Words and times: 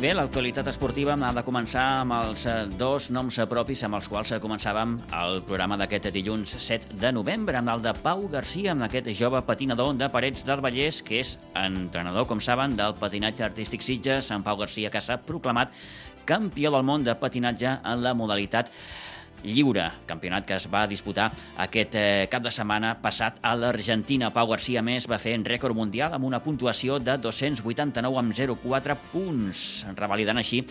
Bé, 0.00 0.14
l'actualitat 0.16 0.64
esportiva 0.70 1.12
ha 1.12 1.30
de 1.36 1.42
començar 1.44 1.82
amb 2.00 2.14
els 2.16 2.46
eh, 2.48 2.54
dos 2.80 3.10
noms 3.12 3.36
propis 3.50 3.82
amb 3.84 3.98
els 3.98 4.06
quals 4.08 4.30
començàvem 4.40 4.94
el 5.18 5.42
programa 5.44 5.76
d'aquest 5.76 6.08
dilluns 6.14 6.54
7 6.56 6.96
de 7.02 7.10
novembre, 7.12 7.58
amb 7.58 7.68
el 7.74 7.82
de 7.84 7.92
Pau 8.00 8.24
Garcia, 8.32 8.72
amb 8.72 8.86
aquest 8.86 9.10
jove 9.18 9.42
patinador 9.44 9.92
de 10.00 10.08
Parets 10.08 10.46
del 10.48 10.62
Vallès, 10.64 11.02
que 11.04 11.20
és 11.20 11.34
entrenador, 11.52 12.24
com 12.30 12.40
saben, 12.40 12.78
del 12.80 12.96
patinatge 12.96 13.44
artístic 13.44 13.84
Sitges, 13.84 14.32
en 14.32 14.46
Pau 14.46 14.56
Garcia, 14.62 14.88
que 14.88 15.04
s'ha 15.04 15.20
proclamat 15.20 15.76
campió 16.24 16.72
del 16.72 16.88
món 16.88 17.04
de 17.04 17.18
patinatge 17.20 17.76
en 17.84 18.00
la 18.00 18.16
modalitat 18.16 18.72
lliure, 19.44 19.86
campionat 20.06 20.46
que 20.48 20.56
es 20.56 20.66
va 20.70 20.86
disputar 20.90 21.28
aquest 21.62 21.96
eh, 21.98 22.28
cap 22.30 22.44
de 22.44 22.52
setmana 22.54 22.94
passat 23.02 23.40
a 23.42 23.54
l'Argentina. 23.58 24.30
Pau 24.34 24.50
Garcia, 24.50 24.82
més, 24.82 25.08
va 25.10 25.20
fer 25.22 25.34
en 25.38 25.44
rècord 25.46 25.76
mundial 25.76 26.14
amb 26.16 26.28
una 26.28 26.42
puntuació 26.44 26.98
de 27.02 27.16
289 27.20 28.20
amb 28.20 28.36
0,4 28.36 28.98
punts, 29.10 29.66
revalidant 29.98 30.40
així 30.40 30.64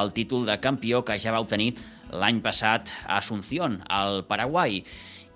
el 0.00 0.14
títol 0.16 0.46
de 0.46 0.58
campió 0.62 1.04
que 1.04 1.18
ja 1.18 1.34
va 1.34 1.42
obtenir 1.44 1.72
l'any 2.14 2.40
passat 2.42 2.92
a 3.06 3.18
Asunción, 3.18 3.80
al 3.88 4.24
Paraguai. 4.28 4.82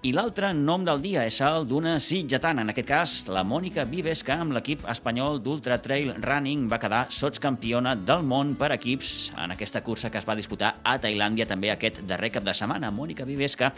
I 0.01 0.15
l'altre 0.17 0.49
nom 0.57 0.81
del 0.81 1.03
dia 1.05 1.27
és 1.29 1.43
el 1.45 1.67
d'una 1.69 1.99
sitgetana, 2.01 2.63
en 2.65 2.73
aquest 2.73 2.89
cas 2.89 3.17
la 3.29 3.43
Mònica 3.45 3.83
Vives, 3.85 4.23
que 4.25 4.33
amb 4.33 4.55
l'equip 4.57 4.87
espanyol 4.89 5.43
d'Ultra 5.45 5.77
Trail 5.85 6.15
Running 6.25 6.63
va 6.73 6.79
quedar 6.81 7.03
sotscampiona 7.13 7.93
del 8.09 8.25
món 8.25 8.55
per 8.57 8.71
equips 8.79 9.13
en 9.37 9.53
aquesta 9.53 9.85
cursa 9.85 10.09
que 10.09 10.17
es 10.17 10.25
va 10.25 10.39
disputar 10.41 10.73
a 10.81 10.97
Tailàndia 11.05 11.45
també 11.45 11.69
aquest 11.75 12.01
darrer 12.09 12.33
cap 12.33 12.49
de 12.49 12.57
setmana. 12.57 12.89
Mònica 12.89 13.29
Vives, 13.29 13.61
que 13.61 13.69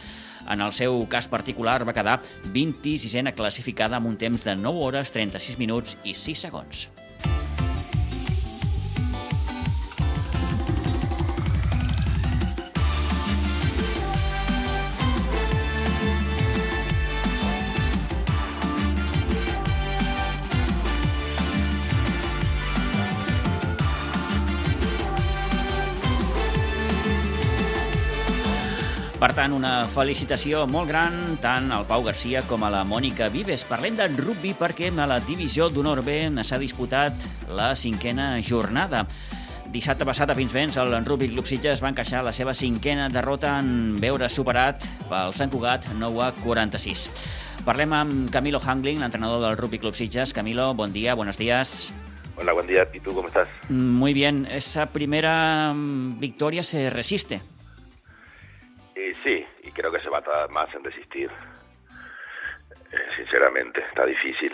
en 0.47 0.62
el 0.62 0.70
seu 0.70 1.03
cas 1.11 1.27
particular 1.27 1.81
va 1.83 1.97
quedar 1.97 2.20
26a 2.55 3.34
classificada 3.34 3.98
amb 3.98 4.14
un 4.14 4.20
temps 4.20 4.47
de 4.47 4.55
9 4.62 4.86
hores, 4.86 5.11
36 5.11 5.59
minuts 5.59 5.98
i 6.05 6.14
6 6.14 6.47
segons. 6.47 6.86
Per 29.23 29.28
tant, 29.39 29.53
una 29.55 29.84
felicitació 29.87 30.65
molt 30.67 30.89
gran 30.91 31.37
tant 31.39 31.69
al 31.70 31.84
Pau 31.87 32.03
Garcia 32.03 32.41
com 32.42 32.65
a 32.67 32.70
la 32.75 32.81
Mònica 32.83 33.29
Vives. 33.31 33.62
Parlem 33.62 33.95
de 33.95 34.09
rugby 34.11 34.51
perquè 34.59 34.89
a 34.91 35.06
la 35.06 35.20
divisió 35.23 35.69
d'honor 35.70 36.01
B 36.03 36.17
s'ha 36.42 36.59
disputat 36.59 37.23
la 37.47 37.69
cinquena 37.79 38.41
jornada. 38.42 39.05
Dissabte 39.70 40.03
passat 40.03 40.33
a 40.33 40.34
Pinsbens, 40.34 40.77
el 40.77 40.91
Rugby 41.06 41.29
Club 41.31 41.47
Sitges 41.47 41.84
va 41.84 41.92
encaixar 41.95 42.25
la 42.27 42.33
seva 42.34 42.51
cinquena 42.53 43.06
derrota 43.14 43.61
en 43.61 44.01
veure 44.03 44.27
superat 44.29 44.83
pel 45.06 45.31
Sant 45.39 45.55
Cugat 45.55 45.86
9 45.95 46.27
a 46.27 46.33
46. 46.42 47.09
Parlem 47.62 47.95
amb 47.95 48.29
Camilo 48.34 48.59
Hangling, 48.59 48.98
l'entrenador 48.98 49.47
del 49.47 49.57
Rugby 49.57 49.79
Club 49.79 49.95
Sitges. 49.95 50.34
Camilo, 50.34 50.75
bon 50.75 50.91
dia, 50.92 51.14
buenos 51.14 51.39
días. 51.39 51.95
Hola, 52.34 52.55
buen 52.55 52.67
día. 52.67 52.89
¿Y 52.92 52.98
tú 52.98 53.14
cómo 53.14 53.29
estás? 53.29 53.47
Muy 53.69 54.14
bien. 54.14 54.48
Esa 54.51 54.86
primera 54.86 55.73
mm, 55.73 56.19
victoria 56.19 56.64
se 56.64 56.91
resiste. 56.91 57.42
Y 59.73 59.75
creo 59.75 59.91
que 59.91 60.01
se 60.01 60.09
va 60.11 60.19
a 60.19 60.23
tardar 60.23 60.51
más 60.51 60.73
en 60.75 60.83
desistir. 60.83 61.31
Eh, 62.93 62.97
sinceramente, 63.17 63.81
está 63.89 64.05
difícil. 64.05 64.53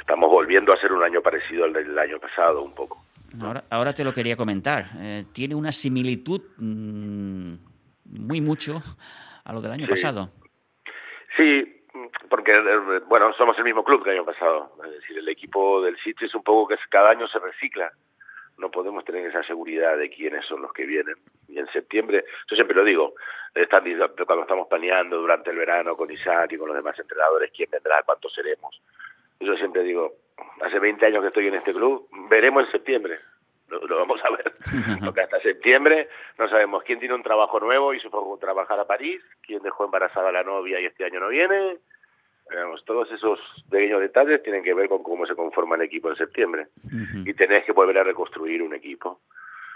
Estamos 0.00 0.28
volviendo 0.30 0.72
a 0.72 0.76
ser 0.80 0.92
un 0.92 1.02
año 1.02 1.20
parecido 1.22 1.64
al 1.64 1.72
del 1.72 1.96
año 1.98 2.18
pasado, 2.18 2.62
un 2.62 2.74
poco. 2.74 3.04
Ahora, 3.42 3.64
ahora 3.70 3.92
te 3.92 4.04
lo 4.04 4.12
quería 4.12 4.36
comentar. 4.36 4.84
Eh, 4.98 5.24
tiene 5.32 5.54
una 5.54 5.70
similitud 5.72 6.40
mmm, 6.58 7.54
muy 8.04 8.40
mucho 8.40 8.80
a 9.44 9.52
lo 9.52 9.60
del 9.60 9.72
año 9.72 9.86
Sí. 9.86 9.90
pasado. 9.90 10.28
Sí, 11.36 11.82
porque, 12.30 12.52
eh, 12.52 13.00
bueno, 13.08 13.32
somos 13.34 13.56
el 13.58 13.64
mismo 13.64 13.84
club 13.84 14.02
que 14.02 14.10
el 14.10 14.16
año 14.16 14.24
pasado. 14.26 14.72
Es 14.84 14.90
decir, 14.92 15.18
el 15.18 15.28
equipo 15.28 15.82
del 15.82 15.96
City 15.98 16.24
es 16.24 16.34
un 16.34 16.42
poco 16.42 16.68
que 16.68 16.76
cada 16.90 17.10
año 17.10 17.28
se 17.28 17.38
recicla. 17.38 17.92
No 18.58 18.70
podemos 18.70 19.04
tener 19.04 19.26
esa 19.26 19.42
seguridad 19.42 19.98
de 19.98 20.08
quiénes 20.08 20.46
son 20.46 20.62
los 20.62 20.72
que 20.72 20.86
vienen. 20.86 21.14
Y 21.48 21.58
en 21.58 21.66
septiembre, 21.72 22.24
yo 22.48 22.56
siempre 22.56 22.74
lo 22.74 22.84
digo, 22.84 23.14
están, 23.62 23.84
cuando 24.26 24.42
estamos 24.42 24.68
planeando 24.68 25.18
durante 25.18 25.50
el 25.50 25.56
verano 25.56 25.96
con 25.96 26.10
Isaac 26.10 26.52
y 26.52 26.58
con 26.58 26.68
los 26.68 26.76
demás 26.76 26.98
entrenadores, 26.98 27.50
quién 27.54 27.70
vendrá, 27.70 28.02
cuántos 28.04 28.32
seremos. 28.32 28.80
Yo 29.40 29.54
siempre 29.56 29.82
digo, 29.82 30.14
hace 30.62 30.78
20 30.78 31.06
años 31.06 31.22
que 31.22 31.28
estoy 31.28 31.46
en 31.48 31.54
este 31.54 31.72
club, 31.72 32.08
veremos 32.28 32.64
en 32.64 32.72
septiembre. 32.72 33.18
Lo, 33.68 33.84
lo 33.86 33.96
vamos 33.96 34.20
a 34.24 34.30
ver. 34.30 34.52
Porque 35.04 35.22
hasta 35.22 35.40
septiembre 35.40 36.08
no 36.38 36.48
sabemos 36.48 36.84
quién 36.84 36.98
tiene 36.98 37.14
un 37.14 37.22
trabajo 37.22 37.58
nuevo 37.58 37.94
y 37.94 38.00
supongo 38.00 38.38
trabajar 38.38 38.78
a 38.78 38.86
París, 38.86 39.20
quién 39.42 39.62
dejó 39.62 39.84
embarazada 39.84 40.28
a 40.28 40.32
la 40.32 40.44
novia 40.44 40.80
y 40.80 40.86
este 40.86 41.04
año 41.04 41.20
no 41.20 41.28
viene. 41.28 41.78
Digamos, 42.48 42.84
todos 42.84 43.10
esos 43.10 43.40
pequeños 43.68 44.00
detalles 44.00 44.42
tienen 44.42 44.62
que 44.62 44.72
ver 44.72 44.88
con 44.88 45.02
cómo 45.02 45.26
se 45.26 45.34
conforma 45.34 45.74
el 45.74 45.82
equipo 45.82 46.08
en 46.10 46.16
septiembre. 46.16 46.68
Ujú. 46.84 47.28
Y 47.28 47.34
tenés 47.34 47.64
que 47.64 47.72
volver 47.72 47.98
a 47.98 48.04
reconstruir 48.04 48.62
un 48.62 48.72
equipo. 48.72 49.20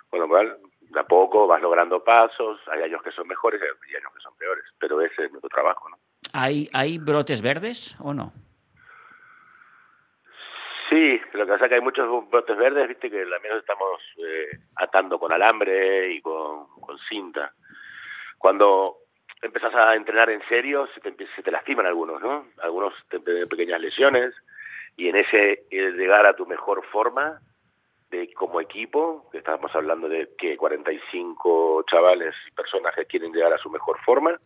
Con 0.09 0.21
lo 0.21 0.29
cual, 0.29 0.57
de 0.91 1.01
a 1.01 1.05
poco 1.05 1.47
vas 1.47 1.63
logrando 1.63 2.03
pasos, 2.03 2.61
hay 2.69 2.83
años 2.83 3.03
que 3.03 3.13
son 3.13 3.27
mejores 3.29 3.61
y 3.61 3.91
hay 3.91 3.97
años 3.97 4.13
que 4.15 4.21
son 4.21 4.37
peores, 4.37 4.65
pero 4.79 5.01
ese 5.01 5.25
es 5.25 5.31
nuestro 5.31 5.49
trabajo, 5.49 5.89
¿no? 5.89 5.97
¿Hay, 6.33 6.69
¿Hay 6.73 6.99
brotes 6.99 7.43
verdes 7.43 7.97
o 8.01 8.13
no? 8.13 8.33
Sí, 10.89 11.21
lo 11.33 11.47
que 11.47 11.53
pasa 11.53 11.65
es 11.65 11.69
que 11.69 11.75
hay 11.77 11.81
muchos 11.81 12.29
brotes 12.31 12.57
verdes, 12.57 12.89
viste, 12.89 13.11
que 13.11 13.25
también 13.25 13.57
estamos 13.57 14.01
eh, 14.19 14.59
atando 14.77 15.19
con 15.21 15.33
alambre 15.33 16.13
y 16.13 16.21
con, 16.21 16.67
con 16.81 16.99
cinta. 17.09 17.53
Cuando 18.39 18.97
empezás 19.41 19.75
a 19.75 19.95
entrenar 19.95 20.31
en 20.31 20.43
serio, 20.49 20.89
se 20.95 21.01
te, 21.01 21.15
se 21.37 21.43
te 21.43 21.51
lastiman 21.53 21.87
algunos, 21.87 22.21
¿no? 22.21 22.47
Algunos 22.63 22.95
te 23.09 23.21
tienen 23.21 23.49
pequeñas 23.49 23.81
lesiones 23.81 24.35
y 24.97 25.09
en 25.09 25.17
ese 25.17 25.65
llegar 25.71 26.27
a 26.27 26.35
tu 26.35 26.45
mejor 26.47 26.85
forma 26.87 27.41
de 28.11 28.33
como 28.33 28.61
equipo, 28.61 29.29
que 29.31 29.39
estamos 29.39 29.75
hablando 29.75 30.09
de 30.09 30.31
que 30.37 30.57
45 30.57 31.85
chavales 31.91 32.35
y 32.49 32.51
personas 32.53 32.95
que 32.95 33.07
quieren 33.07 33.33
llegar 33.33 33.53
a 33.53 33.59
su 33.59 33.71
mejor 33.71 33.99
forma, 34.05 34.39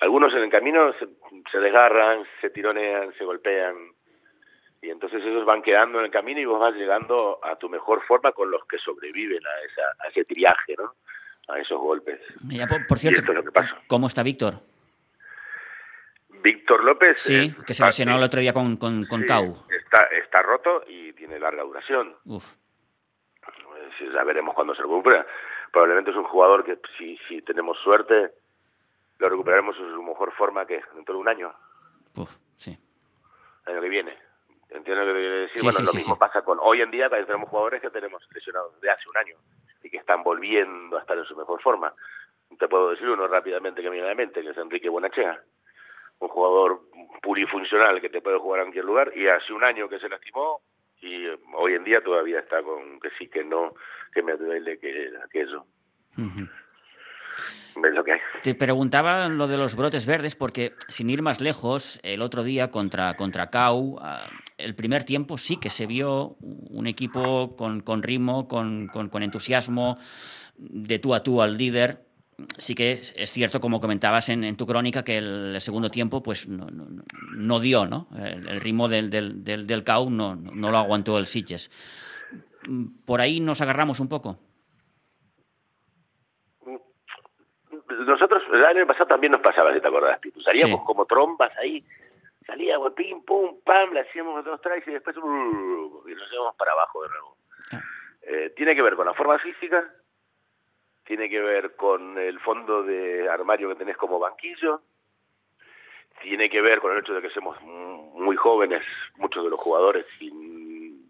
algunos 0.00 0.32
en 0.34 0.42
el 0.42 0.50
camino 0.50 0.92
se, 0.94 1.06
se 1.50 1.58
desgarran, 1.58 2.24
se 2.40 2.50
tironean, 2.50 3.12
se 3.14 3.24
golpean, 3.24 3.76
y 4.82 4.90
entonces 4.90 5.22
esos 5.24 5.44
van 5.44 5.62
quedando 5.62 6.00
en 6.00 6.06
el 6.06 6.10
camino 6.10 6.40
y 6.40 6.44
vos 6.44 6.58
vas 6.58 6.74
llegando 6.74 7.38
a 7.42 7.54
tu 7.56 7.68
mejor 7.68 8.04
forma 8.04 8.32
con 8.32 8.50
los 8.50 8.66
que 8.66 8.78
sobreviven 8.78 9.40
a, 9.46 9.64
esa, 9.64 9.82
a 10.04 10.08
ese 10.08 10.24
triaje, 10.24 10.74
¿no? 10.76 10.94
A 11.48 11.60
esos 11.60 11.78
golpes. 11.78 12.20
Ya, 12.48 12.66
por, 12.66 12.84
por 12.88 12.98
cierto, 12.98 13.22
es. 13.22 13.70
¿cómo 13.86 14.08
está 14.08 14.24
Víctor? 14.24 14.54
Víctor 16.42 16.82
López. 16.82 17.20
Sí, 17.20 17.54
eh, 17.56 17.64
que 17.64 17.74
se 17.74 17.84
lesionó 17.84 18.16
el 18.16 18.24
otro 18.24 18.40
día 18.40 18.52
con, 18.52 18.76
con, 18.76 19.06
con 19.06 19.20
sí, 19.20 19.26
Cau. 19.26 19.54
Está, 19.70 20.06
está 20.20 20.42
roto 20.42 20.82
y 20.88 21.12
tiene 21.12 21.38
larga 21.38 21.62
duración. 21.62 22.16
Uf, 22.24 22.56
Ya 24.00 24.24
veremos 24.24 24.54
cuándo 24.54 24.74
se 24.74 24.82
recupera. 24.82 25.26
Probablemente 25.70 26.10
es 26.10 26.16
un 26.16 26.24
jugador 26.24 26.64
que, 26.64 26.78
si, 26.98 27.16
si 27.28 27.42
tenemos 27.42 27.78
suerte, 27.78 28.32
lo 29.18 29.28
recuperaremos 29.28 29.76
en 29.78 29.94
su 29.94 30.02
mejor 30.02 30.32
forma 30.32 30.66
que 30.66 30.82
dentro 30.94 31.14
de 31.14 31.20
un 31.20 31.28
año, 31.28 31.52
uf, 32.16 32.30
sí. 32.56 32.76
el 33.66 33.72
año 33.72 33.82
que 33.82 33.88
viene. 33.88 34.18
Entiendo 34.70 35.04
lo 35.04 35.12
que 35.12 35.20
quiero 35.20 35.36
decir. 35.36 35.60
Sí, 35.60 35.66
bueno, 35.66 35.78
sí, 35.78 35.84
lo 35.84 35.90
sí, 35.90 35.96
mismo 35.98 36.18
pasa 36.18 36.42
con 36.42 36.58
hoy 36.60 36.80
en 36.80 36.90
día, 36.90 37.10
tenemos 37.10 37.48
jugadores 37.48 37.80
que 37.80 37.90
tenemos 37.90 38.26
lesionados 38.32 38.80
de 38.80 38.90
hace 38.90 39.08
un 39.08 39.16
año 39.18 39.36
y 39.82 39.90
que 39.90 39.98
están 39.98 40.22
volviendo 40.22 40.96
a 40.96 41.00
estar 41.00 41.16
en 41.16 41.24
su 41.24 41.36
mejor 41.36 41.60
forma. 41.60 41.92
Te 42.58 42.68
puedo 42.68 42.90
decir 42.90 43.08
uno 43.08 43.26
rápidamente 43.28 43.82
que 43.82 43.88
me 43.88 43.94
viene 43.94 44.08
a 44.08 44.10
la 44.10 44.16
mente, 44.16 44.42
que 44.42 44.50
es 44.50 44.56
Enrique 44.56 44.88
Buenachea, 44.88 45.42
un 46.18 46.28
jugador 46.28 46.80
purifuncional 47.22 48.00
que 48.00 48.08
te 48.08 48.20
puede 48.20 48.38
jugar 48.38 48.60
en 48.60 48.66
cualquier 48.66 48.84
lugar 48.84 49.12
y 49.16 49.28
hace 49.28 49.52
un 49.52 49.64
año 49.64 49.88
que 49.88 49.98
se 49.98 50.08
lastimó 50.08 50.60
y 51.02 51.26
eh, 51.26 51.36
hoy 51.56 51.74
en 51.74 51.84
día 51.84 52.00
todavía 52.02 52.38
está 52.40 52.62
con 52.62 52.98
que 53.00 53.08
sí, 53.18 53.28
que 53.28 53.44
no, 53.44 53.74
que 54.14 54.22
me 54.22 54.36
duele, 54.36 54.78
que 54.78 55.10
aquello. 55.24 55.66
Ujú. 56.16 56.48
Es 57.74 57.94
lo 57.94 58.04
que 58.04 58.12
hay. 58.12 58.20
Te 58.42 58.54
preguntaba 58.54 59.28
lo 59.30 59.48
de 59.48 59.56
los 59.56 59.74
brotes 59.76 60.04
verdes 60.04 60.36
porque, 60.36 60.74
sin 60.88 61.08
ir 61.08 61.22
más 61.22 61.40
lejos, 61.40 62.00
el 62.02 62.20
otro 62.20 62.42
día 62.44 62.70
contra, 62.70 63.14
contra 63.14 63.48
Cau, 63.50 63.98
ah, 64.02 64.28
el 64.58 64.74
primer 64.74 65.04
tiempo 65.04 65.38
sí 65.38 65.58
que 65.58 65.70
se 65.70 65.86
vio 65.86 66.36
un 66.40 66.86
equipo 66.86 67.56
con, 67.56 67.80
con 67.80 68.02
ritmo, 68.02 68.46
con, 68.46 68.88
con- 68.88 69.08
con 69.08 69.22
entusiasmo, 69.22 69.96
de 70.58 70.98
tú 70.98 71.14
a 71.14 71.22
tú 71.22 71.40
al 71.40 71.56
líder. 71.56 72.00
Sí 72.58 72.74
que 72.74 72.92
es 72.92 73.30
cierto, 73.30 73.60
como 73.60 73.80
comentabas 73.80 74.28
en, 74.28 74.56
tu 74.56 74.66
crónica, 74.66 75.04
que 75.04 75.18
el 75.18 75.60
segundo 75.60 75.90
tiempo 75.90 76.22
pues 76.22 76.48
no, 76.48 76.66
no, 77.36 77.60
dio, 77.60 77.86
¿no? 77.86 78.08
El, 78.16 78.60
ritmo 78.60 78.88
del, 78.88 79.10
del, 79.10 79.44
del, 79.44 79.84
CAU 79.84 80.10
no, 80.10 80.36
no 80.36 80.70
lo 80.70 80.78
aguantó 80.78 81.18
el 81.18 81.26
Sitges. 81.26 81.70
¿Por 83.06 83.20
ahí 83.20 83.40
nos 83.40 83.60
agarramos 83.60 84.00
un 84.00 84.08
poco? 84.08 84.38
Nosotros, 88.06 88.42
el 88.52 88.64
año 88.64 88.86
pasado 88.86 89.06
también 89.06 89.32
nos 89.32 89.40
pasaba, 89.40 89.72
si 89.72 89.80
te 89.80 89.88
acordás, 89.88 90.18
Salíamos 90.44 90.82
como 90.84 91.06
trombas 91.06 91.56
ahí, 91.58 91.84
salíamos 92.46 92.92
pim, 92.94 93.22
pum, 93.24 93.60
pam, 93.64 93.92
le 93.92 94.00
hacíamos 94.00 94.44
dos 94.44 94.60
tries 94.60 94.86
y 94.86 94.92
después 94.92 95.16
uh, 95.16 96.08
y 96.08 96.14
nos 96.14 96.32
íbamos 96.32 96.56
para 96.56 96.72
abajo 96.72 97.02
de 97.02 97.08
nuevo. 97.08 97.36
Ah. 97.72 97.80
Eh, 98.22 98.52
tiene 98.56 98.74
que 98.74 98.82
ver 98.82 98.96
con 98.96 99.06
la 99.06 99.14
forma 99.14 99.38
física, 99.38 99.84
tiene 101.12 101.28
que 101.28 101.42
ver 101.42 101.76
con 101.76 102.16
el 102.16 102.40
fondo 102.40 102.82
de 102.82 103.28
armario 103.28 103.68
que 103.68 103.74
tenés 103.74 103.98
como 103.98 104.18
banquillo, 104.18 104.80
tiene 106.22 106.48
que 106.48 106.62
ver 106.62 106.80
con 106.80 106.90
el 106.90 107.00
hecho 107.00 107.12
de 107.12 107.20
que 107.20 107.28
somos 107.28 107.60
muy 107.60 108.34
jóvenes, 108.34 108.82
muchos 109.18 109.44
de 109.44 109.50
los 109.50 109.60
jugadores, 109.60 110.06
y 110.20 111.04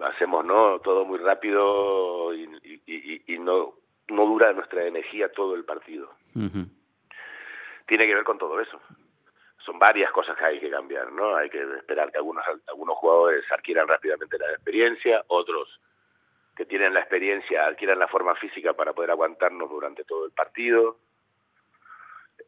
hacemos 0.00 0.42
no 0.42 0.80
todo 0.80 1.04
muy 1.04 1.18
rápido 1.18 2.32
y, 2.34 3.38
no, 3.38 3.74
no 4.08 4.24
dura 4.24 4.54
nuestra 4.54 4.86
energía 4.86 5.30
todo 5.32 5.54
el 5.54 5.66
partido. 5.66 6.14
Tiene 7.86 8.06
que 8.06 8.14
ver 8.14 8.24
con 8.24 8.38
todo 8.38 8.58
eso. 8.58 8.80
Son 9.66 9.78
varias 9.78 10.10
cosas 10.12 10.34
que 10.38 10.46
hay 10.46 10.60
que 10.60 10.70
cambiar, 10.70 11.12
¿no? 11.12 11.36
Hay 11.36 11.50
que 11.50 11.60
esperar 11.76 12.10
que 12.10 12.16
algunos, 12.16 12.42
algunos 12.66 12.96
jugadores 12.96 13.44
adquieran 13.52 13.86
rápidamente 13.86 14.38
la 14.38 14.50
experiencia, 14.52 15.22
otros 15.26 15.78
que 16.58 16.66
tienen 16.66 16.92
la 16.92 16.98
experiencia 16.98 17.66
adquieran 17.66 18.00
la 18.00 18.08
forma 18.08 18.34
física 18.34 18.72
para 18.72 18.92
poder 18.92 19.12
aguantarnos 19.12 19.70
durante 19.70 20.02
todo 20.02 20.26
el 20.26 20.32
partido. 20.32 20.96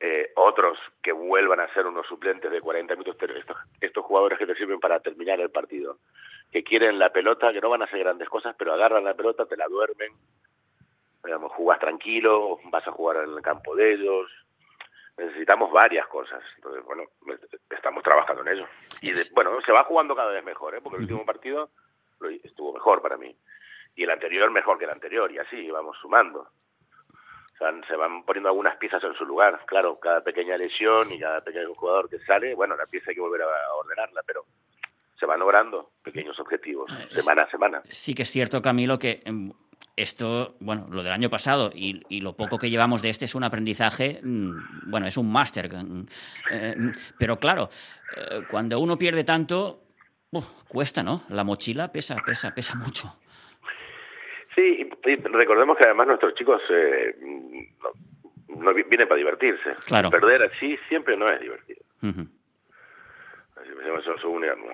Eh, 0.00 0.32
otros 0.34 0.76
que 1.00 1.12
vuelvan 1.12 1.60
a 1.60 1.72
ser 1.72 1.86
unos 1.86 2.08
suplentes 2.08 2.50
de 2.50 2.60
40 2.60 2.96
minutos, 2.96 3.30
estos, 3.36 3.56
estos 3.80 4.04
jugadores 4.04 4.36
que 4.36 4.46
te 4.46 4.56
sirven 4.56 4.80
para 4.80 4.98
terminar 4.98 5.38
el 5.38 5.50
partido, 5.50 5.98
que 6.50 6.64
quieren 6.64 6.98
la 6.98 7.12
pelota, 7.12 7.52
que 7.52 7.60
no 7.60 7.70
van 7.70 7.82
a 7.82 7.84
hacer 7.84 8.00
grandes 8.00 8.28
cosas, 8.28 8.56
pero 8.58 8.72
agarran 8.72 9.04
la 9.04 9.14
pelota, 9.14 9.46
te 9.46 9.56
la 9.56 9.68
duermen, 9.68 10.12
digamos, 11.22 11.52
jugás 11.52 11.78
tranquilo, 11.78 12.58
vas 12.64 12.88
a 12.88 12.92
jugar 12.92 13.18
en 13.18 13.34
el 13.34 13.42
campo 13.42 13.76
de 13.76 13.92
ellos, 13.92 14.28
necesitamos 15.18 15.70
varias 15.70 16.08
cosas. 16.08 16.42
Entonces, 16.56 16.84
bueno, 16.84 17.04
estamos 17.70 18.02
trabajando 18.02 18.42
en 18.42 18.56
ello. 18.56 18.66
Y 19.02 19.12
bueno, 19.34 19.60
se 19.64 19.70
va 19.70 19.84
jugando 19.84 20.16
cada 20.16 20.32
vez 20.32 20.42
mejor, 20.42 20.74
¿eh? 20.74 20.80
porque 20.82 20.96
el 20.96 21.02
último 21.02 21.24
partido 21.24 21.70
estuvo 22.42 22.72
mejor 22.72 23.00
para 23.02 23.16
mí 23.16 23.36
y 24.00 24.05
el 24.05 24.11
anterior 24.11 24.50
mejor 24.50 24.79
que 24.79 24.87
el 24.87 24.91
anterior, 24.91 25.31
y 25.31 25.37
así 25.37 25.70
vamos 25.70 25.94
sumando. 26.00 26.41
O 26.41 27.58
sea, 27.58 27.70
se 27.87 27.94
van 27.97 28.25
poniendo 28.25 28.49
algunas 28.49 28.79
piezas 28.79 29.05
en 29.05 29.12
su 29.12 29.26
lugar. 29.26 29.61
Claro, 29.67 30.00
cada 30.00 30.23
pequeña 30.25 30.56
lesión 30.56 31.12
y 31.12 31.20
cada 31.20 31.43
pequeño 31.43 31.75
jugador 31.75 32.08
que 32.08 32.19
sale, 32.20 32.55
bueno, 32.55 32.75
la 32.76 32.87
pieza 32.87 33.11
hay 33.11 33.14
que 33.14 33.20
volver 33.20 33.43
a 33.43 33.75
ordenarla, 33.75 34.23
pero 34.26 34.47
se 35.19 35.26
van 35.26 35.38
logrando 35.38 35.91
pequeños 36.02 36.41
objetivos, 36.41 36.91
eh, 36.99 37.20
semana 37.20 37.43
a 37.43 37.50
semana. 37.50 37.82
Sí 37.91 38.14
que 38.14 38.23
es 38.23 38.31
cierto, 38.31 38.62
Camilo, 38.62 38.99
que 38.99 39.20
em, 39.26 39.52
esto, 39.97 40.56
bueno, 40.61 40.87
lo 40.91 41.03
del 41.03 41.12
año 41.12 41.29
pasado 41.29 41.70
y, 41.75 42.20
lo 42.23 42.35
poco 42.35 42.56
que 42.56 42.70
llevamos 42.70 43.03
de 43.03 43.11
este 43.11 43.26
es 43.26 43.35
un 43.35 43.44
aprendizaje, 43.44 44.20
mm, 44.23 44.91
bueno, 44.91 45.06
es 45.06 45.19
un 45.19 45.31
máster. 45.31 45.70
Mm, 45.70 46.06
eh, 46.53 46.75
pero 47.19 47.38
claro, 47.38 47.69
eh, 48.17 48.44
cuando 48.50 48.81
uno 48.81 48.96
pierde 48.96 49.25
tanto, 49.25 49.82
cuesta, 50.69 51.03
¿no? 51.03 51.25
La 51.29 51.44
mochila 51.44 51.93
pesa, 51.93 52.17
pesa, 52.25 52.55
pesa 52.55 52.76
mucho. 52.76 53.14
Sí, 54.60 54.86
y 55.06 55.16
recordemos 55.16 55.78
que 55.78 55.84
además 55.84 56.08
nuestros 56.08 56.34
chicos 56.34 56.60
eh, 56.68 57.16
no, 58.48 58.74
vienen 58.74 59.08
para 59.08 59.16
divertirse. 59.16 59.70
Claro. 59.86 60.10
Perder 60.10 60.42
así 60.42 60.78
siempre 60.88 61.16
no 61.16 61.30
es 61.30 61.40
divertido. 61.40 61.82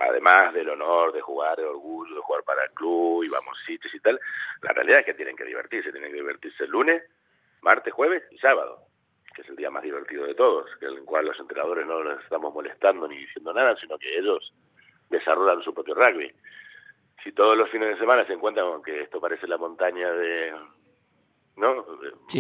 además 0.01 0.55
del 0.55 0.71
honor 0.71 1.13
de 1.13 1.21
jugar, 1.21 1.61
el 1.61 1.67
orgullo 1.67 2.17
de 2.17 2.21
jugar 2.21 2.43
para 2.43 2.65
el 2.65 2.71
club 2.71 3.23
y 3.23 3.29
vamos 3.29 3.57
sitios 3.65 3.95
y 3.95 4.01
tal, 4.01 4.19
la 4.63 4.73
realidad 4.73 5.01
es 5.01 5.07
que 5.07 5.15
tienen 5.15 5.37
que 5.37 5.45
divertirse, 5.45 5.93
tienen 5.93 6.11
que 6.11 6.19
divertirse 6.19 6.65
el 6.65 6.71
lunes, 6.71 7.05
martes, 7.63 7.95
jueves 7.95 8.25
y 8.33 8.39
sábado, 8.39 8.81
que 9.37 9.43
es 9.43 9.49
el 9.49 9.57
día 9.57 9.71
más 9.71 9.85
divertido 9.85 10.25
de 10.25 10.35
todos, 10.35 10.69
que 10.81 10.87
en 10.87 10.95
el 10.95 11.05
cual 11.05 11.27
los 11.27 11.39
entrenadores 11.39 11.87
no 11.87 12.03
les 12.03 12.19
estamos 12.25 12.53
molestando 12.53 13.07
ni 13.07 13.19
diciendo 13.19 13.53
nada, 13.53 13.77
sino 13.77 13.99
que 13.99 14.19
ellos 14.19 14.53
desarrollan 15.11 15.63
su 15.63 15.73
propio 15.73 15.95
rugby 15.95 16.33
si 17.23 17.33
todos 17.33 17.57
los 17.57 17.71
fines 17.71 17.89
de 17.89 17.99
semana 17.99 18.27
se 18.27 18.33
encuentran 18.33 18.83
que 18.83 19.03
esto 19.03 19.21
parece 19.21 19.47
la 19.47 19.59
montaña 19.59 20.11
de 20.13 20.53
no 21.57 21.85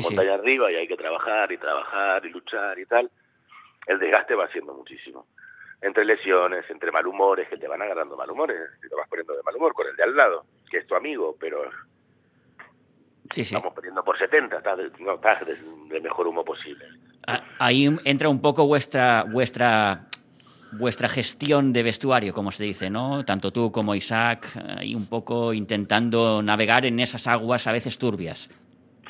montaña 0.02 0.34
arriba 0.34 0.70
y 0.70 0.76
hay 0.76 0.88
que 0.88 0.96
trabajar 0.96 1.50
y 1.50 1.58
trabajar 1.58 2.24
y 2.26 2.30
luchar 2.30 2.78
y 2.78 2.86
tal 2.86 3.10
el 3.86 3.98
desgaste 3.98 4.34
va 4.34 4.48
siendo 4.48 4.74
muchísimo 4.74 5.26
entre 5.80 6.04
lesiones 6.04 6.68
entre 6.70 6.92
malhumores 6.92 7.48
que 7.48 7.56
te 7.56 7.68
van 7.68 7.82
agarrando 7.82 8.16
malhumores 8.16 8.58
y 8.84 8.88
te 8.88 8.94
vas 8.94 9.08
poniendo 9.08 9.34
de 9.34 9.42
mal 9.42 9.56
humor 9.56 9.74
con 9.74 9.86
el 9.86 9.96
de 9.96 10.02
al 10.02 10.16
lado 10.16 10.44
que 10.70 10.78
es 10.78 10.86
tu 10.86 10.94
amigo 10.94 11.36
pero 11.38 11.70
Sí, 13.30 13.44
sí. 13.44 13.56
Estamos 13.56 13.74
poniendo 13.74 14.04
por 14.04 14.16
70, 14.16 14.58
estás, 14.58 14.78
no, 15.00 15.14
estás 15.14 15.44
del 15.46 16.02
mejor 16.02 16.28
humo 16.28 16.44
posible. 16.44 16.84
Ah, 17.26 17.42
ahí 17.58 17.88
entra 18.04 18.28
un 18.28 18.40
poco 18.40 18.66
vuestra 18.66 19.24
vuestra 19.24 20.06
vuestra 20.78 21.08
gestión 21.08 21.72
de 21.72 21.82
vestuario, 21.82 22.32
como 22.32 22.52
se 22.52 22.64
dice, 22.64 22.90
¿no? 22.90 23.24
Tanto 23.24 23.52
tú 23.52 23.72
como 23.72 23.94
Isaac, 23.94 24.48
ahí 24.78 24.94
un 24.94 25.08
poco 25.08 25.52
intentando 25.52 26.42
navegar 26.42 26.86
en 26.86 27.00
esas 27.00 27.26
aguas 27.26 27.66
a 27.66 27.72
veces 27.72 27.98
turbias. 27.98 28.48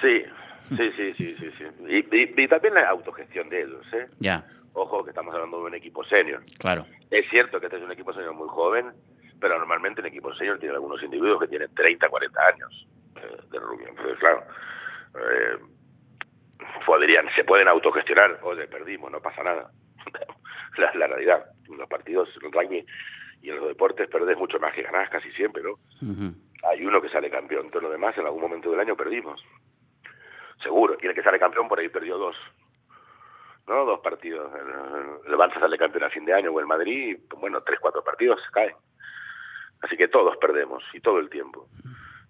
Sí, 0.00 0.24
sí, 0.60 0.90
sí, 0.96 1.14
sí, 1.14 1.36
sí. 1.38 1.50
sí. 1.58 1.64
Y, 1.88 2.48
también 2.48 2.74
la 2.74 2.88
autogestión 2.88 3.48
de 3.48 3.62
ellos, 3.62 3.86
¿eh? 3.92 4.06
Ya. 4.18 4.44
Ojo, 4.72 5.02
que 5.04 5.10
estamos 5.10 5.34
hablando 5.34 5.58
de 5.58 5.64
un 5.64 5.74
equipo 5.74 6.04
senior. 6.04 6.42
Claro. 6.58 6.86
Es 7.10 7.28
cierto 7.30 7.58
que 7.60 7.66
este 7.66 7.78
es 7.78 7.82
un 7.82 7.92
equipo 7.92 8.12
senior 8.12 8.34
muy 8.34 8.48
joven, 8.48 8.92
pero 9.40 9.58
normalmente 9.58 10.00
el 10.00 10.06
equipo 10.08 10.34
senior 10.34 10.58
tiene 10.58 10.74
algunos 10.74 11.02
individuos 11.02 11.40
que 11.40 11.48
tienen 11.48 11.74
30, 11.74 12.08
40 12.08 12.46
años 12.46 12.86
eh, 13.16 13.36
de 13.50 13.58
rugby. 13.58 13.84
Entonces, 13.88 14.18
claro, 14.18 14.42
eh, 15.14 15.58
podrían, 16.84 17.26
se 17.34 17.44
pueden 17.44 17.68
autogestionar. 17.68 18.38
Oye, 18.42 18.66
perdimos, 18.66 19.10
no 19.10 19.20
pasa 19.20 19.42
nada. 19.42 19.70
la, 20.76 20.94
la 20.94 21.06
realidad. 21.06 21.55
Los 21.68 21.88
partidos, 21.88 22.28
en 22.40 22.46
el 22.46 22.52
rugby 22.52 22.86
y 23.42 23.50
en 23.50 23.56
los 23.56 23.68
deportes 23.68 24.08
perdés 24.08 24.36
mucho 24.38 24.58
más 24.58 24.74
que 24.74 24.82
ganás 24.82 25.10
casi 25.10 25.30
siempre, 25.32 25.62
¿no? 25.62 25.78
Hay 26.68 26.84
uno 26.84 27.00
que 27.00 27.08
sale 27.08 27.30
campeón, 27.30 27.70
todo 27.70 27.82
lo 27.82 27.90
demás 27.90 28.16
en 28.18 28.26
algún 28.26 28.42
momento 28.42 28.70
del 28.70 28.80
año 28.80 28.96
perdimos. 28.96 29.40
Seguro, 30.62 30.96
tiene 30.96 31.14
que 31.14 31.22
sale 31.22 31.38
campeón, 31.38 31.68
por 31.68 31.78
ahí 31.78 31.88
perdió 31.88 32.18
dos. 32.18 32.36
¿No? 33.68 33.84
Dos 33.84 34.00
partidos. 34.00 34.50
El, 34.54 35.32
el 35.32 35.38
Barça 35.38 35.60
sale 35.60 35.76
campeón 35.76 36.04
a 36.04 36.10
fin 36.10 36.24
de 36.24 36.32
año 36.32 36.50
o 36.50 36.60
el 36.60 36.66
Madrid, 36.66 37.18
bueno, 37.38 37.62
tres, 37.62 37.78
cuatro 37.80 38.02
partidos 38.02 38.40
se 38.44 38.50
caen. 38.52 38.74
Así 39.82 39.96
que 39.96 40.08
todos 40.08 40.36
perdemos 40.38 40.82
y 40.94 41.00
todo 41.00 41.18
el 41.18 41.28
tiempo. 41.28 41.68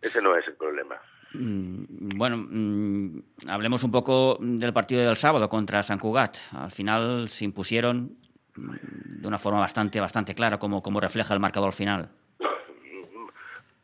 Ese 0.01 0.21
no 0.21 0.37
es 0.37 0.47
el 0.47 0.55
problema. 0.55 0.97
Mm, 1.33 2.17
bueno, 2.17 2.37
mm, 2.39 3.49
hablemos 3.49 3.83
un 3.85 3.93
poco 3.93 4.39
del 4.41 4.73
partido 4.73 5.07
del 5.07 5.17
sábado 5.17 5.49
contra 5.49 5.83
San 5.83 5.99
Cugat. 5.99 6.37
Al 6.53 6.71
final 6.71 7.29
se 7.29 7.45
impusieron 7.45 8.17
de 8.57 9.29
una 9.29 9.39
forma 9.39 9.61
bastante 9.61 10.01
bastante 10.01 10.35
clara, 10.35 10.59
como, 10.59 10.83
como 10.83 11.01
refleja 11.01 11.35
el 11.35 11.41
marcador 11.41 11.73
final. 11.73 12.09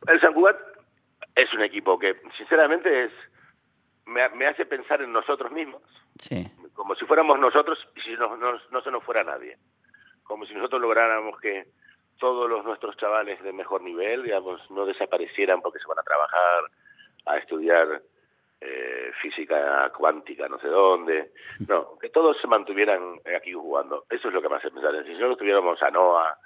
El 0.07 0.19
San 0.19 0.33
Cugat 0.33 0.57
es 1.35 1.53
un 1.53 1.61
equipo 1.61 1.97
que, 1.97 2.21
sinceramente, 2.37 3.05
es 3.05 3.11
me, 4.05 4.47
hace 4.47 4.65
pensar 4.65 5.01
en 5.01 5.11
nosotros 5.13 5.51
mismos. 5.51 5.81
Sí. 6.19 6.51
Como 6.73 6.95
si 6.95 7.05
fuéramos 7.05 7.39
nosotros 7.39 7.79
y 7.95 8.01
si 8.01 8.11
no, 8.13 8.35
no, 8.37 8.59
no 8.69 8.81
se 8.81 8.91
nos 8.91 9.03
fuera 9.03 9.23
nadie. 9.23 9.57
Como 10.23 10.45
si 10.45 10.53
nosotros 10.53 10.81
lográramos 10.81 11.39
que 11.39 11.67
todos 12.19 12.49
los 12.49 12.63
nuestros 12.63 12.95
chavales 12.97 13.41
de 13.43 13.53
mejor 13.53 13.81
nivel, 13.81 14.23
digamos, 14.23 14.59
no 14.71 14.85
desaparecieran 14.85 15.61
porque 15.61 15.79
se 15.79 15.87
van 15.87 15.99
a 15.99 16.03
trabajar 16.03 16.63
a 17.25 17.37
estudiar 17.37 18.01
eh, 18.65 19.11
física 19.21 19.91
cuántica, 19.95 20.47
no 20.47 20.59
sé 20.59 20.67
dónde. 20.67 21.31
No, 21.67 21.97
que 21.99 22.09
todos 22.09 22.37
se 22.41 22.47
mantuvieran 22.47 23.19
aquí 23.37 23.53
jugando. 23.53 24.05
Eso 24.09 24.27
es 24.27 24.33
lo 24.33 24.41
que 24.41 24.49
me 24.49 24.55
hace 24.55 24.71
pensar. 24.71 24.91
Si 25.05 25.13
no 25.13 25.35
tuviéramos 25.35 25.81
a 25.81 25.91
Noah, 25.91 26.37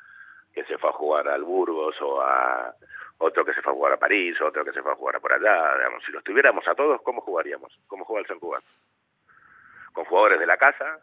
que 0.54 0.64
se 0.66 0.78
fue 0.78 0.90
a 0.90 0.94
jugar 0.94 1.28
al 1.28 1.44
Burgos, 1.44 1.96
o 2.02 2.22
a 2.22 2.74
otro 3.20 3.46
que 3.46 3.54
se 3.54 3.62
fue 3.62 3.72
a 3.72 3.76
jugar 3.76 3.94
a 3.94 3.98
París, 3.98 4.40
otro 4.42 4.64
que 4.64 4.72
se 4.72 4.82
fue 4.82 4.92
a 4.92 4.96
jugar 4.96 5.20
por 5.20 5.34
allá, 5.34 5.76
digamos, 5.76 6.04
si 6.06 6.12
los 6.12 6.24
tuviéramos 6.24 6.68
a 6.68 6.76
todos, 6.76 7.02
¿cómo 7.02 7.22
jugaríamos? 7.22 7.72
¿Cómo 7.88 8.06
juega 8.06 8.22
el 8.22 8.28
San? 8.28 8.40
Con 8.40 10.06
jugadores 10.06 10.40
de 10.40 10.46
la 10.46 10.58
casa, 10.58 11.00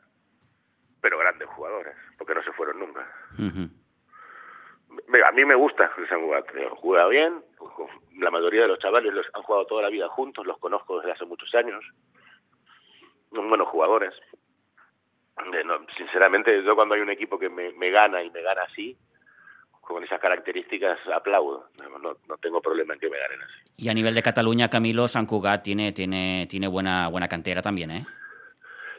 pero 1.00 1.18
grandes 1.18 1.49
jugadores, 1.49 1.97
porque 2.18 2.35
no 2.35 2.42
se 2.42 2.52
fueron 2.52 2.78
nunca. 2.78 3.06
A 5.27 5.33
mí 5.33 5.45
me 5.45 5.55
gusta 5.55 5.91
el 5.97 6.09
San 6.09 6.21
Cugat, 6.21 6.47
juega 6.81 7.07
bien, 7.09 7.43
la 8.19 8.31
mayoría 8.31 8.63
de 8.63 8.69
los 8.69 8.79
chavales 8.79 9.13
los 9.13 9.27
han 9.33 9.43
jugado 9.43 9.67
toda 9.67 9.83
la 9.83 9.89
vida 9.89 10.09
juntos, 10.09 10.47
los 10.47 10.59
conozco 10.59 10.99
desde 10.99 11.13
hace 11.13 11.25
muchos 11.25 11.53
años. 11.55 11.85
Son 13.33 13.49
buenos 13.49 13.69
jugadores. 13.69 14.15
sinceramente, 15.97 16.63
yo 16.63 16.75
cuando 16.75 16.95
hay 16.95 17.01
un 17.01 17.11
equipo 17.11 17.39
que 17.39 17.49
me, 17.49 17.91
gana 17.91 18.23
y 18.23 18.31
me 18.31 18.43
gana 18.43 18.63
así, 18.63 18.97
con 19.81 20.03
esas 20.03 20.21
características 20.21 20.99
aplaudo. 21.15 21.69
No, 21.79 21.99
no, 21.99 22.37
tengo 22.39 22.61
problema 22.61 22.95
en 22.95 23.01
que 23.01 23.11
me 23.11 23.19
ganen 23.19 23.43
así. 23.43 23.85
Y 23.85 23.89
a 23.89 23.95
nivel 23.95 24.15
de 24.15 24.23
Cataluña, 24.23 24.71
Camilo, 24.71 25.09
San 25.09 25.27
Cugat 25.27 25.63
tiene, 25.63 25.93
tiene, 25.93 26.47
tiene 26.49 26.69
buena, 26.69 27.09
buena 27.09 27.29
cantera 27.29 27.61
también, 27.61 27.91
¿eh? 27.91 28.07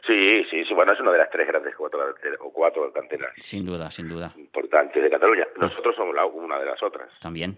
Sí, 0.06 0.44
sí, 0.50 0.64
sí, 0.64 0.74
bueno, 0.74 0.92
es 0.92 1.00
una 1.00 1.10
de 1.12 1.18
las 1.18 1.30
tres 1.30 1.48
grandes 1.48 1.74
cuatro, 1.74 2.14
o 2.40 2.52
cuatro 2.52 2.92
canteras. 2.92 3.32
Sin 3.38 3.66
duda, 3.66 3.90
sin 3.90 4.08
duda. 4.08 4.32
Importantes 4.36 5.02
de 5.02 5.10
Cataluña. 5.10 5.46
Nosotros 5.56 5.96
somos 5.96 6.14
la, 6.14 6.24
una 6.24 6.58
de 6.58 6.66
las 6.66 6.80
otras. 6.82 7.10
También. 7.18 7.56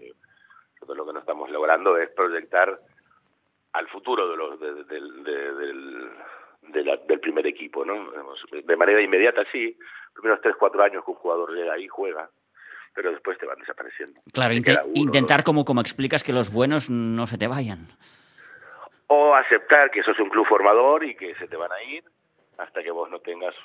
Nosotros 0.75 0.97
lo 0.97 1.05
que 1.05 1.13
no 1.13 1.19
estamos 1.19 1.51
logrando 1.51 1.97
es 1.97 2.09
proyectar 2.09 2.79
al 3.73 3.87
futuro 3.89 4.27
de 4.29 4.37
los, 4.37 4.59
del, 4.59 4.87
del 7.07 7.19
primer 7.19 7.45
equipo, 7.45 7.85
¿no? 7.85 8.11
De 8.51 8.75
manera 8.75 9.01
inmediata, 9.01 9.43
sí. 9.51 9.77
Primeros 10.13 10.41
tres, 10.41 10.55
cuatro 10.57 10.81
años 10.81 11.05
que 11.05 11.11
un 11.11 11.17
jugador 11.17 11.53
llega 11.53 11.73
ahí, 11.73 11.87
juega, 11.87 12.29
pero 12.95 13.11
después 13.11 13.37
te 13.37 13.45
van 13.45 13.59
desapareciendo. 13.59 14.21
Claro, 14.33 14.55
intentar, 14.95 15.43
como, 15.43 15.65
como 15.65 15.81
explicas, 15.81 16.23
que 16.23 16.33
los 16.33 16.51
buenos 16.51 16.89
no 16.89 17.27
se 17.27 17.37
te 17.37 17.47
vayan. 17.47 17.85
O 19.05 19.35
aceptar 19.35 19.91
que 19.91 19.99
eso 19.99 20.11
es 20.11 20.19
un 20.19 20.29
club 20.29 20.47
formador 20.47 21.03
y 21.03 21.15
que 21.15 21.35
se 21.35 21.47
te 21.47 21.55
van 21.55 21.71
a 21.71 21.83
ir 21.83 22.03
hasta 22.59 22.83
que 22.83 22.91
vos 22.91 23.09
no 23.09 23.19
tengas 23.19 23.55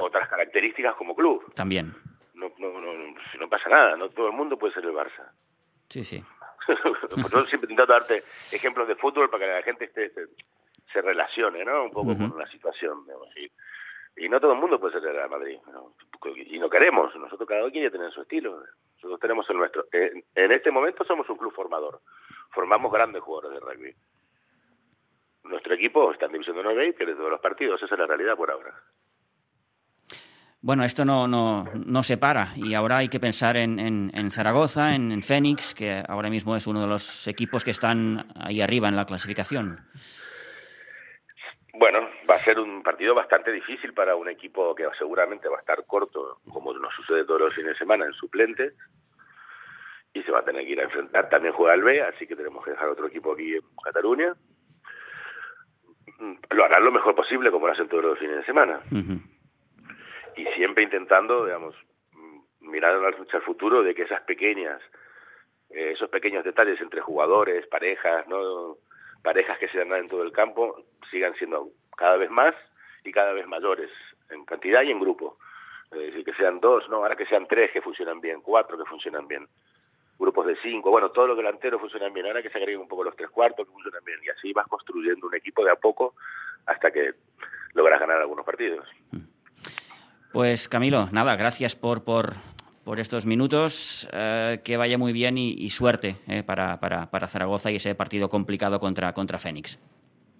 otras 0.00 0.28
características 0.28 0.94
como 0.96 1.14
club. 1.14 1.52
También. 1.54 1.94
No, 2.34 2.50
no, 2.58 2.80
no, 2.80 2.92
no 3.38 3.48
pasa 3.48 3.68
nada, 3.68 3.96
no 3.96 4.08
todo 4.08 4.28
el 4.28 4.32
mundo 4.32 4.58
puede 4.58 4.74
ser 4.74 4.84
el 4.84 4.92
Barça. 4.92 5.30
Sí, 5.88 6.04
sí. 6.04 6.24
Yo 7.32 7.42
siempre 7.42 7.70
intento 7.70 7.86
darte 7.86 8.22
ejemplos 8.50 8.88
de 8.88 8.96
fútbol 8.96 9.30
para 9.30 9.44
que 9.44 9.52
la 9.52 9.62
gente 9.62 9.84
esté, 9.84 10.10
se, 10.92 11.02
relacione, 11.02 11.64
¿no? 11.64 11.84
Un 11.84 11.90
poco 11.90 12.16
con 12.16 12.38
la 12.38 12.46
situación, 12.48 13.04
y, 14.16 14.28
no 14.28 14.40
todo 14.40 14.52
el 14.52 14.58
mundo 14.58 14.78
puede 14.78 14.94
ser 14.94 15.08
el 15.08 15.16
Real 15.16 15.28
Madrid, 15.28 15.58
y 16.46 16.58
no 16.58 16.70
queremos, 16.70 17.14
nosotros 17.16 17.48
cada 17.48 17.62
uno 17.62 17.72
quiere 17.72 17.90
tener 17.90 18.10
su 18.12 18.22
estilo, 18.22 18.62
nosotros 18.94 19.20
tenemos 19.20 19.48
el 19.50 19.58
nuestro. 19.58 19.86
En, 19.92 20.24
en 20.34 20.52
este 20.52 20.70
momento 20.70 21.04
somos 21.04 21.28
un 21.28 21.36
club 21.36 21.52
formador, 21.52 22.00
formamos 22.50 22.92
grandes 22.92 23.22
jugadores 23.22 23.60
de 23.60 23.66
rugby 23.66 23.94
nuestro 25.44 25.74
equipo 25.74 26.12
está 26.12 26.26
en 26.26 26.32
División 26.32 26.56
de 26.56 26.62
9 26.62 26.88
y 26.88 26.92
pierde 26.92 27.14
todos 27.14 27.30
los 27.30 27.40
partidos. 27.40 27.82
Esa 27.82 27.94
es 27.94 27.98
la 27.98 28.06
realidad 28.06 28.36
por 28.36 28.50
ahora. 28.50 28.74
Bueno, 30.60 30.82
esto 30.82 31.04
no, 31.04 31.28
no, 31.28 31.64
no 31.74 32.02
se 32.02 32.16
para 32.16 32.48
y 32.56 32.72
ahora 32.72 32.96
hay 32.96 33.10
que 33.10 33.20
pensar 33.20 33.58
en, 33.58 33.78
en, 33.78 34.30
Zaragoza, 34.30 34.94
en, 34.94 35.22
Fénix, 35.22 35.74
que 35.74 36.02
ahora 36.08 36.30
mismo 36.30 36.56
es 36.56 36.66
uno 36.66 36.80
de 36.80 36.86
los 36.86 37.28
equipos 37.28 37.62
que 37.62 37.70
están 37.70 38.28
ahí 38.34 38.62
arriba 38.62 38.88
en 38.88 38.96
la 38.96 39.04
clasificación. 39.04 39.80
Bueno, 41.74 42.08
va 42.30 42.36
a 42.36 42.38
ser 42.38 42.58
un 42.58 42.82
partido 42.82 43.14
bastante 43.14 43.52
difícil 43.52 43.92
para 43.92 44.16
un 44.16 44.30
equipo 44.30 44.74
que 44.74 44.86
seguramente 44.96 45.50
va 45.50 45.56
a 45.56 45.60
estar 45.60 45.84
corto, 45.84 46.40
como 46.50 46.72
nos 46.72 46.94
sucede 46.94 47.26
todos 47.26 47.42
los 47.42 47.54
fines 47.54 47.72
de 47.72 47.78
semana, 47.78 48.06
en 48.06 48.14
suplente, 48.14 48.72
y 50.14 50.22
se 50.22 50.32
va 50.32 50.38
a 50.38 50.44
tener 50.44 50.64
que 50.64 50.72
ir 50.72 50.80
a 50.80 50.84
enfrentar. 50.84 51.28
También 51.28 51.52
juega 51.52 51.74
el 51.74 51.82
B, 51.82 52.00
así 52.00 52.26
que 52.26 52.36
tenemos 52.36 52.64
que 52.64 52.70
dejar 52.70 52.88
otro 52.88 53.08
equipo 53.08 53.32
aquí 53.32 53.56
en 53.56 53.62
Cataluña 53.84 54.34
lo 56.50 56.64
harán 56.64 56.84
lo 56.84 56.92
mejor 56.92 57.14
posible 57.14 57.50
como 57.50 57.66
lo 57.66 57.72
hacen 57.72 57.88
todos 57.88 58.04
los 58.04 58.18
fines 58.18 58.36
de 58.36 58.44
semana. 58.44 58.80
Y 60.36 60.44
siempre 60.56 60.82
intentando, 60.82 61.44
digamos, 61.44 61.74
mirar 62.60 62.94
al 62.94 63.42
futuro 63.42 63.82
de 63.82 63.94
que 63.94 64.02
esas 64.02 64.22
pequeñas, 64.22 64.80
eh, 65.70 65.92
esos 65.92 66.08
pequeños 66.10 66.44
detalles 66.44 66.80
entre 66.80 67.00
jugadores, 67.00 67.66
parejas, 67.66 68.26
no 68.28 68.76
parejas 69.22 69.58
que 69.58 69.68
se 69.68 69.78
dan 69.78 69.92
en 69.94 70.08
todo 70.08 70.22
el 70.22 70.32
campo, 70.32 70.84
sigan 71.10 71.34
siendo 71.34 71.68
cada 71.96 72.16
vez 72.16 72.30
más 72.30 72.54
y 73.04 73.12
cada 73.12 73.32
vez 73.32 73.46
mayores, 73.46 73.90
en 74.30 74.44
cantidad 74.44 74.82
y 74.82 74.90
en 74.90 75.00
grupo. 75.00 75.38
Es 75.90 75.98
decir, 75.98 76.24
que 76.24 76.34
sean 76.34 76.60
dos, 76.60 76.88
no, 76.88 76.96
ahora 76.96 77.16
que 77.16 77.26
sean 77.26 77.46
tres 77.46 77.70
que 77.70 77.82
funcionan 77.82 78.20
bien, 78.20 78.40
cuatro 78.40 78.76
que 78.76 78.84
funcionan 78.84 79.28
bien 79.28 79.46
grupos 80.18 80.46
de 80.46 80.56
cinco, 80.62 80.90
bueno, 80.90 81.10
todos 81.10 81.28
los 81.28 81.36
delanteros 81.36 81.80
funcionan 81.80 82.12
bien, 82.12 82.26
ahora 82.26 82.42
que 82.42 82.50
se 82.50 82.58
agreguen 82.58 82.80
un 82.80 82.88
poco 82.88 83.04
los 83.04 83.16
tres 83.16 83.30
cuartos 83.30 83.66
que 83.66 83.72
funcionan 83.72 84.04
bien, 84.04 84.18
y 84.24 84.28
así 84.28 84.52
vas 84.52 84.66
construyendo 84.68 85.26
un 85.26 85.34
equipo 85.34 85.64
de 85.64 85.70
a 85.70 85.76
poco 85.76 86.14
hasta 86.66 86.90
que 86.90 87.14
logras 87.74 88.00
ganar 88.00 88.20
algunos 88.20 88.44
partidos. 88.44 88.86
Pues 90.32 90.68
Camilo, 90.68 91.08
nada, 91.12 91.36
gracias 91.36 91.76
por, 91.76 92.04
por, 92.04 92.32
por 92.84 93.00
estos 93.00 93.26
minutos, 93.26 94.08
eh, 94.12 94.60
que 94.64 94.76
vaya 94.76 94.98
muy 94.98 95.12
bien 95.12 95.38
y, 95.38 95.70
suerte 95.70 96.16
eh, 96.28 96.42
para, 96.42 96.80
para, 96.80 97.10
para, 97.10 97.28
Zaragoza 97.28 97.70
y 97.70 97.76
ese 97.76 97.94
partido 97.94 98.28
complicado 98.28 98.78
contra, 98.80 99.12
contra 99.12 99.38
Fénix. 99.38 99.78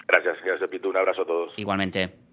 Gracias, 0.07 0.37
gracias 0.45 0.71
Pitu, 0.71 0.90
un 0.90 0.97
abrazo 0.97 1.23
a 1.23 1.26
todos. 1.26 1.52
Igualmente. 1.57 2.24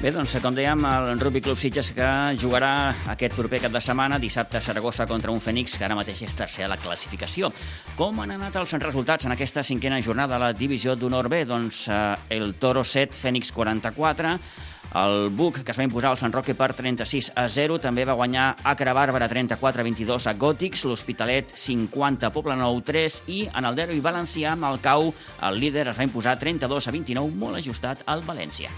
Bé, 0.00 0.08
doncs, 0.16 0.32
com 0.40 0.54
dèiem, 0.56 0.80
el 0.88 1.18
Rugby 1.20 1.42
Club 1.44 1.58
Sitges 1.60 1.90
que 1.92 2.06
jugarà 2.40 2.70
aquest 3.12 3.34
proper 3.36 3.58
cap 3.66 3.74
de 3.74 3.82
setmana, 3.84 4.16
dissabte 4.16 4.56
a 4.56 4.62
Saragossa 4.64 5.04
contra 5.04 5.28
un 5.28 5.42
Fènix, 5.44 5.74
que 5.76 5.84
ara 5.84 5.98
mateix 5.98 6.22
és 6.24 6.32
tercer 6.32 6.64
a 6.64 6.70
la 6.72 6.78
classificació. 6.80 7.50
Com 7.98 8.22
han 8.22 8.32
anat 8.32 8.56
els 8.56 8.72
resultats 8.80 9.28
en 9.28 9.34
aquesta 9.34 9.60
cinquena 9.60 9.98
jornada 10.00 10.38
de 10.38 10.40
la 10.40 10.54
divisió 10.56 10.94
d'honor 10.96 11.28
B? 11.28 11.42
Doncs 11.44 11.82
eh, 11.92 11.98
el 12.32 12.54
Toro 12.56 12.80
7, 12.80 13.12
Fènix 13.12 13.52
44, 13.52 14.30
el 15.02 15.28
Buc, 15.36 15.60
que 15.60 15.74
es 15.74 15.82
va 15.82 15.84
imposar 15.84 16.14
al 16.14 16.18
Sant 16.22 16.32
Roque 16.32 16.56
per 16.56 16.70
36 16.78 17.34
a 17.36 17.44
0, 17.52 17.76
també 17.84 18.08
va 18.08 18.16
guanyar 18.16 18.54
Acra 18.72 18.96
Bàrbara 18.96 19.28
34 19.28 19.84
a 19.84 19.88
22 19.90 20.30
a 20.32 20.34
Gòtics, 20.40 20.86
l'Hospitalet 20.88 21.52
50 21.52 22.32
Poble 22.32 22.56
Nou 22.56 22.80
3 22.80 23.20
i 23.36 23.42
en 23.52 23.68
el 23.68 23.76
Dero 23.76 23.92
i 23.92 24.00
Valencià 24.00 24.56
amb 24.56 24.70
el 24.72 24.80
Cau 24.80 25.12
el 25.44 25.60
líder 25.60 25.90
es 25.92 26.00
va 26.00 26.08
imposar 26.08 26.38
32 26.40 26.88
a 26.88 26.96
29, 26.96 27.36
molt 27.44 27.60
ajustat 27.60 28.08
al 28.08 28.24
València. 28.24 28.72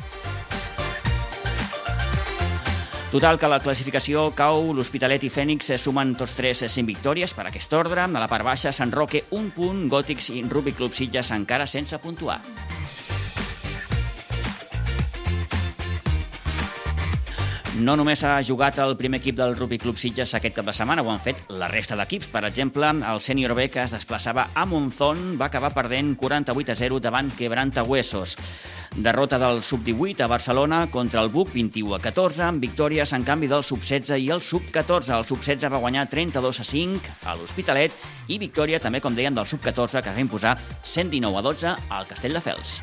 Total, 3.12 3.36
que 3.36 3.48
la 3.52 3.58
classificació 3.60 4.22
cau 4.32 4.70
l'Hospitalet 4.72 5.26
i 5.28 5.28
Fènix 5.28 5.68
sumen 5.82 6.14
tots 6.16 6.32
tres 6.38 6.64
cinc 6.72 6.88
victòries 6.88 7.36
per 7.36 7.44
aquest 7.50 7.76
ordre. 7.76 8.06
A 8.08 8.08
la 8.08 8.28
part 8.30 8.48
baixa, 8.48 8.72
Sant 8.72 8.96
Roque, 8.96 9.26
un 9.36 9.50
punt, 9.52 9.84
Gòtics 9.92 10.32
i 10.32 10.40
Rugby 10.48 10.72
Club 10.72 10.96
Sitges 10.96 11.36
encara 11.36 11.68
sense 11.68 12.00
puntuar. 12.00 12.40
No 17.80 17.94
només 17.96 18.20
ha 18.28 18.34
jugat 18.44 18.76
el 18.82 18.98
primer 19.00 19.22
equip 19.22 19.38
del 19.38 19.54
Rugby 19.56 19.78
Club 19.80 19.96
Sitges 19.96 20.34
aquest 20.36 20.58
cap 20.58 20.66
de 20.68 20.74
setmana, 20.76 21.00
ho 21.00 21.08
han 21.08 21.22
fet 21.24 21.38
la 21.48 21.70
resta 21.72 21.96
d'equips. 21.96 22.28
Per 22.28 22.42
exemple, 22.44 22.90
el 22.92 23.20
sènior 23.24 23.54
B, 23.56 23.70
que 23.72 23.80
es 23.80 23.94
desplaçava 23.96 24.50
a 24.52 24.66
Monzón, 24.68 25.38
va 25.40 25.46
acabar 25.48 25.72
perdent 25.72 26.12
48 26.20 26.74
a 26.74 26.76
0 26.76 27.00
davant 27.00 27.32
Quebranta 27.32 27.82
Huesos. 27.82 28.36
Derrota 28.92 29.38
del 29.40 29.62
sub-18 29.64 30.20
a 30.20 30.28
Barcelona 30.28 30.84
contra 30.92 31.22
el 31.24 31.32
Buc 31.32 31.54
21 31.54 31.96
a 31.96 32.02
14, 32.04 32.44
amb 32.44 32.60
victòries 32.60 33.16
en 33.16 33.24
canvi 33.24 33.48
del 33.48 33.64
sub-16 33.64 34.20
i 34.20 34.28
el 34.36 34.44
sub-14. 34.44 35.16
El 35.16 35.24
sub-16 35.24 35.72
va 35.72 35.80
guanyar 35.80 36.10
32 36.12 36.60
a 36.60 36.66
5 36.76 37.14
a 37.24 37.38
l'Hospitalet 37.40 37.96
i 38.28 38.36
victòria 38.36 38.84
també, 38.84 39.00
com 39.00 39.16
deien, 39.16 39.32
del 39.32 39.48
sub-14 39.48 40.04
que 40.04 40.12
es 40.12 40.20
va 40.20 40.26
imposar 40.28 40.58
119 40.84 41.40
a 41.40 41.48
12 41.48 41.78
al 41.88 42.10
Castelldefels. 42.10 42.82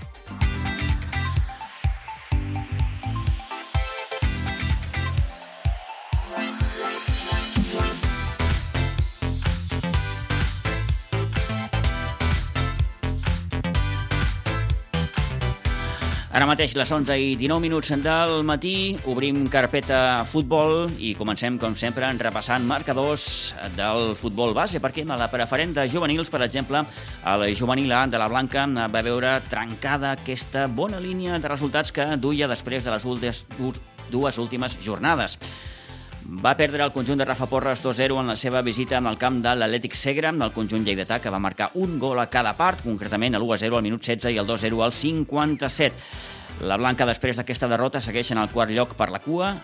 Ara 16.30 16.46
mateix 16.46 16.76
les 16.78 16.92
11 16.94 17.16
i 17.18 17.30
19 17.42 17.58
minuts 17.64 17.90
del 18.04 18.44
matí 18.46 18.94
obrim 19.10 19.48
carpeta 19.50 20.22
futbol 20.30 20.84
i 21.02 21.16
comencem, 21.18 21.56
com 21.58 21.74
sempre, 21.74 22.06
en 22.06 22.20
repassant 22.22 22.68
marcadors 22.70 23.56
del 23.74 24.14
futbol 24.14 24.54
base, 24.54 24.78
perquè 24.78 25.08
a 25.10 25.18
la 25.18 25.32
preferent 25.34 25.74
de 25.74 25.88
juvenils, 25.90 26.30
per 26.30 26.44
exemple, 26.46 26.84
el 27.26 27.56
juvenil 27.58 27.90
A 27.98 28.04
de 28.06 28.22
la 28.22 28.30
Blanca 28.30 28.68
va 28.70 29.02
veure 29.02 29.40
trencada 29.50 30.14
aquesta 30.20 30.68
bona 30.68 31.02
línia 31.02 31.40
de 31.42 31.50
resultats 31.50 31.92
que 31.92 32.06
duia 32.22 32.48
després 32.48 32.86
de 32.86 32.94
les 32.94 33.10
dues 34.14 34.38
últimes 34.38 34.78
jornades. 34.86 35.40
Va 36.30 36.52
perdre 36.54 36.84
el 36.86 36.92
conjunt 36.94 37.18
de 37.18 37.26
Rafa 37.26 37.48
Porres 37.50 37.82
2-0 37.82 38.20
en 38.22 38.28
la 38.30 38.36
seva 38.38 38.62
visita 38.62 39.00
en 39.00 39.08
el 39.10 39.18
camp 39.18 39.40
de 39.42 39.56
l'Atlètic 39.58 39.96
Segre, 39.98 40.30
amb 40.30 40.46
el 40.46 40.52
conjunt 40.54 40.86
lleidatà, 40.86 41.18
que 41.24 41.32
va 41.34 41.40
marcar 41.42 41.72
un 41.82 41.98
gol 41.98 42.22
a 42.22 42.28
cada 42.30 42.52
part, 42.54 42.84
concretament 42.86 43.34
l'1-0 43.40 43.80
al 43.80 43.86
minut 43.88 44.06
16 44.06 44.36
i 44.36 44.38
el 44.38 44.46
2-0 44.46 44.84
al 44.86 44.94
57. 44.94 46.62
La 46.70 46.78
Blanca, 46.78 47.08
després 47.10 47.42
d'aquesta 47.42 47.72
derrota, 47.72 47.98
segueix 47.98 48.30
en 48.36 48.44
el 48.44 48.54
quart 48.54 48.70
lloc 48.70 48.94
per 49.00 49.10
la 49.10 49.24
cua, 49.26 49.56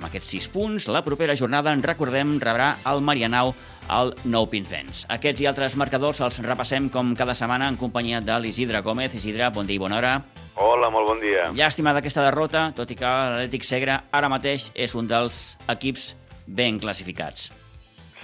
amb 0.00 0.08
aquests 0.08 0.32
6 0.32 0.48
punts. 0.54 0.88
La 0.88 1.04
propera 1.04 1.36
jornada, 1.36 1.74
en 1.76 1.84
recordem, 1.84 2.38
rebrà 2.40 2.72
el 2.88 3.02
Marianau 3.04 3.52
al 3.92 4.14
Nou 4.24 4.46
Pinsbens. 4.48 5.04
Aquests 5.12 5.44
i 5.44 5.48
altres 5.50 5.76
marcadors 5.76 6.22
els 6.24 6.40
repassem 6.46 6.88
com 6.88 7.12
cada 7.18 7.36
setmana 7.36 7.68
en 7.68 7.76
companyia 7.76 8.22
de 8.24 8.38
l'Isidre 8.40 8.80
Gómez. 8.80 9.14
Isidre, 9.18 9.50
bon 9.52 9.68
dia 9.68 9.76
i 9.76 9.82
bona 9.82 9.98
hora. 9.98 10.14
Hola, 10.56 10.88
molt 10.92 11.10
bon 11.12 11.20
dia. 11.20 11.50
Llàstima 11.56 11.92
d'aquesta 11.96 12.24
derrota, 12.24 12.70
tot 12.76 12.90
i 12.90 12.96
que 12.96 13.10
l'Atlètic 13.10 13.66
Segre 13.68 13.98
ara 14.16 14.32
mateix 14.32 14.70
és 14.74 14.96
un 14.96 15.10
dels 15.10 15.58
equips 15.68 16.14
ben 16.46 16.80
classificats. 16.80 17.50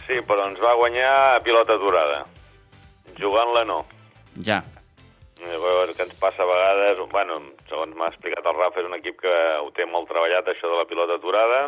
Sí, 0.07 0.23
però 0.25 0.49
ens 0.49 0.63
va 0.63 0.77
guanyar 0.81 1.13
a 1.37 1.45
pilota 1.45 1.77
durada. 1.83 2.25
Jugant-la 3.21 3.67
no. 3.69 3.83
Ja. 4.41 4.63
Llavors, 5.43 5.91
el 5.91 5.97
que 5.97 6.09
ens 6.09 6.17
passa 6.21 6.45
a 6.45 6.49
vegades, 6.49 7.05
bueno, 7.13 7.41
segons 7.69 7.97
m'ha 7.99 8.09
explicat 8.13 8.47
el 8.47 8.57
Rafa, 8.59 8.81
és 8.81 8.87
un 8.89 8.95
equip 8.99 9.19
que 9.21 9.35
ho 9.63 9.71
té 9.77 9.87
molt 9.91 10.09
treballat, 10.11 10.47
això 10.53 10.71
de 10.71 10.79
la 10.81 10.89
pilota 10.91 11.19
aturada, 11.19 11.61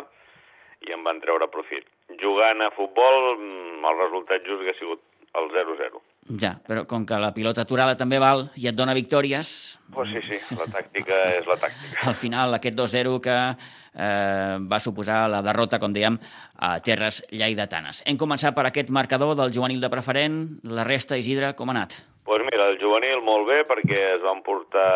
i 0.87 0.93
en 0.95 1.03
van 1.03 1.19
treure 1.19 1.49
profit. 1.51 1.85
Jugant 2.21 2.61
a 2.63 2.71
futbol, 2.71 3.35
mm, 3.37 3.83
el 3.85 3.97
resultat 4.05 4.45
just 4.47 4.63
que 4.63 4.71
ha 4.71 4.79
sigut 4.79 5.01
el 5.37 5.49
0-0. 5.53 5.99
Ja, 6.41 6.55
però 6.65 6.85
com 6.89 7.05
que 7.05 7.17
la 7.21 7.31
pilota 7.33 7.61
aturada 7.61 7.95
també 7.97 8.19
val 8.21 8.47
i 8.55 8.67
et 8.69 8.75
dona 8.75 8.93
victòries, 8.93 9.79
Pues 9.93 10.09
sí, 10.09 10.21
sí, 10.37 10.55
la 10.61 10.65
tàctica 10.69 11.15
és 11.37 11.45
la 11.49 11.55
tàctica. 11.57 12.07
al 12.07 12.15
final 12.15 12.53
aquest 12.53 12.75
2-0 12.77 13.19
que 13.21 13.35
eh, 13.35 14.57
va 14.71 14.79
suposar 14.79 15.27
la 15.29 15.41
derrota, 15.41 15.79
com 15.79 15.93
dèiem, 15.93 16.19
a 16.57 16.79
terres 16.79 17.23
lleidatanes. 17.31 18.03
Hem 18.05 18.17
començat 18.17 18.53
per 18.55 18.65
aquest 18.69 18.89
marcador 18.89 19.35
del 19.35 19.51
juvenil 19.53 19.81
de 19.81 19.89
preferent, 19.89 20.59
la 20.63 20.83
resta, 20.83 21.17
Isidre, 21.17 21.55
com 21.55 21.69
ha 21.69 21.77
anat? 21.77 21.99
Pues 22.29 22.43
mira, 22.43 22.67
el 22.69 22.75
juvenil 22.77 23.23
molt 23.25 23.47
bé 23.49 23.55
perquè 23.65 23.97
es 24.11 24.21
van 24.21 24.43
portar 24.45 24.89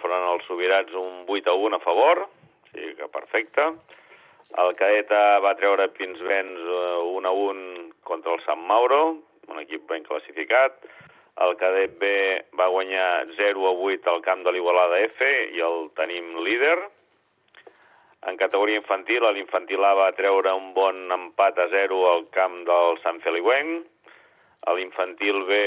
front 0.00 0.22
als 0.30 0.46
sobirats 0.48 0.94
un 0.96 1.26
8 1.28 1.50
a 1.52 1.56
1 1.60 1.76
a 1.76 1.80
favor, 1.82 2.22
o 2.24 2.70
sigui 2.70 2.94
que 2.96 3.08
perfecte. 3.12 3.66
El 4.62 4.72
cadeta 4.78 5.18
va 5.44 5.52
treure 5.58 5.90
Pinsbens 5.92 6.62
eh, 6.64 7.02
1 7.04 7.28
a 7.28 7.32
1 7.50 7.82
contra 8.00 8.32
el 8.32 8.40
Sant 8.46 8.62
Mauro, 8.70 9.00
un 9.52 9.60
equip 9.60 9.84
ben 9.92 10.08
classificat. 10.08 10.88
El 11.44 11.52
cadet 11.60 11.98
B 12.00 12.14
va 12.56 12.70
guanyar 12.72 13.26
0 13.36 13.68
a 13.68 13.74
8 13.90 14.08
al 14.14 14.24
camp 14.24 14.46
de 14.48 14.56
l'Igualada 14.56 15.02
F 15.04 15.28
i 15.52 15.60
el 15.68 15.90
tenim 16.00 16.32
líder. 16.48 16.78
En 18.24 18.40
categoria 18.40 18.80
infantil, 18.80 19.28
l'infantil 19.36 19.84
A 19.84 19.92
va 20.00 20.08
treure 20.16 20.56
un 20.56 20.72
bon 20.72 21.12
empat 21.12 21.60
a 21.60 21.68
0 21.76 22.00
al 22.14 22.24
camp 22.32 22.62
del 22.72 22.96
Sant 23.04 23.20
Feliuenc. 23.20 23.84
L'infantil 24.66 25.44
B 25.46 25.58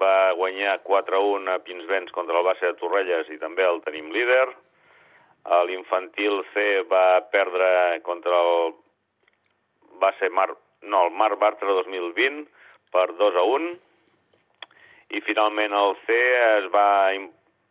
va 0.00 0.32
guanyar 0.36 0.80
4 0.82 1.16
a 1.16 1.20
1 1.36 1.52
a 1.54 1.60
Pinsbens 1.64 2.10
contra 2.12 2.38
el 2.38 2.44
base 2.44 2.66
de 2.66 2.76
Torrelles 2.80 3.30
i 3.30 3.38
també 3.38 3.64
el 3.64 3.80
tenim 3.86 4.10
líder. 4.12 4.48
L'infantil 5.68 6.42
C 6.52 6.82
va 6.90 7.22
perdre 7.32 8.00
contra 8.02 8.42
el 8.44 8.74
base 10.02 10.28
Mar... 10.30 10.50
No, 10.82 11.06
el 11.06 11.12
Mar 11.12 11.36
Bartra 11.36 11.72
2020 11.78 12.44
per 12.92 13.06
2 13.16 13.36
a 13.36 13.46
1. 13.54 13.70
I 15.16 15.20
finalment 15.26 15.72
el 15.76 15.96
C 16.06 16.16
es 16.56 16.68
va 16.74 16.90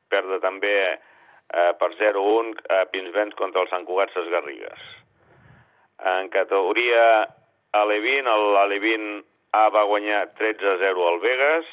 perdre 0.09 0.39
també 0.43 0.75
eh, 0.89 1.71
per 1.79 1.91
0 1.99 2.23
a 2.23 2.37
1 2.39 2.55
a 2.77 2.85
Pinsbens 2.93 3.37
contra 3.39 3.63
el 3.63 3.69
Sant 3.71 3.85
Cugat 3.85 4.13
Ses 4.15 4.29
Garrigues. 4.33 4.87
En 6.13 6.29
categoria 6.33 7.03
Alevin, 7.75 8.29
l'Alevin 8.55 9.19
A 9.51 9.69
va 9.73 9.83
guanyar 9.89 10.27
13 10.37 10.67
a 10.69 10.77
0 10.77 11.07
al 11.09 11.19
Vegas, 11.23 11.69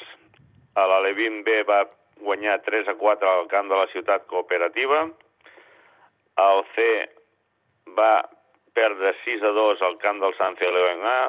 l'Alevin 0.77 1.43
B 1.45 1.61
va 1.67 1.83
guanyar 2.25 2.59
3 2.65 2.87
a 2.89 2.95
4 2.97 3.29
al 3.29 3.47
camp 3.51 3.69
de 3.69 3.77
la 3.77 3.87
ciutat 3.91 4.25
cooperativa, 4.25 5.03
el 6.41 6.63
C 6.73 6.87
va 7.97 8.13
perdre 8.73 9.13
6 9.25 9.45
a 9.45 9.51
2 9.53 9.83
al 9.85 9.97
camp 10.01 10.21
del 10.21 10.33
Sant 10.37 10.57
Feliu 10.57 11.05
A, 11.11 11.19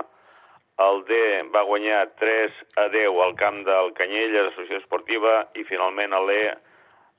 el 0.87 1.05
D 1.05 1.19
va 1.53 1.67
guanyar 1.69 2.01
3 2.17 2.65
a 2.81 2.89
10 2.97 3.21
al 3.27 3.37
camp 3.37 3.61
del 3.67 3.93
Canyelles, 4.01 4.53
Associació 4.53 4.81
Esportiva, 4.81 5.35
i 5.53 5.65
finalment 5.69 6.17
l'E 6.29 6.43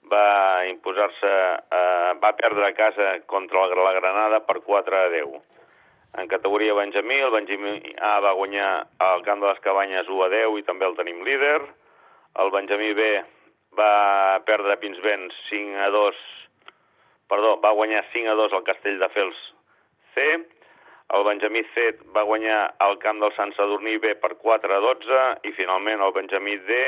va 0.10 0.66
imposar-se, 0.70 1.32
eh, 1.78 2.12
va 2.24 2.34
perdre 2.34 2.66
a 2.70 2.74
casa 2.74 3.20
contra 3.26 3.66
la 3.66 3.94
Granada 3.94 4.40
per 4.40 4.62
4 4.64 4.96
a 4.96 5.10
10. 5.10 5.59
En 6.18 6.28
categoria 6.28 6.74
Benjamí, 6.74 7.16
el 7.22 7.32
Benjamí 7.32 7.94
A 8.02 8.20
va 8.20 8.34
guanyar 8.34 8.88
al 8.98 9.22
camp 9.22 9.44
de 9.44 9.48
les 9.48 9.60
Cabanyes 9.62 10.08
1 10.10 10.24
a 10.26 10.30
10 10.34 10.58
i 10.58 10.66
també 10.66 10.88
el 10.88 10.98
tenim 10.98 11.22
líder. 11.26 11.60
El 12.42 12.50
Benjamí 12.52 12.94
B 12.98 13.10
va 13.78 14.42
perdre 14.48 14.74
a 14.74 14.80
Pinsbens 14.82 15.36
5 15.50 15.78
a 15.86 15.90
2, 15.94 16.24
perdó, 17.30 17.56
va 17.62 17.76
guanyar 17.78 18.02
5 18.14 18.32
a 18.34 18.38
2 18.42 18.58
al 18.58 18.66
Castell 18.66 18.98
de 19.00 19.10
Fels 19.14 19.44
C. 20.16 20.26
El 21.14 21.24
Benjamí 21.26 21.62
C 21.76 21.92
va 22.16 22.26
guanyar 22.26 22.60
al 22.86 22.98
camp 23.02 23.22
del 23.22 23.34
Sant 23.38 23.54
Sadurní 23.58 23.98
B 24.02 24.16
per 24.22 24.36
4 24.42 24.76
a 24.76 24.82
12 24.86 25.24
i 25.50 25.54
finalment 25.58 26.02
el 26.02 26.14
Benjamí 26.14 26.58
D 26.66 26.80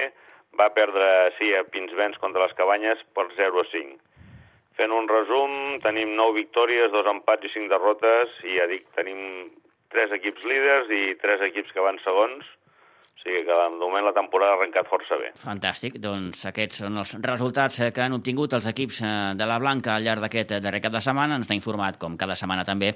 va 0.58 0.74
perdre, 0.74 1.32
sí, 1.38 1.54
a 1.56 1.64
Pinsbens 1.64 2.18
contra 2.18 2.46
les 2.46 2.58
Cabanyes 2.58 3.06
per 3.14 3.30
0 3.38 3.62
a 3.62 3.70
5. 3.72 4.00
Fent 4.80 4.94
un 4.96 5.10
resum, 5.10 5.52
tenim 5.84 6.16
9 6.16 6.38
victòries, 6.40 6.92
2 6.94 7.10
empats 7.12 7.46
i 7.46 7.52
5 7.54 7.70
derrotes, 7.72 8.40
i 8.48 8.56
ja 8.60 8.70
dic, 8.72 8.88
tenim 8.96 9.52
3 9.92 10.16
equips 10.18 10.48
líders 10.48 10.92
i 10.96 11.04
3 11.22 11.48
equips 11.50 11.74
que 11.76 11.84
van 11.84 12.00
segons, 12.06 12.48
o 13.22 13.24
sigui 13.24 13.44
que 13.46 13.54
de 13.54 13.66
moment 13.78 14.08
la 14.08 14.14
temporada 14.16 14.56
ha 14.56 14.58
arrencat 14.58 14.88
força 14.90 15.18
bé. 15.20 15.30
Fantàstic, 15.38 16.00
doncs 16.02 16.46
aquests 16.50 16.82
són 16.82 16.98
els 17.04 17.12
resultats 17.22 17.78
eh, 17.84 17.92
que 17.94 18.02
han 18.02 18.16
obtingut 18.18 18.56
els 18.58 18.70
equips 18.72 19.02
eh, 19.06 19.12
de 19.38 19.50
la 19.50 19.60
Blanca 19.62 19.94
al 19.94 20.08
llarg 20.08 20.26
d'aquest 20.26 20.56
eh, 20.56 20.62
darrer 20.64 20.82
cap 20.82 20.96
de 20.96 21.04
setmana. 21.06 21.38
Ens 21.38 21.52
n'ha 21.52 21.60
informat, 21.60 22.00
com 22.02 22.18
cada 22.18 22.40
setmana 22.40 22.66
també, 22.66 22.96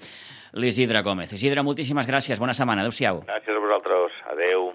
l'Isidre 0.58 1.04
Gómez. 1.06 1.36
Isidre, 1.38 1.62
moltíssimes 1.68 2.10
gràcies, 2.10 2.42
bona 2.42 2.58
setmana, 2.58 2.88
adeu-siau. 2.88 3.22
Gràcies 3.28 3.60
a 3.60 3.66
vosaltres, 3.68 4.18
adeu. 4.34 4.72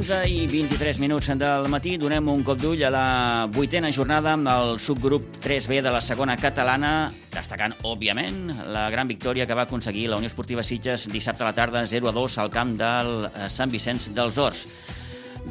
11 0.00 0.28
i 0.32 0.46
23 0.48 0.96
minuts 0.98 1.28
del 1.36 1.66
matí. 1.68 1.98
Donem 2.00 2.30
un 2.32 2.40
cop 2.40 2.56
d'ull 2.56 2.80
a 2.86 2.88
la 2.88 3.48
vuitena 3.52 3.90
jornada 3.92 4.32
amb 4.32 4.48
el 4.48 4.78
subgrup 4.80 5.26
3B 5.44 5.82
de 5.84 5.90
la 5.92 6.00
segona 6.00 6.38
catalana, 6.40 7.10
destacant, 7.34 7.74
òbviament, 7.84 8.48
la 8.72 8.86
gran 8.88 9.10
victòria 9.10 9.44
que 9.44 9.58
va 9.58 9.66
aconseguir 9.68 10.06
la 10.08 10.16
Unió 10.16 10.30
Esportiva 10.30 10.64
Sitges 10.64 11.04
dissabte 11.12 11.44
a 11.44 11.50
la 11.50 11.52
tarda 11.52 11.82
0 11.84 12.08
a 12.08 12.14
2 12.16 12.38
al 12.40 12.48
camp 12.48 12.72
del 12.80 13.10
eh, 13.28 13.50
Sant 13.52 13.68
Vicenç 13.68 14.08
dels 14.16 14.38
Horts. 14.40 14.62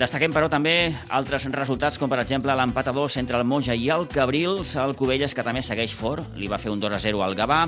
Destaquem, 0.02 0.34
però, 0.34 0.50
també 0.50 0.96
altres 1.14 1.46
resultats, 1.54 2.02
com 2.02 2.10
per 2.10 2.24
exemple 2.24 2.56
l'empat 2.58 2.90
a 2.90 2.96
2 2.98 3.20
entre 3.22 3.38
el 3.38 3.46
Moja 3.46 3.78
i 3.78 3.86
el 3.94 4.08
Cabrils, 4.10 4.74
el 4.82 4.96
Cubelles, 4.98 5.36
que 5.38 5.46
també 5.46 5.62
segueix 5.62 5.94
fort, 5.94 6.26
li 6.42 6.50
va 6.50 6.58
fer 6.58 6.74
un 6.74 6.82
2 6.82 6.98
a 6.98 7.04
0 7.06 7.22
al 7.22 7.38
Gavà, 7.38 7.68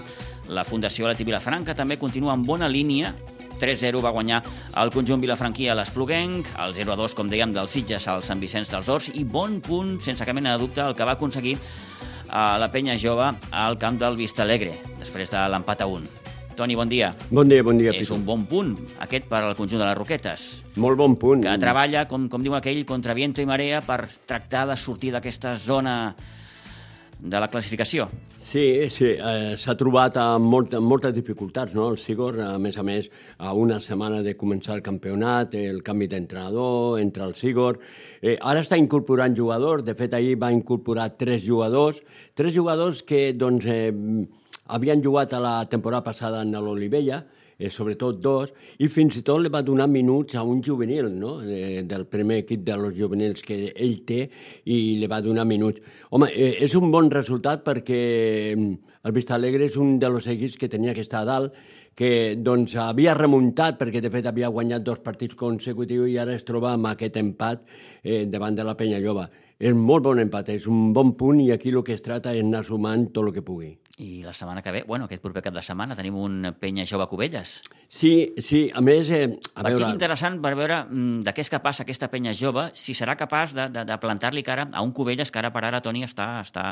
la 0.50 0.66
Fundació 0.66 1.06
Leti 1.06 1.30
Vilafranca 1.30 1.78
també 1.78 2.02
continua 2.02 2.34
en 2.34 2.48
bona 2.48 2.72
línia, 2.72 3.14
3-0 3.62 4.02
va 4.04 4.12
guanyar 4.16 4.42
el 4.82 4.92
conjunt 4.92 5.22
vilafranquí 5.22 5.68
a 5.70 5.76
l'Espluguenc, 5.78 6.50
el 6.66 6.74
0-2, 6.76 7.14
com 7.18 7.30
dèiem, 7.30 7.54
del 7.54 7.70
Sitges 7.70 8.08
al 8.10 8.24
Sant 8.26 8.42
Vicenç 8.42 8.72
dels 8.74 8.90
Horts, 8.90 9.12
i 9.14 9.24
bon 9.24 9.60
punt, 9.62 10.00
sense 10.02 10.26
cap 10.26 10.36
mena 10.36 10.56
de 10.56 10.64
dubte, 10.66 10.82
el 10.82 10.96
que 10.98 11.06
va 11.08 11.14
aconseguir 11.20 11.58
a 12.32 12.58
la 12.58 12.72
penya 12.72 12.98
jove 12.98 13.30
al 13.52 13.78
camp 13.78 14.00
del 14.02 14.18
Vistalegre, 14.18 14.74
després 15.00 15.30
de 15.30 15.46
l'empat 15.54 15.86
a 15.86 15.88
1. 15.92 16.10
Toni, 16.56 16.76
bon 16.76 16.90
dia. 16.92 17.14
Bon 17.32 17.48
dia, 17.48 17.64
bon 17.64 17.78
dia, 17.80 17.94
És 17.96 18.10
un 18.12 18.26
bon 18.26 18.44
punt, 18.46 18.74
aquest 19.00 19.30
per 19.30 19.40
al 19.44 19.56
conjunt 19.56 19.80
de 19.80 19.88
les 19.88 19.98
Roquetes, 19.98 20.64
Molt 20.76 20.98
bon 21.00 21.16
punt. 21.16 21.44
que 21.44 21.58
treballa, 21.60 22.08
com, 22.08 22.28
com 22.30 22.44
diu 22.44 22.56
aquell, 22.56 22.84
contra 22.86 23.14
viento 23.14 23.42
i 23.42 23.48
marea 23.48 23.82
per 23.82 24.08
tractar 24.28 24.66
de 24.68 24.76
sortir 24.78 25.14
d'aquesta 25.14 25.56
zona 25.58 26.16
de 27.20 27.40
la 27.40 27.48
classificació. 27.48 28.10
Sí, 28.52 28.90
sí, 28.92 29.06
eh, 29.16 29.54
s'ha 29.56 29.78
trobat 29.80 30.18
amb, 30.20 30.50
molt, 30.52 30.74
amb 30.76 30.90
moltes 30.92 31.14
dificultats, 31.16 31.72
no? 31.72 31.86
El 31.94 31.96
Sigor, 32.04 32.36
a 32.44 32.58
més 32.60 32.76
a 32.76 32.84
més, 32.84 33.06
a 33.40 33.54
una 33.56 33.78
setmana 33.80 34.18
de 34.26 34.34
començar 34.36 34.74
el 34.76 34.82
campionat, 34.84 35.56
el 35.56 35.80
canvi 35.88 36.10
d'entrenador, 36.12 37.00
entre 37.00 37.24
el 37.30 37.32
Sigor... 37.40 37.80
Eh, 38.20 38.36
ara 38.52 38.60
està 38.60 38.76
incorporant 38.76 39.38
jugadors, 39.38 39.86
de 39.88 39.96
fet, 39.96 40.18
ahir 40.20 40.36
va 40.42 40.52
incorporar 40.52 41.14
tres 41.16 41.46
jugadors, 41.46 42.04
tres 42.36 42.52
jugadors 42.52 43.00
que, 43.08 43.22
doncs, 43.32 43.70
eh, 43.72 43.88
havien 44.68 45.00
jugat 45.00 45.32
a 45.32 45.40
la 45.40 45.56
temporada 45.72 46.04
passada 46.12 46.44
en 46.44 46.52
l'Olivella, 46.52 47.24
eh, 47.62 47.70
sobretot 47.70 48.18
dos, 48.20 48.54
i 48.82 48.90
fins 48.90 49.20
i 49.20 49.24
tot 49.26 49.42
li 49.42 49.52
va 49.54 49.62
donar 49.62 49.88
minuts 49.88 50.36
a 50.36 50.44
un 50.44 50.64
juvenil, 50.66 51.12
no? 51.14 51.38
de, 51.46 51.84
del 51.88 52.08
primer 52.10 52.42
equip 52.42 52.64
de 52.66 52.78
los 52.82 52.96
juvenils 52.98 53.46
que 53.46 53.60
ell 53.72 54.00
té, 54.08 54.24
i 54.66 54.80
li 54.98 55.10
va 55.12 55.22
donar 55.22 55.46
minuts. 55.46 55.84
Home, 56.10 56.32
eh, 56.34 56.56
és 56.66 56.74
un 56.80 56.90
bon 56.92 57.12
resultat 57.14 57.62
perquè 57.68 58.02
mm, 58.56 58.96
el 59.06 59.14
Vista 59.14 59.38
Alegre 59.38 59.70
és 59.70 59.78
un 59.78 60.00
dels 60.02 60.28
equips 60.34 60.58
que 60.58 60.72
tenia 60.72 60.96
que 60.98 61.06
estar 61.06 61.22
a 61.22 61.30
dalt, 61.30 61.62
que 61.96 62.38
doncs, 62.40 62.78
havia 62.80 63.14
remuntat, 63.18 63.78
perquè 63.78 64.02
de 64.02 64.10
fet 64.10 64.26
havia 64.26 64.50
guanyat 64.50 64.82
dos 64.88 65.02
partits 65.06 65.38
consecutius 65.38 66.10
i 66.10 66.18
ara 66.22 66.34
es 66.38 66.48
troba 66.48 66.72
amb 66.74 66.90
aquest 66.90 67.20
empat 67.22 67.66
eh, 68.02 68.26
davant 68.26 68.58
de 68.58 68.66
la 68.66 68.78
Penya 68.80 69.02
Lloba. 69.04 69.28
És 69.62 69.76
molt 69.78 70.08
bon 70.08 70.18
empat, 70.24 70.50
és 70.56 70.66
un 70.66 70.90
bon 70.96 71.14
punt 71.20 71.44
i 71.44 71.52
aquí 71.54 71.70
el 71.70 71.84
que 71.86 71.94
es 71.94 72.02
trata 72.02 72.34
és 72.34 72.42
anar 72.42 72.64
sumant 72.66 73.12
tot 73.14 73.28
el 73.28 73.36
que 73.36 73.46
pugui. 73.46 73.76
I 74.00 74.24
la 74.24 74.34
setmana 74.34 74.62
que 74.62 74.72
ve, 74.72 74.84
bueno, 74.88 75.06
aquest 75.06 75.22
proper 75.22 75.44
cap 75.44 75.56
de 75.56 75.64
setmana, 75.66 75.98
tenim 75.98 76.16
un 76.16 76.54
penya 76.60 76.86
jove 76.88 77.08
Cubelles. 77.12 77.60
Sí, 77.88 78.34
sí, 78.38 78.70
a 78.74 78.82
més... 78.82 79.12
Eh, 79.12 79.26
a 79.28 79.64
Partit 79.64 79.80
veure, 79.82 79.92
interessant 79.92 80.40
per 80.42 80.54
veure 80.56 80.84
mm, 80.86 81.22
de 81.28 81.36
què 81.36 81.44
és 81.44 81.52
capaç 81.52 81.84
aquesta 81.84 82.08
penya 82.14 82.34
jove, 82.38 82.70
si 82.74 82.96
serà 82.98 83.18
capaç 83.20 83.56
de, 83.58 83.68
de, 83.74 83.86
de 83.90 84.00
plantar-li 84.02 84.46
cara 84.48 84.70
a 84.72 84.86
un 84.86 84.94
Cubelles 84.96 85.32
que 85.32 85.44
ara 85.44 85.52
per 85.52 85.66
ara, 85.68 85.84
Toni, 85.84 86.06
està, 86.08 86.34
està 86.46 86.68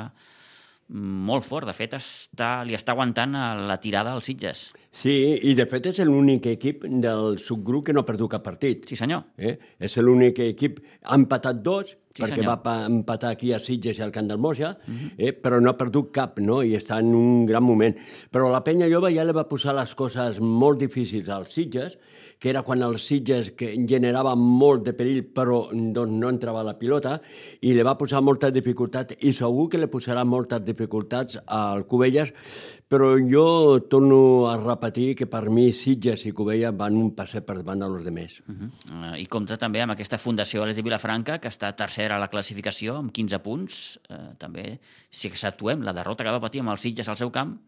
molt 0.89 1.45
fort. 1.45 1.67
De 1.69 1.75
fet, 1.75 1.93
està, 1.97 2.63
li 2.65 2.75
està 2.77 2.93
aguantant 2.95 3.35
a 3.37 3.45
la 3.69 3.77
tirada 3.81 4.13
als 4.15 4.29
Sitges. 4.29 4.69
Sí, 4.91 5.13
i 5.45 5.53
de 5.57 5.65
fet 5.69 5.91
és 5.91 6.01
l'únic 6.05 6.49
equip 6.49 6.85
del 6.89 7.37
subgrup 7.45 7.87
que 7.87 7.93
no 7.93 8.01
ha 8.01 8.09
perdut 8.09 8.33
cap 8.33 8.45
partit. 8.45 8.87
Sí, 8.89 8.97
senyor. 8.99 9.27
Eh? 9.37 9.57
És 9.79 9.97
l'únic 10.01 10.41
equip. 10.47 10.81
Ha 11.05 11.19
empatat 11.19 11.61
dos 11.65 11.95
Sí, 12.19 12.23
perquè 12.25 12.41
senyor. 12.43 12.51
va 12.51 12.57
pa- 12.63 12.85
empatar 12.85 13.31
aquí 13.31 13.53
a 13.55 13.59
Sitges 13.63 13.97
i 13.99 14.03
al 14.05 14.11
Camp 14.11 14.27
del 14.29 14.37
Moja, 14.43 14.73
eh, 15.17 15.31
però 15.33 15.61
no 15.63 15.71
ha 15.71 15.77
perdut 15.79 16.11
cap, 16.11 16.37
no? 16.43 16.61
I 16.61 16.75
està 16.77 16.99
en 16.99 17.13
un 17.15 17.45
gran 17.47 17.63
moment. 17.63 17.95
Però 18.29 18.51
la 18.51 18.61
penya 18.63 18.89
jove 18.91 19.13
ja 19.15 19.23
li 19.23 19.31
va 19.35 19.47
posar 19.47 19.73
les 19.77 19.95
coses 19.95 20.39
molt 20.39 20.79
difícils 20.83 21.29
als 21.29 21.53
Sitges, 21.55 21.97
que 22.39 22.49
era 22.49 22.63
quan 22.63 22.81
els 22.85 23.03
Sitges 23.03 23.51
que 23.59 23.73
generava 23.87 24.33
molt 24.39 24.85
de 24.87 24.93
perill, 24.95 25.25
però 25.35 25.65
doncs, 25.69 26.15
no 26.15 26.31
entrava 26.31 26.63
la 26.63 26.77
pilota, 26.79 27.17
i 27.61 27.73
li 27.75 27.83
va 27.85 27.97
posar 27.99 28.23
moltes 28.23 28.53
dificultats, 28.55 29.17
i 29.27 29.33
segur 29.35 29.67
que 29.69 29.81
li 29.81 29.89
posarà 29.91 30.23
moltes 30.23 30.63
dificultats 30.63 31.39
al 31.45 31.83
Cubelles, 31.89 32.31
però 32.89 33.11
jo 33.21 33.81
torno 33.91 34.47
a 34.49 34.55
repetir 34.57 35.11
que 35.19 35.27
per 35.29 35.43
mi 35.53 35.67
Sitges 35.75 36.23
i 36.25 36.33
Cubelles 36.33 36.73
van 36.79 36.95
un 36.97 37.11
passet 37.17 37.45
per 37.45 37.59
davant 37.59 37.83
dels 37.83 38.05
demés. 38.07 38.39
Uh 38.47 38.55
-huh. 38.55 39.19
I 39.19 39.25
compta 39.27 39.57
també 39.57 39.81
amb 39.81 39.91
aquesta 39.91 40.17
Fundació 40.17 40.63
Atlètic 40.63 40.83
Vilafranca, 40.83 41.39
que 41.39 41.49
està 41.49 41.75
tercera 41.75 42.15
a 42.15 42.19
la 42.19 42.29
classificació, 42.29 42.95
amb 42.95 43.11
15 43.11 43.39
punts. 43.39 43.99
Eh, 44.09 44.33
també, 44.37 44.79
si 45.09 45.27
exceptuem 45.27 45.81
la 45.83 45.93
derrota 45.93 46.23
que 46.23 46.31
va 46.31 46.39
patir 46.39 46.61
amb 46.61 46.69
els 46.69 46.81
Sitges 46.81 47.09
al 47.09 47.17
seu 47.17 47.29
camp, 47.31 47.59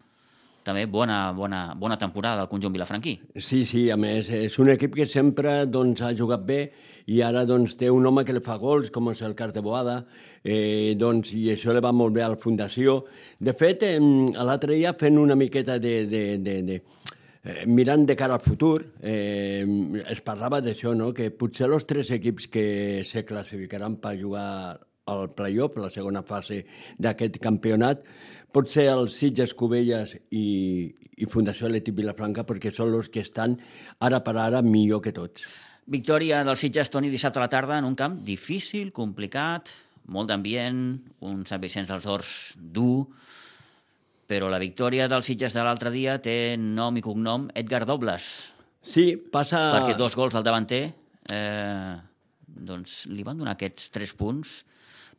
també 0.63 0.86
bona, 0.86 1.32
bona, 1.34 1.62
bona 1.78 1.97
temporada 1.97 2.41
del 2.41 2.50
conjunt 2.52 2.74
vilafranquí. 2.76 3.15
Sí, 3.38 3.63
sí, 3.65 3.88
a 3.89 3.97
més, 3.97 4.30
és 4.30 4.58
un 4.62 4.69
equip 4.74 4.95
que 5.00 5.08
sempre 5.10 5.65
doncs, 5.65 6.04
ha 6.06 6.13
jugat 6.17 6.45
bé 6.45 6.62
i 7.12 7.21
ara 7.26 7.43
doncs, 7.50 7.76
té 7.80 7.89
un 7.89 8.06
home 8.06 8.24
que 8.26 8.36
li 8.36 8.43
fa 8.45 8.60
gols, 8.62 8.91
com 8.93 9.10
és 9.12 9.21
el 9.26 9.36
cas 9.36 9.54
de 9.56 9.63
Boada, 9.65 10.04
eh, 10.43 10.93
doncs, 10.97 11.34
i 11.34 11.50
això 11.56 11.74
li 11.74 11.82
va 11.84 11.91
molt 11.91 12.13
bé 12.15 12.24
a 12.26 12.32
la 12.34 12.39
Fundació. 12.39 13.02
De 13.39 13.54
fet, 13.58 13.84
eh, 13.88 13.97
l'altre 14.00 14.78
dia 14.78 14.93
fent 14.97 15.19
una 15.21 15.36
miqueta 15.36 15.80
de... 15.80 15.95
de, 16.06 16.26
de, 16.38 16.58
de 16.69 16.82
eh, 17.43 17.65
mirant 17.65 18.06
de 18.06 18.15
cara 18.15 18.38
al 18.38 18.45
futur, 18.45 18.84
eh, 19.02 19.65
es 20.13 20.21
parlava 20.21 20.62
d'això, 20.62 20.93
no? 20.93 21.12
que 21.13 21.32
potser 21.34 21.69
els 21.71 21.88
tres 21.89 22.12
equips 22.13 22.47
que 22.54 22.65
se 23.08 23.26
classificaran 23.26 23.97
per 24.02 24.13
jugar 24.19 24.78
al 25.09 25.31
play-off, 25.33 25.77
la 25.81 25.89
segona 25.89 26.21
fase 26.23 26.61
d'aquest 27.01 27.39
campionat, 27.41 28.03
pot 28.53 28.69
ser 28.69 28.87
els 28.91 29.17
Sitges, 29.17 29.55
Cubelles 29.57 30.13
i, 30.29 30.91
i 31.17 31.29
Fundació 31.29 31.67
Atlètic 31.67 31.95
Vilafranca, 31.97 32.45
perquè 32.47 32.71
són 32.73 32.93
els 32.93 33.09
que 33.09 33.23
estan 33.25 33.57
ara 33.99 34.21
per 34.25 34.35
ara 34.37 34.61
millor 34.61 35.01
que 35.01 35.15
tots. 35.15 35.47
Victòria 35.91 36.43
del 36.47 36.59
Sitges, 36.59 36.91
Toni, 36.93 37.09
dissabte 37.09 37.41
a 37.41 37.47
la 37.47 37.51
tarda 37.51 37.79
en 37.81 37.89
un 37.89 37.97
camp 37.97 38.21
difícil, 38.27 38.93
complicat, 38.95 39.73
molt 40.11 40.29
d'ambient, 40.29 40.81
un 41.27 41.43
Sant 41.49 41.61
Vicenç 41.61 41.89
dels 41.89 42.07
Horts 42.07 42.33
dur, 42.57 43.07
però 44.31 44.47
la 44.47 44.61
victòria 44.61 45.09
del 45.11 45.25
Sitges 45.27 45.57
de 45.57 45.65
l'altre 45.65 45.91
dia 45.91 46.19
té 46.23 46.55
nom 46.57 46.95
i 46.95 47.03
cognom 47.03 47.49
Edgar 47.57 47.83
Dobles, 47.89 48.51
Sí, 48.81 49.13
passa... 49.31 49.59
perquè 49.75 49.93
dos 49.97 50.15
gols 50.17 50.33
al 50.35 50.45
davanter 50.45 50.81
eh, 51.29 51.93
doncs 52.45 53.05
li 53.13 53.25
van 53.25 53.37
donar 53.37 53.53
aquests 53.53 53.91
tres 53.93 54.13
punts 54.17 54.61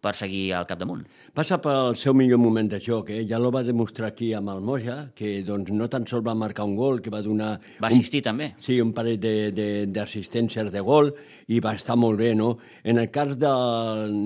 per 0.03 0.13
seguir 0.19 0.49
al 0.59 0.65
capdamunt. 0.67 1.05
Passa 1.33 1.61
pel 1.63 1.95
seu 1.97 2.15
millor 2.19 2.41
moment 2.43 2.67
de 2.73 2.81
joc, 2.83 3.13
eh? 3.15 3.21
ja 3.31 3.39
lo 3.39 3.53
va 3.55 3.63
demostrar 3.63 4.09
aquí 4.11 4.33
amb 4.35 4.51
el 4.51 4.61
Moja, 4.67 4.97
que 5.15 5.45
doncs, 5.47 5.71
no 5.71 5.87
tan 5.89 6.09
sols 6.11 6.25
va 6.27 6.35
marcar 6.35 6.67
un 6.67 6.75
gol, 6.77 6.99
que 7.01 7.13
va 7.15 7.21
donar... 7.23 7.53
Va 7.79 7.87
un, 7.87 7.93
assistir 7.93 8.21
també. 8.27 8.51
Sí, 8.59 8.81
un 8.83 8.91
parell 8.97 9.21
de- 9.23 9.53
de- 9.55 9.87
d'assistències 9.87 10.67
de, 10.73 10.75
de 10.75 10.83
gol 10.83 11.13
i 11.55 11.61
va 11.63 11.77
estar 11.79 11.95
molt 11.97 12.19
bé, 12.19 12.33
no? 12.35 12.57
En 12.83 12.99
el 12.99 13.11
cas 13.15 13.37
de, 13.39 13.55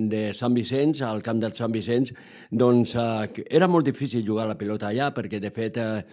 de 0.09 0.23
Sant 0.35 0.57
Vicenç, 0.57 1.05
al 1.05 1.21
camp 1.23 1.45
del 1.45 1.53
Sant 1.59 1.73
Vicenç, 1.77 2.15
doncs 2.51 2.97
eh, 2.97 3.45
era 3.51 3.69
molt 3.69 3.85
difícil 3.93 4.25
jugar 4.27 4.49
la 4.49 4.57
pilota 4.57 4.89
allà 4.89 5.12
perquè, 5.12 5.41
de 5.45 5.53
fet, 5.53 5.77
eh, 5.77 6.05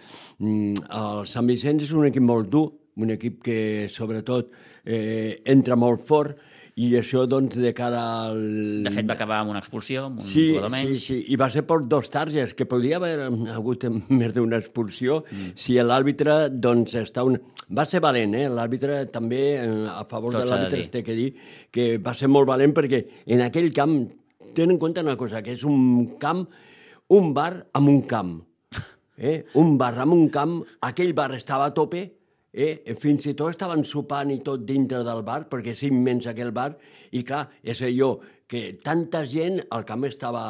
mm, 0.44 0.88
el 1.00 1.24
Sant 1.30 1.48
Vicenç 1.48 1.88
és 1.88 1.96
un 1.96 2.04
equip 2.12 2.22
molt 2.24 2.52
dur, 2.52 2.66
un 3.00 3.10
equip 3.16 3.40
que, 3.42 3.88
sobretot, 3.90 4.52
eh, 4.84 5.40
entra 5.50 5.74
molt 5.74 6.04
fort 6.06 6.36
i 6.74 6.88
això, 6.98 7.22
doncs, 7.30 7.54
de 7.54 7.70
cara 7.76 8.00
al... 8.26 8.38
De 8.82 8.90
fet, 8.90 9.06
va 9.06 9.14
acabar 9.14 9.36
amb 9.44 9.52
una 9.52 9.60
expulsió, 9.62 10.08
amb 10.08 10.18
un 10.18 10.26
Sí, 10.26 10.48
jugador 10.50 10.72
sí, 10.72 10.80
menys. 10.80 11.04
sí, 11.06 11.18
i 11.30 11.36
va 11.38 11.46
ser 11.54 11.62
per 11.68 11.76
dos 11.86 12.10
targes, 12.10 12.54
que 12.58 12.66
podria 12.66 12.98
haver 12.98 13.28
hagut 13.54 13.86
més 14.10 14.34
d'una 14.34 14.58
expulsió 14.58 15.20
mm. 15.22 15.52
si 15.54 15.76
l'àrbitre, 15.78 16.48
doncs, 16.50 16.96
està 16.98 17.22
un... 17.26 17.38
Va 17.70 17.86
ser 17.86 18.02
valent, 18.02 18.34
eh? 18.34 18.48
L'àrbitre 18.50 19.04
també, 19.14 19.44
eh, 19.62 19.68
a 19.86 20.02
favor 20.10 20.34
Tot 20.34 20.42
de 20.42 20.50
l'àrbitre, 20.50 20.88
té 20.90 21.04
que 21.06 21.14
dir 21.14 21.28
que 21.70 21.86
va 22.02 22.12
ser 22.18 22.28
molt 22.28 22.50
valent 22.50 22.74
perquè 22.74 23.04
en 23.30 23.44
aquell 23.46 23.70
camp, 23.76 23.94
ten 24.58 24.74
en 24.74 24.82
compte 24.82 25.06
una 25.06 25.16
cosa, 25.16 25.44
que 25.46 25.54
és 25.54 25.62
un 25.62 26.18
camp, 26.18 26.42
un 27.14 27.30
bar 27.38 27.52
amb 27.72 27.94
un 27.94 28.02
camp. 28.10 28.34
Eh? 29.14 29.44
Un 29.62 29.76
bar 29.78 29.94
amb 30.02 30.18
un 30.18 30.26
camp, 30.34 30.58
aquell 30.82 31.14
bar 31.14 31.30
estava 31.38 31.70
a 31.70 31.74
tope, 31.76 32.02
Eh? 32.54 32.94
Fins 33.00 33.26
i 33.26 33.34
tot 33.34 33.50
estaven 33.50 33.82
sopant 33.84 34.30
i 34.30 34.38
tot 34.46 34.62
dintre 34.66 35.02
del 35.06 35.24
bar, 35.26 35.42
perquè 35.50 35.74
és 35.74 35.82
immens 35.88 36.28
aquell 36.30 36.52
bar, 36.54 36.70
i 37.10 37.24
clar, 37.26 37.48
és 37.66 37.82
allò, 37.82 38.14
que 38.46 38.78
tanta 38.84 39.24
gent, 39.26 39.58
el 39.74 39.84
camp 39.88 40.06
estava, 40.06 40.44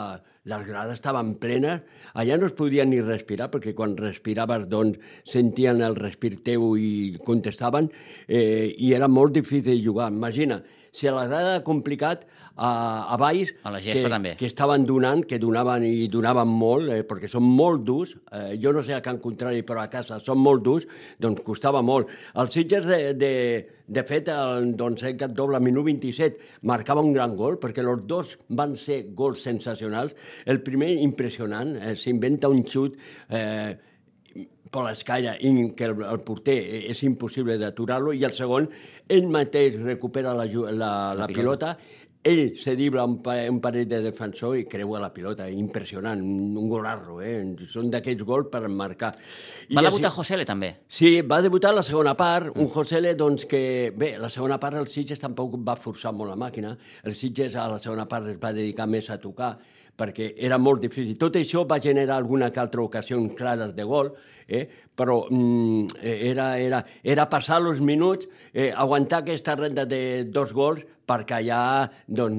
les 0.51 0.65
grades 0.69 0.99
estaven 0.99 1.35
plenes, 1.41 1.81
allà 2.21 2.37
no 2.37 2.51
es 2.51 2.57
podia 2.59 2.85
ni 2.85 3.01
respirar, 3.01 3.49
perquè 3.53 3.73
quan 3.77 3.97
respiraves, 3.97 4.69
doncs, 4.69 5.01
sentien 5.25 5.81
el 5.87 5.97
respir 5.97 6.35
teu 6.45 6.75
i 6.77 7.17
contestaven, 7.25 7.89
eh, 8.29 8.75
i 8.77 8.93
era 8.93 9.09
molt 9.09 9.33
difícil 9.39 9.81
jugar. 9.81 10.11
Imagina, 10.13 10.61
si 10.95 11.09
a 11.11 11.13
la 11.13 11.27
grada 11.27 11.57
era 11.57 11.65
complicat, 11.67 12.25
a, 12.55 12.71
a 13.11 13.17
baix... 13.19 13.51
A 13.67 13.73
la 13.75 13.81
gespa 13.83 14.07
que, 14.07 14.13
també. 14.13 14.33
que 14.39 14.47
estaven 14.47 14.85
donant, 14.87 15.25
que 15.27 15.41
donaven 15.43 15.85
i 15.89 16.07
donaven 16.11 16.51
molt, 16.51 16.91
eh, 16.95 17.03
perquè 17.07 17.29
són 17.31 17.47
molt 17.47 17.83
durs, 17.87 18.15
eh, 18.31 18.55
jo 18.63 18.73
no 18.75 18.83
sé 18.87 18.95
a 18.95 19.03
Can 19.03 19.19
Contrari, 19.23 19.65
però 19.67 19.83
a 19.83 19.91
casa 19.91 20.21
són 20.23 20.39
molt 20.43 20.63
durs, 20.67 20.87
doncs 21.19 21.43
costava 21.47 21.83
molt. 21.83 22.13
Els 22.41 22.55
Sitges, 22.55 22.87
de, 22.87 23.01
de, 23.19 23.33
de 23.99 24.05
fet, 24.07 24.31
el, 24.31 24.71
doncs, 24.79 25.03
aquest 25.11 25.35
doble 25.35 25.59
minut 25.65 25.89
27 25.91 26.63
marcava 26.71 27.03
un 27.03 27.13
gran 27.17 27.35
gol, 27.39 27.59
perquè 27.63 27.83
els 27.83 28.07
dos 28.11 28.37
van 28.55 28.79
ser 28.79 29.03
gols 29.19 29.43
sensacionals. 29.43 30.15
El 30.47 30.63
primer, 30.63 30.93
impressionant, 31.03 31.75
eh, 31.81 31.97
s'inventa 31.99 32.53
un 32.53 32.63
xut 32.71 32.95
eh, 33.31 33.75
per 34.75 34.85
l'escalla 34.89 35.37
i 35.39 35.55
que 35.79 35.87
el, 35.93 36.01
el 36.03 36.21
porter 36.27 36.59
eh, 36.61 36.85
és 36.91 37.05
impossible 37.07 37.57
d'aturar-lo, 37.61 38.13
i 38.13 38.25
el 38.27 38.35
segon, 38.35 38.67
ell 39.09 39.29
mateix 39.31 39.79
recupera 39.83 40.35
la, 40.35 40.49
la, 40.51 40.73
la, 40.75 40.91
la 41.23 41.31
pilota, 41.31 41.77
ell 42.25 42.55
se 42.57 42.73
dibla 42.73 43.03
un, 43.05 43.19
pa, 43.21 43.35
un 43.53 43.59
parell 43.61 43.85
de 43.85 43.99
defensor 44.01 44.55
i 44.57 44.63
creua 44.65 44.97
la 45.03 45.11
pilota, 45.13 45.45
impressionant, 45.53 46.23
un, 46.25 46.69
golarro, 46.71 47.19
eh? 47.21 47.35
són 47.69 47.91
d'aquells 47.93 48.25
gols 48.25 48.49
per 48.49 48.63
marcar. 48.73 49.11
I 49.69 49.77
Va 49.77 49.83
així- 49.83 49.91
debutar 49.91 50.13
Josele 50.15 50.47
també. 50.49 50.71
Sí, 50.89 51.19
va 51.21 51.43
debutar 51.45 51.75
la 51.77 51.85
segona 51.85 52.17
part, 52.17 52.49
un 52.57 52.71
Josele, 52.73 53.13
doncs, 53.21 53.45
que... 53.51 53.93
Bé, 53.93 54.15
la 54.19 54.33
segona 54.33 54.57
part 54.59 54.81
el 54.81 54.89
Sitges 54.89 55.21
tampoc 55.21 55.59
va 55.69 55.77
forçar 55.77 56.15
molt 56.17 56.33
la 56.33 56.41
màquina. 56.41 56.73
El 57.05 57.13
Sitges 57.15 57.59
a 57.61 57.69
la 57.75 57.79
segona 57.79 58.09
part 58.09 58.33
es 58.33 58.41
va 58.41 58.55
dedicar 58.57 58.89
més 58.89 59.13
a 59.13 59.21
tocar, 59.21 59.59
perquè 59.97 60.33
era 60.39 60.59
molt 60.59 60.83
difícil. 60.83 61.17
Tot 61.19 61.37
això 61.39 61.65
va 61.69 61.81
generar 61.83 62.17
alguna 62.19 62.51
que 62.51 62.61
altra 62.61 62.83
ocasió 62.83 63.21
clares 63.37 63.75
de 63.77 63.85
gol, 63.87 64.11
eh? 64.49 64.65
però 64.95 65.25
mm, 65.31 66.01
era, 66.03 66.49
era, 66.59 66.85
era 67.03 67.29
passar 67.31 67.61
els 67.63 67.81
minuts, 67.81 68.29
eh, 68.53 68.73
aguantar 68.75 69.23
aquesta 69.23 69.55
renda 69.59 69.87
de 69.87 70.25
dos 70.25 70.53
gols, 70.53 70.85
perquè 71.05 71.37
allà 71.39 71.61
doncs, 72.07 72.39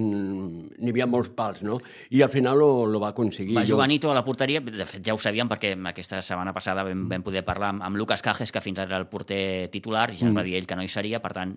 n'hi 0.79 0.91
havia 0.91 1.07
molts 1.07 1.29
pals, 1.37 1.61
no? 1.65 1.77
I 2.09 2.23
al 2.25 2.31
final 2.33 2.57
lo, 2.59 2.69
lo 2.89 3.01
va 3.03 3.11
aconseguir. 3.13 3.55
Va 3.57 3.65
jugar 3.67 3.87
Nito 3.87 4.09
a 4.11 4.17
la 4.17 4.25
porteria, 4.25 4.63
de 4.65 4.87
fet 4.89 5.05
ja 5.05 5.13
ho 5.13 5.21
sabíem 5.21 5.49
perquè 5.51 5.75
aquesta 5.91 6.21
setmana 6.25 6.53
passada 6.55 6.83
vam, 6.87 7.05
vam 7.11 7.25
poder 7.25 7.45
parlar 7.45 7.75
amb, 7.75 7.85
amb 7.85 8.01
Lucas 8.01 8.25
Cajes, 8.25 8.51
que 8.51 8.63
fins 8.65 8.81
ara 8.81 8.95
era 8.95 9.03
el 9.03 9.07
porter 9.11 9.69
titular, 9.73 10.09
i 10.11 10.19
ja 10.19 10.27
ens 10.29 10.37
va 10.37 10.43
dir 10.45 10.57
ell 10.57 10.67
que 10.67 10.77
no 10.79 10.85
hi 10.85 10.91
seria, 10.91 11.21
per 11.21 11.35
tant, 11.37 11.55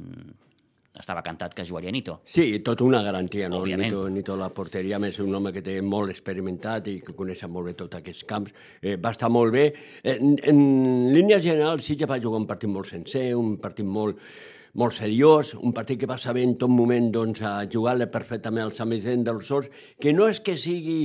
mm, 0.00 0.45
estava 0.98 1.22
cantat 1.22 1.54
que 1.54 1.64
jugaria 1.64 1.92
Nito. 1.92 2.20
Sí, 2.24 2.60
tot 2.64 2.82
una 2.84 3.02
garantia, 3.04 3.50
no? 3.52 3.60
Òbviament. 3.62 3.92
Nito, 3.92 4.08
Nito 4.12 4.36
la 4.40 4.48
porteria, 4.54 4.98
més 5.02 5.18
un 5.22 5.34
home 5.34 5.52
que 5.54 5.62
té 5.64 5.78
molt 5.84 6.12
experimentat 6.14 6.90
i 6.92 6.98
que 7.04 7.14
coneix 7.16 7.44
molt 7.50 7.70
bé 7.70 7.76
tots 7.78 7.98
aquests 8.00 8.24
camps, 8.28 8.54
eh, 8.80 8.96
va 8.96 9.12
estar 9.14 9.30
molt 9.32 9.52
bé. 9.54 9.68
En, 10.02 10.36
en 10.42 10.60
línia 11.14 11.40
general, 11.42 11.82
Sitges 11.84 12.08
va 12.10 12.20
jugar 12.22 12.40
un 12.42 12.48
partit 12.48 12.70
molt 12.72 12.88
sencer, 12.90 13.28
un 13.36 13.56
partit 13.62 13.86
molt, 13.86 14.20
molt 14.76 14.96
seriós, 14.96 15.54
un 15.56 15.72
partit 15.76 16.00
que 16.00 16.08
va 16.08 16.18
saber 16.20 16.44
en 16.44 16.56
tot 16.60 16.72
moment 16.72 17.08
doncs, 17.12 17.40
a 17.42 17.64
jugar-le 17.72 18.08
perfectament 18.12 18.66
al 18.66 18.74
Sant 18.76 18.92
Vicent 18.92 19.24
dels 19.26 19.50
Horts, 19.50 19.72
que 20.00 20.12
no 20.16 20.28
és 20.32 20.40
que 20.44 20.56
sigui 20.60 21.00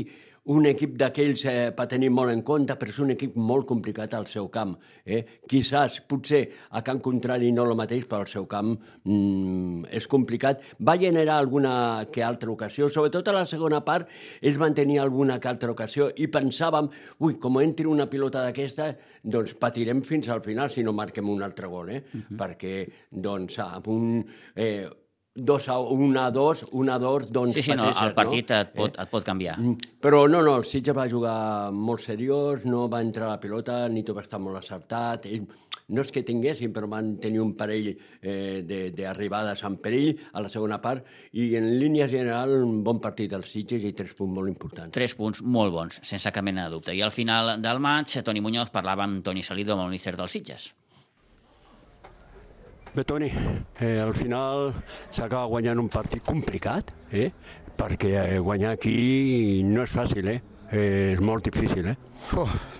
un 0.49 0.65
equip 0.65 0.95
d'aquells 0.97 1.43
eh, 1.45 1.69
per 1.77 1.85
tenir 1.91 2.09
molt 2.09 2.33
en 2.33 2.41
compte, 2.41 2.73
però 2.79 2.89
és 2.89 2.99
un 3.03 3.13
equip 3.13 3.35
molt 3.37 3.67
complicat 3.69 4.15
al 4.17 4.25
seu 4.27 4.47
camp. 4.49 4.73
Eh? 5.05 5.21
Quizás, 5.47 5.99
potser, 6.09 6.41
a 6.71 6.81
Can 6.81 7.01
Contrari 7.03 7.51
no 7.53 7.67
el 7.67 7.75
mateix, 7.77 8.07
però 8.09 8.23
al 8.25 8.31
seu 8.31 8.47
camp 8.49 8.71
mm, 8.73 9.91
és 9.93 10.07
complicat. 10.09 10.63
Va 10.81 10.97
generar 10.97 11.37
alguna 11.37 11.73
que 12.11 12.23
altra 12.25 12.49
ocasió, 12.51 12.89
sobretot 12.89 13.29
a 13.29 13.35
la 13.37 13.45
segona 13.45 13.83
part 13.85 14.09
es 14.41 14.57
van 14.57 14.73
tenir 14.73 14.99
alguna 14.99 15.37
que 15.39 15.51
altra 15.51 15.71
ocasió 15.71 16.09
i 16.17 16.27
pensàvem, 16.33 16.89
ui, 17.21 17.37
com 17.41 17.61
entri 17.61 17.85
una 17.89 18.09
pilota 18.09 18.41
d'aquesta, 18.47 18.89
doncs 19.21 19.53
patirem 19.61 20.01
fins 20.01 20.31
al 20.33 20.41
final 20.41 20.73
si 20.73 20.81
no 20.81 20.95
marquem 20.97 21.29
un 21.29 21.45
altre 21.45 21.69
gol, 21.69 21.89
eh? 21.89 22.01
Uh 22.01 22.17
-huh. 22.17 22.37
perquè 22.37 22.89
doncs, 23.11 23.59
amb 23.59 23.87
un, 23.87 24.25
eh, 24.55 24.89
2 25.33 25.67
a 25.69 25.79
1 25.79 26.19
a 26.19 26.29
2, 26.29 26.65
1 26.71 26.91
a 26.91 26.99
2, 26.99 27.31
doncs 27.31 27.53
Sí, 27.53 27.61
sí, 27.61 27.71
no, 27.71 27.85
el 27.87 28.13
partit 28.13 28.49
no? 28.51 28.57
et 28.65 28.73
pot, 28.75 28.97
et 28.99 29.09
pot 29.09 29.23
canviar. 29.23 29.57
Mm, 29.59 29.77
Però 30.03 30.25
no, 30.27 30.41
no, 30.43 30.57
el 30.59 30.65
Sitges 30.67 30.95
va 30.97 31.05
jugar 31.07 31.71
molt 31.71 32.01
seriós, 32.03 32.65
no 32.65 32.89
va 32.91 32.99
entrar 33.01 33.27
a 33.29 33.35
la 33.37 33.39
pilota, 33.39 33.87
Nito 33.87 34.13
va 34.13 34.25
estar 34.25 34.39
molt 34.43 34.57
acertat. 34.59 35.27
Ell, 35.31 35.45
no 35.91 36.01
és 36.03 36.11
que 36.11 36.23
tinguessin, 36.27 36.73
però 36.75 36.89
van 36.91 37.13
tenir 37.23 37.39
un 37.39 37.53
parell 37.55 37.87
eh, 37.93 38.61
de- 38.67 38.91
d'arribades 38.91 39.63
en 39.63 39.77
perill 39.77 40.19
a 40.33 40.41
la 40.43 40.49
segona 40.51 40.81
part 40.81 41.05
i 41.31 41.55
en 41.55 41.79
línia 41.79 42.09
general 42.11 42.51
un 42.63 42.83
bon 42.83 42.99
partit 42.99 43.31
del 43.31 43.43
Sitges 43.47 43.83
i 43.87 43.93
tres 43.93 44.13
punts 44.13 44.35
molt 44.35 44.51
importants. 44.51 44.91
Tres 44.91 45.15
punts 45.15 45.41
molt 45.43 45.71
bons, 45.71 46.01
sense 46.03 46.31
cap 46.31 46.43
mena 46.43 46.65
de 46.67 46.75
dubte. 46.75 46.93
I 46.95 47.01
al 47.07 47.11
final 47.15 47.55
del 47.61 47.79
maig, 47.79 48.11
Toni 48.23 48.41
Muñoz 48.43 48.69
parlava 48.69 49.03
amb 49.07 49.23
Toni 49.23 49.43
Salido, 49.43 49.73
amb 49.79 49.85
el 49.87 49.95
míster 49.95 50.17
dels 50.17 50.31
Sitges. 50.35 50.73
Bé, 52.93 53.05
Toni, 53.05 53.31
eh, 53.79 53.99
al 54.03 54.11
final 54.11 54.73
s'acaba 55.07 55.45
guanyant 55.47 55.79
un 55.79 55.87
partit 55.87 56.19
complicat, 56.27 56.89
eh? 57.15 57.29
perquè 57.79 58.09
eh, 58.19 58.39
guanyar 58.43 58.73
aquí 58.75 59.63
no 59.63 59.85
és 59.85 59.93
fàcil, 59.95 60.27
eh? 60.27 60.41
És 60.71 61.19
molt 61.19 61.43
difícil, 61.43 61.87
eh? 61.87 61.97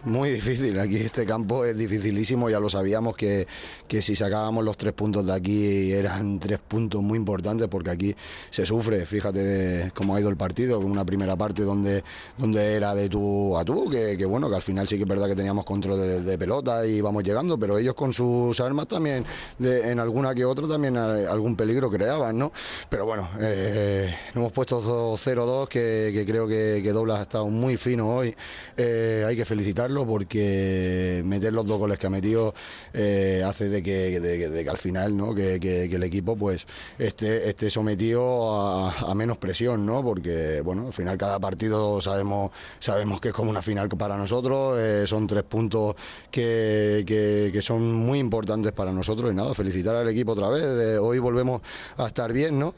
Muy 0.05 0.29
difícil, 0.29 0.79
aquí 0.79 0.97
este 0.97 1.25
campo 1.25 1.65
es 1.65 1.75
dificilísimo, 1.77 2.49
ya 2.49 2.59
lo 2.59 2.69
sabíamos 2.69 3.15
que, 3.15 3.47
que 3.87 4.01
si 4.01 4.15
sacábamos 4.15 4.63
los 4.63 4.77
tres 4.77 4.93
puntos 4.93 5.25
de 5.25 5.33
aquí 5.33 5.91
eran 5.91 6.39
tres 6.39 6.59
puntos 6.59 7.01
muy 7.01 7.17
importantes 7.17 7.67
porque 7.67 7.89
aquí 7.89 8.15
se 8.49 8.65
sufre, 8.65 9.05
fíjate 9.05 9.39
de 9.39 9.91
cómo 9.91 10.15
ha 10.15 10.19
ido 10.19 10.29
el 10.29 10.37
partido, 10.37 10.79
con 10.79 10.91
una 10.91 11.03
primera 11.03 11.35
parte 11.35 11.63
donde, 11.63 12.03
donde 12.37 12.75
era 12.75 12.93
de 12.93 13.09
tú 13.09 13.57
a 13.57 13.65
tú, 13.65 13.89
que, 13.89 14.15
que 14.15 14.25
bueno, 14.25 14.47
que 14.49 14.55
al 14.57 14.61
final 14.61 14.87
sí 14.87 14.95
que 14.95 15.03
es 15.03 15.09
verdad 15.09 15.27
que 15.27 15.35
teníamos 15.35 15.65
control 15.65 16.23
de, 16.23 16.37
pelota 16.37 16.85
y 16.85 16.97
íbamos 16.97 17.23
llegando, 17.23 17.57
pero 17.57 17.77
ellos 17.77 17.95
con 17.95 18.13
sus 18.13 18.59
armas 18.59 18.87
también, 18.87 19.25
de- 19.57 19.91
en 19.91 19.99
alguna 19.99 20.33
que 20.35 20.45
otra 20.45 20.67
también 20.67 20.95
algún 20.97 21.55
peligro 21.55 21.89
creaban, 21.89 22.37
¿no? 22.37 22.51
Pero 22.89 23.05
bueno, 23.05 23.29
eh, 23.39 24.13
hemos 24.35 24.51
puesto 24.51 24.79
0-2 24.81 25.67
que, 25.67 26.11
que 26.13 26.25
creo 26.25 26.47
que, 26.47 26.79
que 26.83 26.91
Doblas 26.91 27.19
ha 27.19 27.23
estado 27.23 27.47
muy 27.47 27.75
fino 27.81 28.15
hoy. 28.15 28.33
Eh, 28.77 29.25
hay 29.27 29.35
que 29.35 29.43
felicitarlo 29.45 30.05
porque 30.05 31.21
meter 31.25 31.51
los 31.51 31.67
dos 31.67 31.77
goles 31.79 31.99
que 31.99 32.07
ha 32.07 32.09
metido 32.09 32.53
eh, 32.93 33.43
hace 33.45 33.67
de 33.69 33.83
que, 33.83 34.19
de, 34.19 34.63
que- 34.63 34.69
al 34.69 34.77
final 34.77 35.17
¿no? 35.17 35.35
que, 35.35 35.59
el 35.91 36.03
equipo 36.03 36.35
pues 36.37 36.65
esté, 36.97 37.49
esté 37.49 37.69
sometido 37.69 38.61
a, 38.61 38.91
a 39.11 39.15
menos 39.15 39.37
presión, 39.37 39.85
¿no? 39.85 40.01
Porque 40.03 40.61
bueno, 40.61 40.87
al 40.87 40.93
final 40.93 41.17
cada 41.17 41.39
partido 41.39 41.99
sabemos, 41.99 42.51
sabemos 42.79 43.19
que 43.19 43.29
es 43.29 43.33
como 43.33 43.49
una 43.49 43.61
final 43.61 43.89
para 43.89 44.15
nosotros, 44.17 44.79
eh, 44.79 45.03
son 45.07 45.27
tres 45.27 45.43
puntos 45.43 45.95
que, 46.29 47.03
que- 47.05 47.61
son 47.61 47.93
muy 47.93 48.19
importantes 48.19 48.71
para 48.71 48.91
nosotros 48.91 49.31
y 49.31 49.35
nada, 49.35 49.53
felicitar 49.53 49.95
al 49.95 50.07
equipo 50.09 50.31
otra 50.31 50.49
vez, 50.49 50.97
hoy 50.99 51.19
volvemos 51.19 51.61
a 51.97 52.07
estar 52.07 52.31
bien, 52.31 52.57
¿no? 52.57 52.73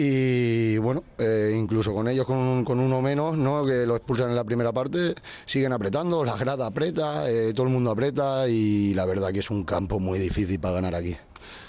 Y 0.00 0.78
bueno, 0.78 1.02
eh, 1.18 1.52
incluso 1.58 1.92
con 1.92 2.06
ellos 2.06 2.24
con, 2.24 2.36
un- 2.36 2.64
con 2.64 2.78
uno 2.78 3.02
menos, 3.02 3.36
¿no? 3.36 3.66
que 3.66 3.84
lo 3.84 3.96
expulsan 3.96 4.30
en 4.30 4.36
la 4.36 4.44
primera 4.44 4.72
parte, 4.72 5.14
siguen 5.44 5.72
apretando, 5.72 6.24
la 6.24 6.36
grada 6.36 6.66
aprieta, 6.66 7.28
eh, 7.28 7.52
todo 7.52 7.66
el 7.66 7.72
mundo 7.72 7.90
aprieta 7.90 8.48
y 8.48 8.94
la 8.94 9.04
verdad 9.06 9.32
que 9.32 9.40
es 9.40 9.50
un 9.50 9.64
campo 9.64 9.98
muy 9.98 10.20
difícil 10.20 10.60
para 10.60 10.74
ganar 10.74 10.94
aquí. 10.94 11.16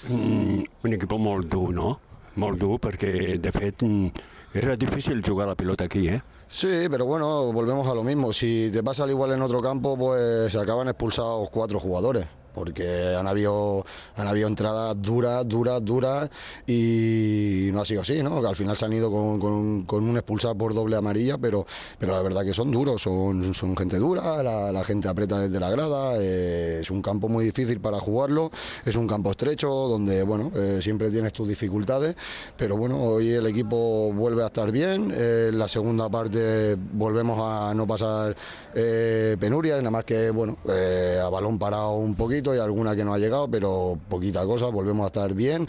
Mm, 0.08 0.62
un 0.84 0.92
equip 0.92 1.12
molt 1.18 1.48
dur, 1.50 1.74
no? 1.74 1.98
Dur, 2.36 2.78
perquè, 2.80 3.36
de 3.42 3.50
fet, 3.52 3.82
mm, 3.82 4.06
era 4.54 4.76
difícil 4.76 5.20
jugar 5.26 5.48
la 5.48 5.56
pilota 5.56 5.84
aquí, 5.84 6.06
eh? 6.08 6.22
Sí, 6.46 6.86
pero 6.88 7.06
bueno, 7.06 7.52
volvemos 7.52 7.86
a 7.88 7.94
lo 7.94 8.04
mismo. 8.04 8.32
Si 8.32 8.70
te 8.72 8.82
pasa 8.84 9.02
al 9.04 9.10
igual 9.10 9.32
en 9.32 9.42
otro 9.42 9.60
campo, 9.60 9.96
pues 9.98 10.52
se 10.52 10.58
acaban 10.60 10.86
expulsados 10.88 11.48
cuatro 11.50 11.80
jugadores. 11.80 12.26
Porque 12.54 13.14
han 13.16 13.26
habido, 13.26 13.84
han 14.16 14.26
habido 14.26 14.48
entradas 14.48 15.00
duras, 15.00 15.46
duras, 15.46 15.84
duras 15.84 16.30
y 16.66 17.70
no 17.72 17.80
ha 17.80 17.84
sido 17.84 18.00
así, 18.00 18.22
¿no? 18.22 18.44
Al 18.46 18.56
final 18.56 18.76
se 18.76 18.84
han 18.84 18.92
ido 18.92 19.10
con, 19.10 19.84
con- 19.86 20.02
un 20.02 20.16
expulsado 20.16 20.54
por 20.56 20.74
doble 20.74 20.96
amarilla, 20.96 21.38
pero, 21.38 21.66
pero 21.98 22.12
la 22.12 22.22
verdad 22.22 22.44
que 22.44 22.52
son 22.52 22.70
duros, 22.70 23.02
son, 23.02 23.54
son 23.54 23.76
gente 23.76 23.98
dura, 23.98 24.42
la, 24.42 24.82
gente 24.84 25.08
aprieta 25.08 25.38
desde 25.38 25.60
la 25.60 25.70
grada, 25.70 26.16
eh, 26.18 26.78
es 26.80 26.90
un 26.90 27.02
campo 27.02 27.28
muy 27.28 27.44
difícil 27.44 27.80
para 27.80 28.00
jugarlo, 28.00 28.50
es 28.84 28.96
un 28.96 29.06
campo 29.06 29.30
estrecho 29.30 29.68
donde, 29.68 30.22
bueno, 30.22 30.50
eh, 30.56 30.80
siempre 30.82 31.10
tienes 31.10 31.32
tus 31.32 31.48
dificultades, 31.48 32.16
pero 32.56 32.76
bueno, 32.76 33.00
hoy 33.02 33.30
el 33.30 33.46
equipo 33.46 34.12
vuelve 34.12 34.42
a 34.42 34.46
estar 34.46 34.72
bien, 34.72 35.12
eh, 35.14 35.48
en 35.50 35.58
la 35.58 35.68
segunda 35.68 36.08
parte 36.08 36.76
volvemos 36.92 37.38
a 37.40 37.72
no 37.74 37.86
pasar 37.86 38.34
penurias, 38.72 39.78
nada 39.78 39.90
más 39.90 40.04
que, 40.04 40.30
bueno, 40.30 40.56
a 40.66 41.28
balón 41.28 41.58
parado 41.58 41.92
un 41.96 42.14
poquito 42.14 42.39
y 42.42 42.58
alguna 42.58 42.96
que 42.96 43.04
no 43.04 43.14
ha 43.14 43.18
llegado, 43.18 43.48
pero 43.48 43.98
poquita 44.08 44.44
cosa, 44.44 44.66
volvemos 44.66 45.04
a 45.04 45.06
estar 45.08 45.34
bien. 45.34 45.68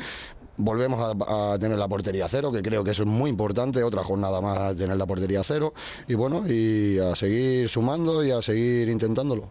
Volvemos 0.58 1.00
a, 1.00 1.54
a 1.54 1.60
tener 1.60 1.78
la 1.78 1.88
portería 1.88 2.28
cero, 2.28 2.52
que 2.52 2.62
creo 2.62 2.84
que 2.84 2.92
eso 2.92 3.04
es 3.04 3.10
muy 3.10 3.30
importante, 3.30 3.84
otra 3.84 4.04
jornada 4.04 4.42
más 4.42 4.58
a 4.60 4.76
tener 4.76 4.98
la 4.98 5.06
portería 5.08 5.42
cero, 5.44 5.74
y 6.08 6.14
bueno, 6.14 6.44
y 6.48 7.00
a 7.00 7.16
seguir 7.16 7.68
sumando 7.68 8.24
y 8.24 8.32
a 8.32 8.42
seguir 8.42 8.90
intentándolo. 8.90 9.50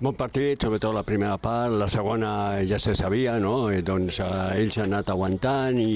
Bon 0.00 0.14
partit, 0.14 0.62
sobretot 0.62 0.94
la 0.94 1.02
primera 1.02 1.40
part, 1.42 1.72
la 1.74 1.88
segona 1.90 2.60
ja 2.62 2.78
se 2.78 2.94
sabia, 2.94 3.32
no? 3.42 3.68
Eh, 3.74 3.80
doncs 3.82 4.20
eh, 4.22 4.60
ells 4.60 4.76
han 4.78 4.92
anat 4.92 5.08
aguantant 5.10 5.80
i, 5.82 5.88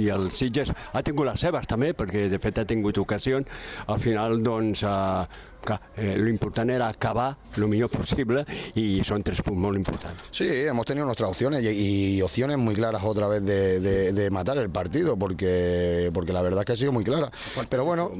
i 0.00 0.08
el 0.10 0.32
Sitges 0.34 0.72
ha 0.74 1.02
tingut 1.06 1.28
les 1.28 1.44
seves 1.46 1.68
també, 1.70 1.92
perquè 1.94 2.24
de 2.26 2.40
fet 2.42 2.58
ha 2.58 2.64
tingut 2.66 2.98
ocasions. 2.98 3.46
Al 3.86 4.02
final, 4.02 4.40
doncs, 4.42 4.82
eh, 4.82 5.55
eh, 5.96 6.16
l'important 6.18 6.70
era 6.70 6.88
acabar 6.88 7.36
el 7.56 7.66
millor 7.68 7.88
possible 7.90 8.44
i 8.74 9.02
són 9.04 9.22
tres 9.22 9.40
punts 9.42 9.58
molt 9.60 9.76
importants. 9.76 10.22
Sí, 10.30 10.46
hemos 10.48 10.84
tenido 10.86 11.06
nuestras 11.06 11.30
opciones 11.30 11.62
y, 11.64 12.16
y 12.16 12.22
opciones 12.22 12.58
muy 12.58 12.74
claras 12.74 13.02
otra 13.04 13.28
vez 13.28 13.42
de, 13.44 13.80
de- 13.80 14.12
de 14.12 14.30
matar 14.30 14.58
el 14.58 14.70
partido, 14.70 15.16
porque, 15.16 16.10
porque 16.12 16.32
la 16.32 16.42
verdad 16.42 16.60
es 16.60 16.66
que 16.66 16.72
ha 16.72 16.76
sido 16.76 16.92
muy 16.92 17.04
clara. 17.04 17.30
Pero 17.68 17.84
bueno, 17.84 18.10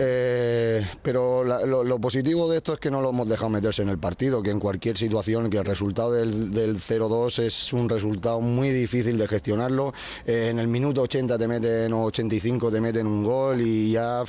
eh, 0.00 0.86
pero 1.02 1.44
la- 1.44 1.64
lo, 1.66 1.84
lo 1.84 1.98
positivo 1.98 2.48
de 2.50 2.58
esto 2.58 2.72
es 2.74 2.78
que 2.78 2.90
no 2.90 3.00
lo 3.00 3.10
hemos 3.10 3.28
dejado 3.28 3.50
meterse 3.50 3.82
en 3.82 3.88
el 3.88 3.98
partido, 3.98 4.42
que 4.42 4.50
en 4.50 4.60
cualquier 4.60 4.96
situación, 4.96 5.50
que 5.50 5.58
el 5.58 5.64
resultado 5.64 6.12
del, 6.12 6.52
del 6.52 6.76
0-2 6.76 7.42
es 7.44 7.72
un 7.72 7.88
resultado 7.88 8.40
muy 8.40 8.70
difícil 8.70 9.18
de 9.18 9.26
gestionarlo. 9.28 9.92
Eh, 10.26 10.48
en 10.50 10.58
el 10.58 10.68
minuto 10.68 11.02
80 11.02 11.38
te 11.38 11.48
meten 11.48 11.92
o 11.92 12.04
85 12.04 12.70
te 12.70 12.80
meten 12.80 13.06
un 13.06 13.24
gol 13.24 13.60
y 13.60 13.92
ya 13.92 14.24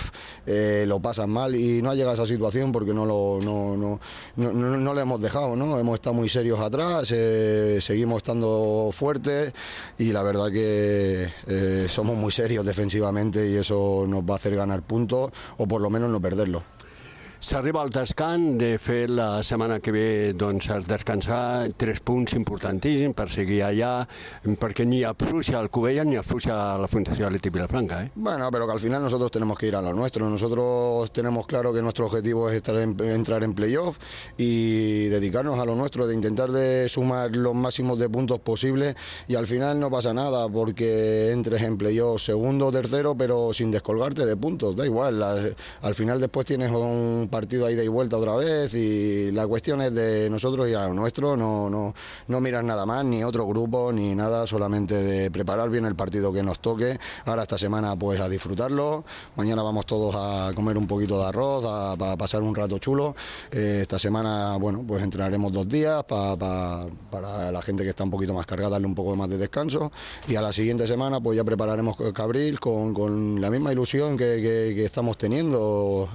lo 0.86 1.00
pasan 1.00 1.30
mal 1.30 1.56
y 1.56 1.82
no 1.82 1.90
ha 1.92 1.96
llegado 1.96 2.12
a 2.12 2.14
esa 2.16 2.26
situación 2.26 2.65
porque 2.72 2.94
no 2.94 3.06
lo 3.06 3.40
no, 3.42 3.76
no, 3.78 4.00
no, 4.38 4.52
no- 4.78 4.94
le 4.94 5.02
hemos 5.02 5.22
dejado, 5.22 5.56
¿no? 5.56 5.78
Hemos 5.80 5.96
estado 5.96 6.14
muy 6.14 6.30
serios 6.30 6.60
atrás, 6.60 7.10
eh, 7.14 7.80
seguimos 7.82 8.18
estando 8.18 8.90
fuertes 8.92 9.54
y 9.98 10.12
la 10.12 10.24
verdad 10.24 10.52
que 10.52 11.30
eh, 11.48 11.86
somos 11.90 12.16
muy 12.18 12.32
serios 12.32 12.66
defensivamente 12.66 13.50
y 13.50 13.56
eso 13.56 14.06
nos 14.08 14.22
va 14.24 14.34
a 14.34 14.36
hacer 14.38 14.56
ganar 14.56 14.82
puntos 14.84 15.32
o 15.58 15.68
por 15.68 15.82
lo 15.82 15.90
menos 15.90 16.10
no 16.10 16.20
perderlos. 16.22 16.64
S'arriba 17.46 17.84
al 17.86 17.92
descans, 17.94 18.56
de 18.58 18.80
fet 18.82 19.12
la 19.14 19.44
setmana 19.46 19.76
que 19.78 19.92
ve 19.94 20.06
doncs 20.34 20.66
has 20.74 20.88
de 20.88 20.96
descansar 20.96 21.68
tres 21.78 22.00
punts 22.02 22.34
importantíssims 22.34 23.14
per 23.14 23.28
seguir 23.30 23.60
allà, 23.68 23.92
perquè 24.58 24.82
ni 24.90 25.04
afluixa 25.06 25.60
el 25.62 25.70
Covella 25.70 26.02
ni 26.10 26.18
afluixa 26.18 26.56
la 26.82 26.88
Fundació 26.90 27.28
Atleti 27.28 27.52
Vilafranca, 27.54 28.00
eh? 28.02 28.10
Bueno, 28.16 28.50
pero 28.50 28.66
que 28.66 28.74
al 28.74 28.80
final 28.80 29.04
nosotros 29.04 29.30
tenemos 29.30 29.60
que 29.60 29.68
ir 29.68 29.76
a 29.76 29.82
lo 29.84 29.94
nuestro. 29.94 30.28
Nosotros 30.28 31.12
tenemos 31.14 31.46
claro 31.46 31.72
que 31.72 31.84
nuestro 31.84 32.08
objetivo 32.08 32.50
es 32.50 32.56
estar 32.56 32.78
en- 32.78 33.00
entrar 33.00 33.44
en 33.44 33.54
playoff 33.54 34.00
y 34.40 35.04
dedicarnos 35.10 35.60
a 35.60 35.66
lo 35.66 35.76
nuestro, 35.76 36.08
de 36.08 36.16
intentar 36.16 36.52
de 36.52 36.90
sumar 36.90 37.30
los 37.36 37.54
máximos 37.54 38.00
de 38.00 38.10
puntos 38.10 38.40
posibles 38.40 38.96
y 39.28 39.36
al 39.36 39.46
final 39.46 39.80
no 39.80 39.92
pasa 39.92 40.16
nada 40.16 40.50
porque 40.50 41.30
entres 41.32 41.62
en 41.62 41.78
playoff 41.78 42.24
segundo 42.24 42.66
o 42.66 42.72
tercero, 42.72 43.14
pero 43.16 43.54
sin 43.54 43.70
descolgarte 43.70 44.26
de 44.26 44.36
puntos, 44.36 44.76
da 44.76 44.84
igual. 44.84 45.22
al 45.82 45.94
final 45.96 46.20
después 46.20 46.48
tienes 46.48 46.72
un 46.72 47.30
partido 47.36 47.66
ahí 47.66 47.76
de 47.76 47.84
y 47.84 47.90
vuelta 47.90 48.18
otra 48.18 48.38
vez 48.38 48.74
y 48.76 49.30
la 49.34 49.46
cuestión 49.46 49.82
es 49.82 49.94
de 49.94 50.30
nosotros 50.30 50.70
ir 50.70 50.78
a 50.78 50.88
lo 50.88 50.94
nuestro, 50.94 51.36
no, 51.36 51.70
no, 51.70 51.94
no 52.30 52.40
mirar 52.40 52.64
nada 52.64 52.86
más, 52.86 53.04
ni 53.04 53.26
otro 53.26 53.46
grupo, 53.46 53.92
ni 53.92 54.16
nada, 54.16 54.48
solamente 54.48 54.96
de 54.96 55.30
preparar 55.30 55.70
bien 55.70 55.84
el 55.86 55.96
partido 55.96 56.32
que 56.32 56.42
nos 56.42 56.60
toque. 56.60 56.98
Ahora 57.26 57.42
esta 57.44 57.58
semana 57.58 57.94
pues 57.98 58.22
a 58.22 58.30
disfrutarlo, 58.30 59.04
mañana 59.36 59.64
vamos 59.64 59.86
todos 59.86 60.16
a 60.18 60.52
comer 60.56 60.78
un 60.78 60.88
poquito 60.88 61.20
de 61.20 61.26
arroz, 61.26 61.66
a, 61.68 62.16
pasar 62.18 62.42
un 62.42 62.56
rato 62.56 62.80
chulo. 62.80 63.14
Eh, 63.52 63.80
esta 63.82 64.00
semana, 64.00 64.56
bueno, 64.58 64.82
pues 64.88 65.04
entrenaremos 65.04 65.52
dos 65.52 65.68
días 65.68 66.06
pa- 66.06 66.38
pa- 66.38 66.86
para 67.12 67.52
la 67.52 67.62
gente 67.62 67.84
que 67.84 67.90
está 67.90 68.06
un 68.06 68.12
poquito 68.12 68.34
más 68.34 68.46
cargada, 68.46 68.72
darle 68.72 68.88
un 68.88 68.96
poco 68.96 69.14
más 69.18 69.30
de 69.30 69.38
descanso 69.38 69.92
y 70.30 70.36
a 70.38 70.42
la 70.42 70.54
siguiente 70.54 70.88
semana 70.88 71.20
pues 71.20 71.36
ya 71.36 71.44
prepararemos 71.44 71.98
Cabril 72.14 72.62
con, 72.62 72.94
con 72.94 73.42
la 73.42 73.50
misma 73.52 73.74
ilusión 73.74 74.16
que, 74.16 74.36
que- 74.42 74.74
que 74.74 74.86
estamos 74.86 75.18
teniendo. 75.18 75.62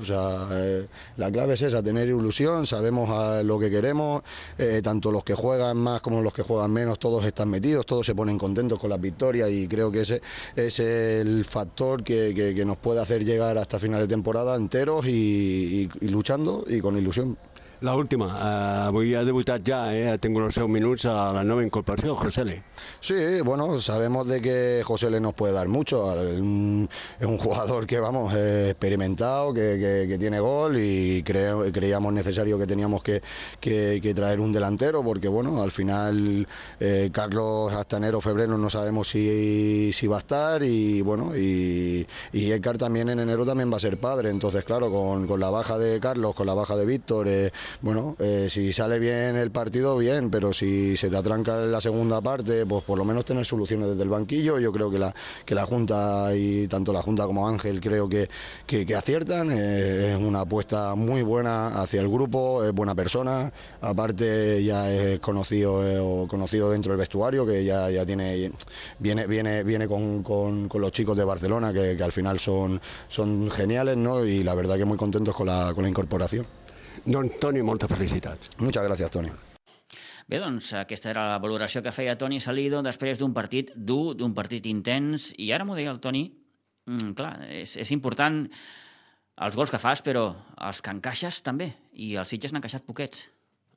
O 0.00 0.04
sea, 0.04 0.48
eh, 0.52 0.86
la 1.16 1.30
clave 1.30 1.54
es 1.54 1.62
esa, 1.62 1.82
tener 1.82 2.08
ilusión, 2.08 2.66
sabemos 2.66 3.10
a 3.10 3.42
lo 3.42 3.58
que 3.58 3.70
queremos, 3.70 4.22
eh, 4.58 4.80
tanto 4.82 5.10
los 5.10 5.24
que 5.24 5.34
juegan 5.34 5.76
más 5.76 6.00
como 6.00 6.22
los 6.22 6.32
que 6.32 6.42
juegan 6.42 6.72
menos, 6.72 6.98
todos 6.98 7.24
están 7.24 7.48
metidos, 7.50 7.86
todos 7.86 8.06
se 8.06 8.14
ponen 8.14 8.38
contentos 8.38 8.78
con 8.78 8.90
las 8.90 9.00
victorias 9.00 9.50
y 9.50 9.68
creo 9.68 9.90
que 9.90 10.00
ese 10.00 10.22
es 10.56 10.80
el 10.80 11.44
factor 11.44 12.02
que, 12.04 12.60
nos 12.66 12.76
puede 12.76 13.00
hacer 13.00 13.24
llegar 13.24 13.56
hasta 13.56 13.78
final 13.78 14.00
de 14.00 14.08
temporada 14.08 14.54
enteros 14.54 15.06
y 15.06 15.88
luchando 16.00 16.64
y 16.68 16.80
con 16.80 16.96
ilusión. 16.96 17.38
La 17.82 17.94
última, 17.96 18.26
uh, 18.26 18.88
avui 18.90 19.14
ha 19.16 19.22
debutat 19.24 19.62
ja, 19.64 19.78
eh? 19.96 20.18
tingut 20.20 20.44
els 20.44 20.56
seus 20.58 20.68
minuts 20.68 21.06
a 21.08 21.30
la 21.32 21.40
nova 21.48 21.62
incorporació, 21.64 22.12
José 22.20 22.42
Le. 22.44 22.58
Sí, 23.00 23.40
bueno, 23.40 23.80
sabemos 23.80 24.28
de 24.28 24.42
que 24.42 24.82
José 24.84 25.08
Le 25.08 25.18
nos 25.18 25.32
puede 25.32 25.54
dar 25.54 25.66
mucho. 25.68 26.12
Es 26.12 26.40
un 26.40 27.38
jugador 27.38 27.86
que, 27.86 27.98
vamos, 27.98 28.34
experimentado, 28.34 29.54
que, 29.54 29.78
que, 29.80 30.06
que, 30.08 30.18
tiene 30.18 30.40
gol 30.40 30.76
y 30.78 31.22
cre 31.22 31.72
creíamos 31.72 32.12
necesario 32.12 32.58
que 32.58 32.66
teníamos 32.66 33.02
que, 33.02 33.22
que, 33.58 34.12
traer 34.14 34.40
un 34.40 34.52
delantero 34.52 35.02
porque, 35.02 35.28
bueno, 35.28 35.62
al 35.62 35.70
final 35.70 36.46
eh, 36.80 37.08
Carlos 37.10 37.72
hasta 37.72 37.96
enero, 37.96 38.20
febrero 38.20 38.58
no 38.58 38.68
sabemos 38.68 39.08
si, 39.08 39.90
si 39.94 40.06
va 40.06 40.16
a 40.16 40.20
estar 40.20 40.62
y, 40.62 41.00
bueno, 41.00 41.34
y, 41.34 42.06
y 42.34 42.50
Edgar 42.50 42.76
también 42.76 43.08
en 43.08 43.20
enero 43.20 43.46
también 43.46 43.72
va 43.72 43.78
a 43.78 43.80
ser 43.80 43.98
padre. 43.98 44.28
Entonces, 44.28 44.64
claro, 44.64 44.90
con, 44.90 45.26
con 45.26 45.40
la 45.40 45.48
baja 45.48 45.78
de 45.78 45.98
Carlos, 45.98 46.34
con 46.34 46.46
la 46.46 46.52
baja 46.52 46.76
de 46.76 46.84
Víctor, 46.84 47.26
eh, 47.26 47.50
bueno, 47.82 48.16
eh, 48.18 48.48
si 48.50 48.72
sale 48.72 48.98
bien 48.98 49.36
el 49.36 49.50
partido, 49.50 49.96
bien, 49.96 50.30
pero 50.30 50.52
si 50.52 50.96
se 50.96 51.08
te 51.08 51.16
atranca 51.16 51.62
en 51.62 51.72
la 51.72 51.80
segunda 51.80 52.20
parte, 52.20 52.66
pues 52.66 52.84
por 52.84 52.98
lo 52.98 53.04
menos 53.04 53.24
tener 53.24 53.44
soluciones 53.44 53.90
desde 53.90 54.02
el 54.02 54.08
banquillo. 54.08 54.58
Yo 54.58 54.72
creo 54.72 54.90
que 54.90 54.98
la, 54.98 55.14
que 55.44 55.54
la 55.54 55.66
Junta 55.66 56.34
y 56.34 56.66
tanto 56.68 56.92
la 56.92 57.02
Junta 57.02 57.26
como 57.26 57.48
Ángel 57.48 57.80
creo 57.80 58.08
que, 58.08 58.28
que, 58.66 58.94
aciertan. 58.94 59.50
Eh, 59.52 60.14
es 60.14 60.22
una 60.22 60.40
apuesta 60.40 60.94
muy 60.94 61.22
buena 61.22 61.80
hacia 61.80 62.00
el 62.00 62.08
grupo, 62.08 62.64
es 62.64 62.72
buena 62.72 62.94
persona. 62.94 63.52
Aparte 63.80 64.62
ya 64.62 64.92
es 64.92 65.20
conocido 65.20 65.86
eh, 65.86 66.26
conocido 66.28 66.70
dentro 66.70 66.92
del 66.92 66.98
vestuario, 66.98 67.46
que 67.46 67.64
ya, 67.64 67.90
ya 67.90 68.04
tiene 68.04 68.52
viene 68.98 69.26
viene 69.26 69.62
viene 69.64 69.88
con, 69.88 70.22
con, 70.22 70.68
los 70.72 70.92
chicos 70.92 71.16
de 71.16 71.24
Barcelona, 71.24 71.72
que, 71.72 71.96
que, 71.96 72.02
al 72.02 72.12
final 72.12 72.38
son, 72.38 72.80
son 73.08 73.50
geniales, 73.50 73.96
¿no? 73.96 74.24
Y 74.24 74.42
la 74.42 74.54
verdad 74.54 74.76
que 74.76 74.84
muy 74.84 74.96
contentos 74.96 75.34
con 75.34 75.46
la, 75.46 75.72
con 75.74 75.84
la 75.84 75.90
incorporación. 75.90 76.46
Doncs, 77.04 77.38
Toni, 77.40 77.62
moltes 77.62 77.88
felicitats. 77.88 78.50
Muchas 78.58 78.84
gracias, 78.84 79.10
Toni. 79.10 79.30
Bé, 80.30 80.38
doncs 80.38 80.74
aquesta 80.78 81.10
era 81.10 81.24
la 81.32 81.38
valoració 81.42 81.82
que 81.82 81.90
feia 81.90 82.14
Toni 82.18 82.38
Salido 82.40 82.84
després 82.86 83.18
d'un 83.18 83.32
partit 83.34 83.72
dur, 83.74 84.14
d'un 84.14 84.34
partit 84.36 84.66
intens, 84.70 85.32
i 85.42 85.50
ara 85.50 85.64
m'ho 85.66 85.74
deia 85.74 85.90
el 85.90 85.98
Toni, 85.98 86.28
mm, 86.86 87.16
clar, 87.18 87.32
és, 87.48 87.74
és 87.80 87.90
important 87.90 88.44
els 89.40 89.56
gols 89.56 89.72
que 89.72 89.80
fas, 89.82 90.04
però 90.06 90.28
els 90.68 90.82
que 90.84 90.94
encaixes 90.94 91.40
també, 91.42 91.72
i 91.94 92.14
els 92.20 92.28
Sitges 92.28 92.52
n'han 92.52 92.60
encaixat 92.60 92.86
poquets. 92.86 93.26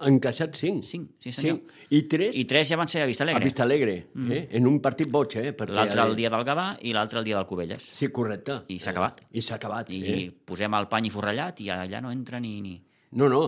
Han 0.04 0.18
encaixat 0.18 0.58
cinc. 0.60 0.84
Cinc, 0.84 1.10
sí 1.24 1.32
senyor. 1.32 1.60
Cinc. 1.64 1.90
I 1.90 2.02
tres... 2.12 2.36
I 2.36 2.46
tres 2.50 2.70
ja 2.70 2.78
van 2.78 2.92
ser 2.92 3.02
a 3.02 3.10
Vista 3.10 3.24
Alegre. 3.24 3.42
A 3.42 3.48
Vista 3.48 3.64
Alegre, 3.64 3.98
mm. 4.14 4.32
eh? 4.32 4.48
en 4.60 4.68
un 4.68 4.82
partit 4.84 5.10
boig, 5.10 5.38
eh? 5.40 5.54
L'altre 5.70 6.04
el 6.04 6.16
dia 6.20 6.30
del 6.34 6.44
Gavà 6.44 6.74
i 6.82 6.94
l'altre 6.94 7.22
el 7.22 7.26
dia 7.26 7.38
del 7.40 7.48
Cubelles. 7.48 7.86
Sí, 7.98 8.10
correcte. 8.12 8.64
I 8.74 8.82
s'ha 8.84 8.92
acabat. 8.92 9.24
Eh? 9.24 9.38
I 9.40 9.46
s'ha 9.46 9.56
acabat. 9.62 9.94
I 9.94 10.02
eh? 10.14 10.26
posem 10.46 10.76
el 10.76 10.90
pany 10.92 11.08
i 11.08 11.14
forrellat 11.14 11.62
i 11.64 11.72
allà 11.74 12.04
no 12.04 12.12
entra 12.12 12.42
ni... 12.44 12.60
ni... 12.62 12.82
No, 13.16 13.30
no. 13.30 13.46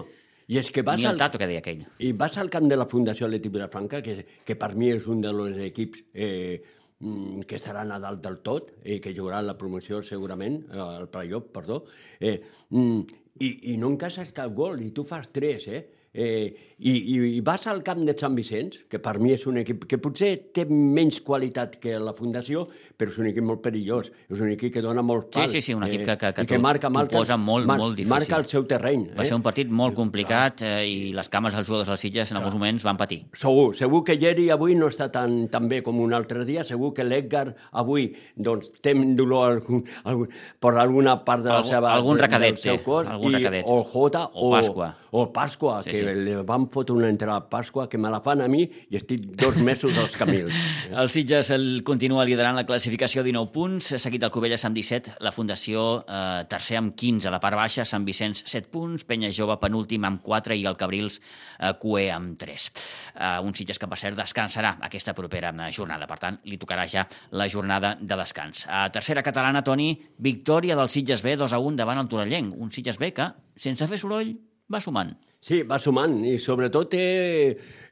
I 0.48 0.60
és 0.62 0.70
que 0.70 0.84
vas 0.86 1.00
Ni 1.00 1.08
el 1.08 1.16
al, 1.16 1.18
Tato, 1.18 1.40
que 1.42 1.48
deia 1.50 1.62
aquell. 1.64 1.82
I 2.06 2.12
vas 2.14 2.38
al 2.38 2.52
camp 2.54 2.68
de 2.70 2.78
la 2.78 2.86
Fundació 2.90 3.26
Atlètic 3.26 3.54
Vilafranca, 3.54 4.02
que, 4.06 4.20
que 4.46 4.58
per 4.62 4.76
mi 4.78 4.92
és 4.94 5.08
un 5.10 5.24
dels 5.24 5.58
equips 5.66 6.04
eh, 6.14 6.62
mm, 7.00 7.48
que 7.50 7.58
seran 7.62 7.94
a 7.96 8.00
dalt 8.04 8.22
del 8.26 8.38
tot 8.46 8.70
i 8.84 8.98
eh, 8.98 9.00
que 9.02 9.16
jugarà 9.18 9.42
la 9.42 9.58
promoció 9.58 10.04
segurament, 10.06 10.62
eh, 10.70 10.84
el 11.02 11.10
playoff, 11.10 11.50
perdó, 11.56 11.82
eh, 12.20 12.38
mm, 12.70 13.22
i, 13.42 13.52
i 13.74 13.78
no 13.82 13.90
encaixes 13.96 14.32
cap 14.38 14.54
gol 14.56 14.86
i 14.86 14.92
tu 14.94 15.08
fas 15.08 15.32
tres, 15.34 15.68
eh? 15.68 15.82
Eh, 16.16 16.75
i, 16.78 16.94
i 17.38 17.42
vas 17.46 17.66
al 17.72 17.82
camp 17.86 18.02
de 18.04 18.14
Sant 18.20 18.36
Vicenç, 18.36 18.82
que 18.92 19.00
per 19.00 19.16
mi 19.24 19.32
és 19.36 19.46
un 19.48 19.62
equip 19.62 19.86
que 19.88 20.00
potser 20.02 20.32
té 20.56 20.66
menys 20.68 21.22
qualitat 21.24 21.78
que 21.80 21.96
la 22.02 22.12
Fundació, 22.18 22.66
però 23.00 23.14
és 23.14 23.20
un 23.22 23.30
equip 23.30 23.46
molt 23.48 23.62
perillós, 23.64 24.10
és 24.28 24.42
un 24.42 24.52
equip 24.52 24.74
que 24.76 24.84
dona 24.84 25.04
molt 25.06 25.30
pal. 25.32 25.48
Sí, 25.48 25.62
sí, 25.62 25.70
sí, 25.70 25.76
un 25.78 25.86
equip 25.88 26.04
que, 26.08 26.18
que, 26.20 26.34
que, 26.36 26.46
que 26.52 26.60
marca, 26.60 26.92
marca, 26.92 27.16
posa 27.16 27.38
molt, 27.40 27.68
mar, 27.70 27.78
molt 27.80 27.96
difícil. 27.96 28.12
Marca 28.12 28.40
el 28.42 28.50
seu 28.52 28.68
terreny. 28.68 29.08
Va 29.16 29.24
eh? 29.24 29.30
ser 29.30 29.38
un 29.40 29.46
partit 29.46 29.72
molt 29.72 29.96
complicat 29.96 30.66
eh, 30.68 30.74
i 30.90 30.98
les 31.16 31.32
cames 31.32 31.56
dels 31.56 31.68
jugadors 31.68 31.94
dels 31.94 32.04
Sitges 32.04 32.34
en 32.34 32.42
alguns 32.42 32.58
moments 32.60 32.88
van 32.88 33.00
patir. 33.00 33.22
Segur, 33.40 33.70
segur 33.78 34.04
que 34.08 34.18
Geri 34.20 34.50
avui 34.54 34.76
no 34.76 34.92
està 34.92 35.08
tan, 35.14 35.46
tan 35.52 35.70
bé 35.72 35.82
com 35.86 36.04
un 36.04 36.16
altre 36.18 36.44
dia, 36.48 36.68
segur 36.68 36.92
que 36.98 37.08
l'Edgar 37.08 37.48
avui 37.72 38.10
doncs, 38.36 38.74
té 38.84 38.96
dolor 39.16 39.56
algun, 39.56 39.86
algun, 40.04 40.36
per 40.60 40.76
alguna 40.82 41.18
part 41.24 41.46
de 41.46 41.54
la 41.54 41.64
seva, 41.64 41.96
algun 41.96 42.20
recadet 42.20 42.60
cos, 42.84 43.08
algun 43.08 43.32
i, 43.32 43.40
recadet. 43.40 43.66
o 43.68 43.80
el 43.80 43.88
Jota 43.90 44.26
o, 44.34 44.50
o 44.50 44.54
Pasqua. 44.58 44.92
O 45.16 45.26
Pasqua, 45.32 45.80
sí, 45.84 45.94
que 45.94 46.02
sí. 46.02 46.16
li 46.26 46.36
van 46.44 46.65
fotre 46.72 46.96
una 46.96 47.10
entrada 47.10 47.38
a 47.38 47.50
Pasqua 47.50 47.88
que 47.90 47.98
me 47.98 48.10
la 48.12 48.22
fan 48.26 48.42
a 48.42 48.48
mi 48.52 48.64
i 48.66 48.98
estic 49.00 49.24
dos 49.40 49.58
mesos 49.58 49.98
als 50.02 50.16
camins. 50.18 50.54
el 51.02 51.10
Sitges 51.14 51.52
el 51.56 51.84
continua 51.88 52.26
liderant 52.28 52.58
la 52.58 52.66
classificació 52.68 53.24
19 53.26 53.52
punts, 53.54 53.94
seguit 54.02 54.24
el 54.26 54.32
Covelles 54.34 54.66
amb 54.68 54.78
17, 54.78 55.18
la 55.26 55.34
Fundació 55.36 55.86
eh, 56.04 56.46
tercer 56.52 56.80
amb 56.82 56.96
15, 56.96 57.30
a 57.30 57.34
la 57.36 57.42
part 57.44 57.60
baixa 57.60 57.86
Sant 57.86 58.06
Vicenç 58.08 58.44
7 58.46 58.72
punts, 58.74 59.06
Penya 59.08 59.32
Jove 59.36 59.58
penúltim 59.62 60.08
amb 60.08 60.24
4 60.26 60.58
i 60.58 60.66
el 60.70 60.80
Cabrils 60.80 61.20
eh, 61.22 61.74
Cué 61.82 62.10
amb 62.14 62.38
3. 62.42 62.68
Eh, 63.16 63.32
un 63.46 63.56
Sitges 63.58 63.82
que 63.82 63.90
per 63.92 64.00
cert 64.02 64.20
descansarà 64.20 64.76
aquesta 64.88 65.16
propera 65.18 65.54
eh, 65.54 65.72
jornada, 65.76 66.10
per 66.10 66.20
tant 66.22 66.40
li 66.50 66.60
tocarà 66.62 66.88
ja 66.90 67.06
la 67.32 67.50
jornada 67.52 67.96
de 68.00 68.20
descans. 68.20 68.66
A 68.70 68.88
tercera 68.94 69.24
catalana, 69.26 69.64
Toni, 69.66 69.94
victòria 70.18 70.78
del 70.80 70.92
Sitges 70.94 71.24
B 71.26 71.38
2 71.40 71.54
a 71.54 71.62
1 71.62 71.80
davant 71.80 72.02
el 72.02 72.12
Torellenc, 72.12 72.56
un 72.58 72.72
Sitges 72.72 73.00
B 73.02 73.14
que, 73.16 73.32
sense 73.56 73.88
fer 73.88 74.02
soroll, 74.02 74.36
va 74.72 74.82
sumant. 74.82 75.14
Sí, 75.46 75.60
va 75.70 75.78
sumant 75.78 76.16
i 76.26 76.40
sobretot 76.42 76.88
té 76.90 77.02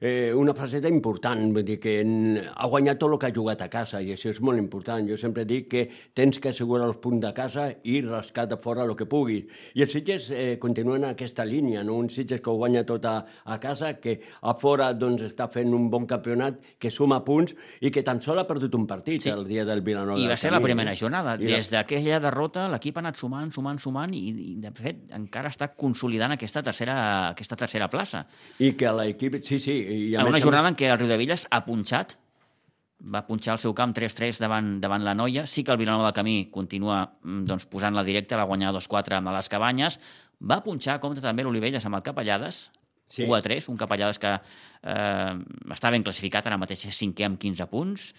eh, 0.04 0.34
una 0.36 0.52
faceta 0.54 0.90
important, 0.92 1.46
vull 1.56 1.64
dir 1.64 1.78
que 1.80 1.94
ha 2.04 2.68
guanyat 2.68 3.00
tot 3.00 3.14
el 3.14 3.20
que 3.22 3.30
ha 3.30 3.36
jugat 3.36 3.62
a 3.64 3.70
casa 3.72 4.02
i 4.04 4.12
això 4.12 4.34
és 4.34 4.42
molt 4.44 4.60
important. 4.60 5.08
Jo 5.08 5.16
sempre 5.20 5.46
dic 5.48 5.70
que 5.72 5.84
tens 6.14 6.42
que 6.44 6.52
assegurar 6.52 6.90
els 6.90 7.00
punts 7.00 7.22
de 7.24 7.32
casa 7.38 7.70
i 7.88 8.02
rascar 8.04 8.44
de 8.52 8.58
fora 8.60 8.84
el 8.84 8.98
que 9.00 9.08
puguis. 9.08 9.48
I 9.80 9.86
els 9.86 9.96
Sitges 9.96 10.28
eh, 10.36 10.58
continuen 10.60 11.06
en 11.06 11.14
aquesta 11.14 11.46
línia, 11.48 11.86
no? 11.88 11.96
un 12.04 12.10
Sitges 12.12 12.42
que 12.44 12.52
ho 12.52 12.58
guanya 12.60 12.84
tot 12.84 13.08
a, 13.08 13.14
a 13.46 13.58
casa, 13.64 13.94
que 14.04 14.18
a 14.42 14.56
fora 14.60 14.90
doncs, 14.92 15.24
està 15.30 15.48
fent 15.54 15.72
un 15.72 15.88
bon 15.94 16.04
campionat, 16.10 16.60
que 16.76 16.92
suma 16.92 17.22
punts 17.24 17.56
i 17.80 17.92
que 17.94 18.04
tan 18.04 18.20
sol 18.22 18.44
ha 18.44 18.48
perdut 18.50 18.76
un 18.76 18.84
partit 18.90 19.24
sí. 19.24 19.32
el 19.32 19.48
dia 19.48 19.64
del 19.64 19.86
Vilanova. 19.88 20.20
I 20.20 20.28
va 20.28 20.36
ser 20.36 20.52
la 20.52 20.60
primera 20.60 20.98
jornada. 21.00 21.38
I 21.40 21.48
Des 21.48 21.72
la... 21.72 21.80
d'aquella 21.80 22.20
derrota 22.28 22.68
l'equip 22.76 23.00
ha 23.00 23.06
anat 23.06 23.24
sumant, 23.24 23.56
sumant, 23.56 23.80
sumant 23.80 24.12
i, 24.12 24.26
i 24.50 24.54
de 24.60 24.74
fet 24.76 25.16
encara 25.16 25.48
està 25.54 25.72
consolidant 25.72 26.36
aquesta 26.36 26.60
tercera, 26.66 27.00
aquesta 27.32 27.56
tercera 27.64 27.88
plaça. 27.88 28.26
I 28.60 28.74
que 28.76 28.92
l'equip, 29.00 29.40
sí, 29.48 29.64
sí. 29.64 29.80
I 29.94 30.16
a 30.16 30.22
en 30.24 30.34
una 30.34 30.42
jornada 30.42 30.72
en 30.72 30.78
què 30.80 30.90
el 30.92 31.00
Riu 31.00 31.10
de 31.12 31.18
Villes 31.22 31.46
ha 31.52 31.64
punxat, 31.66 32.18
va 33.04 33.24
punxar 33.28 33.58
el 33.58 33.62
seu 33.64 33.74
camp 33.76 33.94
3-3 33.96 34.40
davant, 34.42 34.70
davant 34.84 35.04
la 35.04 35.16
Noia. 35.18 35.46
Sí 35.50 35.64
que 35.64 35.74
el 35.74 35.80
Vilanova 35.82 36.08
del 36.08 36.16
Camí 36.18 36.36
continua 36.52 37.02
mm, 37.22 37.44
doncs, 37.50 37.68
posant 37.72 37.96
la 37.98 38.06
directa, 38.08 38.40
va 38.40 38.48
guanyar 38.48 38.72
2-4 38.76 39.20
amb 39.20 39.34
les 39.36 39.52
Cabanyes. 39.52 40.00
Va 40.44 40.62
punxar, 40.64 41.00
compte 41.04 41.24
també 41.24 41.44
l'Olivelles 41.44 41.86
amb 41.86 42.00
el 42.00 42.06
Capellades, 42.06 42.70
sí. 43.10 43.28
1-3, 43.28 43.70
un 43.72 43.80
Capellades 43.80 44.20
que 44.24 44.34
eh, 44.38 45.34
està 45.76 45.92
ben 45.92 46.06
classificat, 46.06 46.48
ara 46.48 46.60
mateix 46.62 46.88
és 46.90 47.04
cinquè 47.04 47.28
amb 47.28 47.42
15 47.42 47.70
punts 47.72 48.14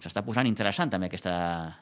s'està 0.00 0.22
posant 0.24 0.48
interessant 0.48 0.90
també 0.92 1.08
aquesta 1.10 1.34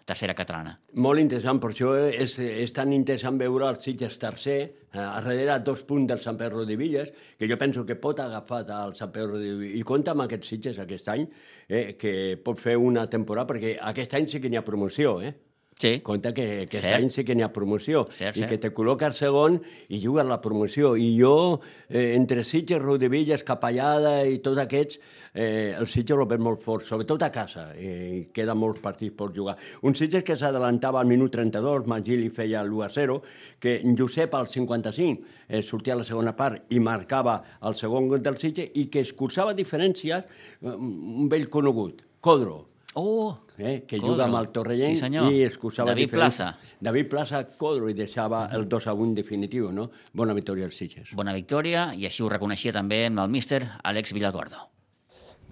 tercera 0.09 0.35
catalana. 0.39 0.75
Molt 1.05 1.23
interessant, 1.23 1.61
per 1.63 1.73
això 1.73 1.93
és, 2.09 2.37
és 2.39 2.75
tan 2.75 2.93
interessant 2.95 3.39
veure 3.41 3.69
el 3.69 3.79
Sitges 3.83 4.19
tercer, 4.23 4.59
eh, 4.93 4.99
a 4.99 5.21
darrere 5.21 5.59
dos 5.65 5.85
punts 5.89 6.09
del 6.11 6.21
Sant 6.25 6.39
Pedro 6.41 6.67
de 6.69 6.77
Villes, 6.77 7.13
que 7.39 7.49
jo 7.51 7.59
penso 7.61 7.87
que 7.87 7.97
pot 7.97 8.21
agafar 8.21 8.65
el 8.67 8.97
Sant 8.99 9.13
Pedro 9.15 9.39
de 9.39 9.55
Villes, 9.55 9.79
i 9.81 9.87
compta 9.87 10.17
amb 10.17 10.27
aquests 10.27 10.55
Sitges 10.55 10.83
aquest 10.83 11.09
any, 11.15 11.29
eh, 11.69 11.97
que 11.99 12.13
pot 12.45 12.61
fer 12.61 12.77
una 12.77 13.09
temporada, 13.11 13.49
perquè 13.55 13.77
aquest 13.93 14.19
any 14.19 14.29
sí 14.29 14.41
que 14.41 14.51
n'hi 14.51 14.61
ha 14.61 14.67
promoció, 14.67 15.21
eh? 15.23 15.35
Sí. 15.83 15.99
Compte 16.07 16.31
que 16.37 16.45
aquest 16.63 16.85
cert. 16.85 17.01
any 17.01 17.11
sí 17.11 17.25
que 17.27 17.35
n'hi 17.35 17.43
ha 17.43 17.51
promoció 17.51 18.05
cert, 18.07 18.37
i 18.37 18.45
cert. 18.45 18.53
que 18.53 18.59
te 18.63 18.71
col·loques 18.75 19.19
segon 19.19 19.59
i 19.91 19.99
jugues 20.03 20.29
la 20.29 20.39
promoció. 20.41 20.93
I 20.95 21.09
jo, 21.19 21.61
eh, 21.89 22.15
entre 22.15 22.45
Sitges, 22.47 22.79
Rodevilles, 22.83 23.43
Capellada 23.43 24.21
i 24.29 24.39
tots 24.45 24.63
aquests, 24.63 25.01
eh, 25.35 25.75
el 25.75 25.89
Sitges 25.91 26.15
el 26.15 26.29
veig 26.31 26.41
molt 26.41 26.63
fort, 26.63 26.87
sobretot 26.87 27.23
a 27.27 27.33
casa, 27.35 27.73
eh, 27.75 28.21
i 28.21 28.23
queda 28.33 28.55
molts 28.55 28.81
partits 28.81 29.17
per 29.19 29.33
jugar. 29.35 29.57
Un 29.83 29.99
Sitges 29.99 30.23
que 30.23 30.37
s'adelantava 30.37 31.01
al 31.01 31.11
minut 31.11 31.33
32, 31.35 31.87
Magili 31.91 32.31
feia 32.31 32.63
l'1 32.63 32.85
a 32.87 32.91
0, 32.91 33.23
que 33.59 33.81
Josep 33.99 34.35
al 34.35 34.47
55 34.47 35.25
eh, 35.49 35.63
sortia 35.63 35.95
a 35.95 35.97
la 35.97 36.05
segona 36.05 36.37
part 36.37 36.71
i 36.71 36.79
marcava 36.79 37.43
el 37.63 37.75
segon 37.75 38.07
gol 38.09 38.23
del 38.23 38.37
Sitges 38.37 38.71
i 38.75 38.87
que 38.87 39.01
escurçava 39.01 39.53
diferències 39.53 40.23
eh, 40.23 40.69
un 40.69 41.29
vell 41.29 41.49
conegut, 41.49 42.07
Codro, 42.23 42.72
Oh, 42.95 43.39
eh, 43.57 43.85
que 43.89 43.99
juga 44.01 44.27
amb 44.27 44.37
el 44.37 44.51
Torrellent 44.53 44.99
sí, 44.99 45.09
i 45.09 45.43
excusava 45.47 45.93
David 45.93 46.11
Plaza. 46.13 46.51
David 46.81 47.09
Plaza, 47.09 47.41
Codro, 47.57 47.89
i 47.89 47.97
deixava 47.97 48.45
el 48.53 48.67
2 48.69 48.89
a 48.91 48.95
1 48.95 49.15
definitiu, 49.17 49.71
no? 49.73 49.89
Bona 50.13 50.37
victòria 50.37 50.69
als 50.69 50.77
Sitges. 50.77 51.15
Bona 51.17 51.33
victòria, 51.33 51.91
i 51.97 52.05
així 52.09 52.25
ho 52.25 52.29
reconeixia 52.29 52.75
també 52.77 53.07
amb 53.07 53.25
el 53.25 53.33
míster 53.33 53.63
Àlex 53.83 54.13
Villalgordo. 54.13 54.67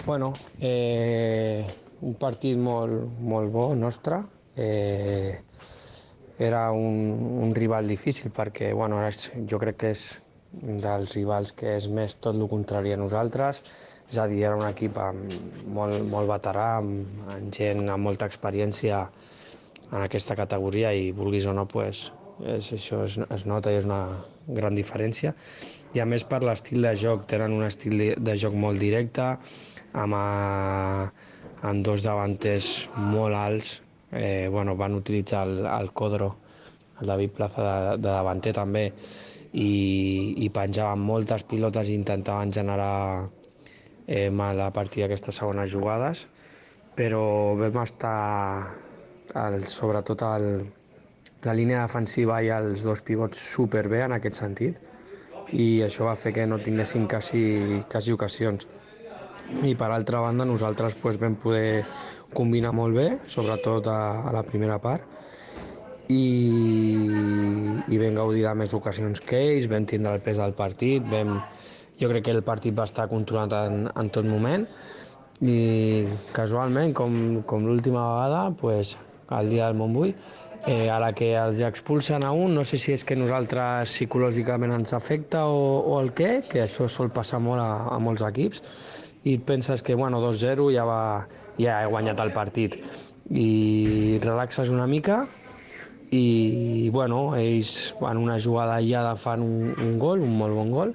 Bueno, 0.05 0.35
eh, 0.61 1.65
un 2.01 2.17
partit 2.21 2.61
molt, 2.61 3.09
molt 3.21 3.53
bo 3.53 3.71
nostre. 3.75 4.21
Eh, 4.57 5.41
era 6.41 6.71
un, 6.73 7.41
un 7.45 7.55
rival 7.55 7.89
difícil 7.89 8.33
perquè 8.33 8.73
bueno, 8.73 9.01
jo 9.49 9.61
crec 9.61 9.81
que 9.81 9.95
és 9.95 10.05
dels 10.53 11.15
rivals 11.15 11.53
que 11.57 11.77
és 11.77 11.87
més 11.89 12.17
tot 12.19 12.35
el 12.35 12.49
contrari 12.51 12.93
a 12.93 12.99
nosaltres 12.99 13.61
és 14.11 14.19
a 14.19 14.27
dir, 14.27 14.41
era 14.43 14.57
un 14.59 14.67
equip 14.67 14.97
amb 14.99 15.35
molt, 15.71 16.01
molt 16.11 16.31
veterà, 16.31 16.67
amb, 16.81 17.21
amb 17.31 17.53
gent 17.55 17.85
amb 17.89 18.09
molta 18.09 18.27
experiència 18.27 19.05
en 19.91 20.01
aquesta 20.03 20.35
categoria 20.39 20.91
i 20.95 21.13
vulguis 21.15 21.47
o 21.47 21.55
no, 21.55 21.67
pues, 21.71 22.09
és, 22.43 22.73
això 22.75 23.05
es, 23.07 23.19
es 23.23 23.47
nota 23.47 23.71
i 23.71 23.79
és 23.79 23.87
una 23.87 24.03
gran 24.59 24.75
diferència. 24.75 25.35
I 25.95 26.03
a 26.03 26.07
més 26.11 26.25
per 26.27 26.43
l'estil 26.43 26.83
de 26.87 26.95
joc, 26.99 27.27
tenen 27.31 27.55
un 27.55 27.67
estil 27.67 27.99
de, 27.99 28.11
de 28.19 28.37
joc 28.39 28.55
molt 28.55 28.83
directe, 28.83 29.31
amb, 29.93 30.19
a, 30.19 31.11
amb 31.71 31.87
dos 31.87 32.03
davanters 32.07 32.71
molt 32.99 33.39
alts, 33.39 33.75
eh, 34.11 34.49
bueno, 34.51 34.77
van 34.79 34.95
utilitzar 34.99 35.47
el, 35.47 35.67
el 35.67 35.91
Codro, 35.95 36.35
el 37.01 37.11
David 37.11 37.35
Plaza 37.39 37.67
de, 37.67 37.99
de 37.99 38.09
davanter 38.11 38.55
també, 38.59 38.89
i, 39.51 39.71
i 40.39 40.49
penjaven 40.55 41.03
moltes 41.03 41.43
pilotes 41.51 41.91
i 41.91 41.99
intentaven 41.99 42.53
generar 42.55 43.29
eh, 44.11 44.29
mal 44.29 44.59
a 44.61 44.73
partir 44.75 45.05
d'aquestes 45.05 45.39
segones 45.39 45.71
jugades, 45.71 46.25
però 46.99 47.23
vam 47.61 47.79
estar, 47.85 48.75
el, 49.39 49.63
sobretot 49.71 50.25
el, 50.27 50.47
la 51.47 51.55
línia 51.55 51.85
defensiva 51.85 52.41
i 52.43 52.51
els 52.51 52.83
dos 52.83 53.05
pivots 53.07 53.39
superbé 53.55 54.03
en 54.09 54.17
aquest 54.19 54.43
sentit, 54.43 54.81
i 55.55 55.81
això 55.87 56.09
va 56.11 56.17
fer 56.19 56.35
que 56.35 56.47
no 56.47 56.59
tinguessin 56.59 57.07
quasi, 57.11 57.45
quasi 57.91 58.13
ocasions. 58.17 58.67
I 59.67 59.77
per 59.79 59.93
altra 59.95 60.21
banda 60.27 60.47
nosaltres 60.47 60.99
pues, 60.99 61.19
vam 61.23 61.39
poder 61.39 61.85
combinar 62.35 62.75
molt 62.75 62.99
bé, 62.99 63.09
sobretot 63.31 63.87
a, 63.91 64.01
a 64.27 64.35
la 64.35 64.43
primera 64.47 64.79
part, 64.83 65.07
i, 66.11 66.27
i 67.87 68.03
vam 68.03 68.19
gaudir 68.19 68.43
de 68.43 68.59
més 68.59 68.75
ocasions 68.75 69.23
que 69.23 69.39
ells, 69.55 69.71
vam 69.71 69.87
tindre 69.87 70.19
el 70.19 70.23
pes 70.27 70.43
del 70.43 70.55
partit, 70.59 71.07
vam, 71.15 71.39
jo 72.01 72.09
crec 72.09 72.25
que 72.27 72.35
el 72.35 72.43
partit 72.43 72.77
va 72.77 72.89
estar 72.89 73.07
controlat 73.11 73.53
en, 73.61 73.87
en 73.93 74.11
tot 74.13 74.27
moment 74.27 74.67
i 75.41 75.57
casualment, 76.37 76.93
com, 76.97 77.15
com 77.49 77.65
l'última 77.65 78.03
vegada, 78.09 78.43
pues, 78.61 78.97
el 79.37 79.51
dia 79.53 79.69
del 79.69 79.77
Montbui, 79.79 80.15
eh, 80.67 80.91
a 80.93 80.99
la 81.01 81.13
que 81.17 81.33
els 81.39 81.61
expulsen 81.65 82.25
a 82.25 82.33
un, 82.37 82.55
no 82.55 82.65
sé 82.69 82.81
si 82.81 82.93
és 82.93 83.05
que 83.09 83.17
nosaltres 83.17 83.95
psicològicament 83.95 84.75
ens 84.77 84.93
afecta 84.97 85.47
o, 85.49 85.61
o 85.81 86.01
el 86.01 86.13
què, 86.17 86.33
que 86.51 86.65
això 86.65 86.89
sol 86.89 87.13
passar 87.15 87.41
molt 87.41 87.63
a, 87.63 87.71
a 87.95 87.99
molts 88.03 88.25
equips, 88.27 88.65
i 89.25 89.37
penses 89.39 89.85
que 89.85 89.97
bueno, 89.97 90.21
2-0 90.25 90.71
ja, 90.75 90.85
va, 90.89 91.03
ja 91.61 91.83
he 91.83 91.89
guanyat 91.93 92.21
el 92.25 92.33
partit. 92.37 92.77
I 93.31 94.19
relaxes 94.25 94.73
una 94.73 94.89
mica 94.91 95.23
i 96.11 96.91
bueno, 96.91 97.37
ells 97.39 97.93
en 98.01 98.19
una 98.19 98.37
jugada 98.43 98.81
aïllada 98.81 99.15
fan 99.21 99.45
un, 99.45 99.75
un 99.79 99.99
gol, 100.03 100.25
un 100.27 100.37
molt 100.41 100.57
bon 100.57 100.73
gol 100.75 100.95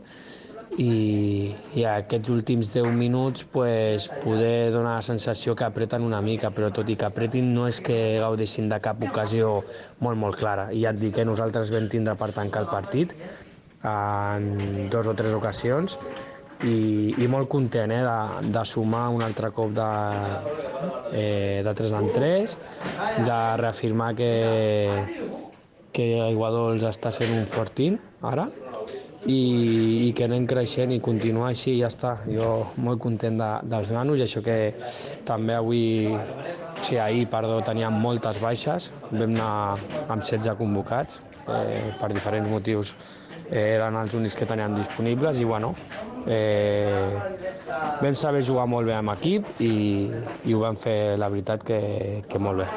i, 0.82 1.55
i 1.76 1.86
aquests 1.88 2.30
últims 2.34 2.71
10 2.73 2.91
minuts 2.97 3.45
pues, 3.51 4.09
poder 4.23 4.71
donar 4.73 4.97
la 4.97 5.05
sensació 5.05 5.55
que 5.55 5.65
apreten 5.67 6.03
una 6.03 6.21
mica, 6.21 6.51
però 6.51 6.71
tot 6.73 6.89
i 6.91 6.97
que 6.99 7.07
apretin 7.07 7.53
no 7.55 7.67
és 7.69 7.80
que 7.84 8.19
gaudeixin 8.19 8.69
de 8.71 8.80
cap 8.84 9.01
ocasió 9.07 9.61
molt, 9.99 10.19
molt 10.19 10.39
clara. 10.39 10.69
I 10.71 10.84
ja 10.84 10.91
et 10.91 11.01
dic 11.01 11.15
que 11.19 11.28
nosaltres 11.28 11.71
vam 11.73 11.88
tindre 11.91 12.15
per 12.19 12.32
tancar 12.36 12.65
el 12.65 12.71
partit 12.71 13.15
en 13.86 14.89
dos 14.91 15.07
o 15.07 15.13
tres 15.15 15.36
ocasions 15.38 15.99
i, 16.63 17.13
i 17.21 17.28
molt 17.30 17.49
content 17.51 17.91
eh, 17.93 18.01
de, 18.03 18.51
de 18.55 18.65
sumar 18.65 19.07
un 19.13 19.23
altre 19.23 19.51
cop 19.55 19.71
de, 19.76 19.89
eh, 21.13 21.61
de 21.65 21.73
3 21.78 21.97
en 21.99 22.11
3, 22.15 22.57
de 23.28 23.39
reafirmar 23.61 24.13
que, 24.17 24.32
que 25.95 26.07
Aiguadols 26.26 26.88
està 26.89 27.13
sent 27.15 27.36
un 27.36 27.45
fortín 27.51 27.99
ara 28.26 28.49
i, 29.26 30.07
i 30.07 30.13
que 30.17 30.26
anem 30.28 30.45
creixent 30.49 30.93
i 30.93 31.01
continuar 31.03 31.49
així 31.51 31.76
i 31.76 31.82
ja 31.82 31.89
està. 31.91 32.15
Jo 32.30 32.49
molt 32.82 33.01
content 33.03 33.39
de, 33.41 33.51
dels 33.71 33.91
nanos 33.95 34.21
i 34.21 34.26
això 34.26 34.43
que 34.45 34.57
també 35.28 35.57
avui, 35.57 35.84
o 36.13 36.84
sigui, 36.84 37.01
ahir, 37.01 37.28
perdó, 37.32 37.59
teníem 37.65 37.97
moltes 38.05 38.39
baixes, 38.43 38.91
vam 39.11 39.28
anar 39.28 39.53
amb 40.07 40.21
16 40.21 40.57
convocats 40.61 41.21
eh, 41.47 41.93
per 41.99 42.11
diferents 42.13 42.51
motius 42.51 42.93
eh, 43.49 43.76
eren 43.76 43.97
els 44.01 44.13
únics 44.17 44.36
que 44.38 44.47
teníem 44.49 44.78
disponibles 44.80 45.39
i 45.41 45.47
bueno, 45.47 45.73
eh, 46.28 47.15
vam 48.01 48.15
saber 48.15 48.43
jugar 48.45 48.67
molt 48.69 48.89
bé 48.89 48.97
amb 48.97 49.15
equip 49.17 49.61
i, 49.63 49.73
i 50.45 50.53
ho 50.53 50.61
vam 50.63 50.78
fer 50.82 51.15
la 51.21 51.32
veritat 51.34 51.65
que, 51.65 51.82
que 52.30 52.41
molt 52.41 52.63
bé. 52.63 52.69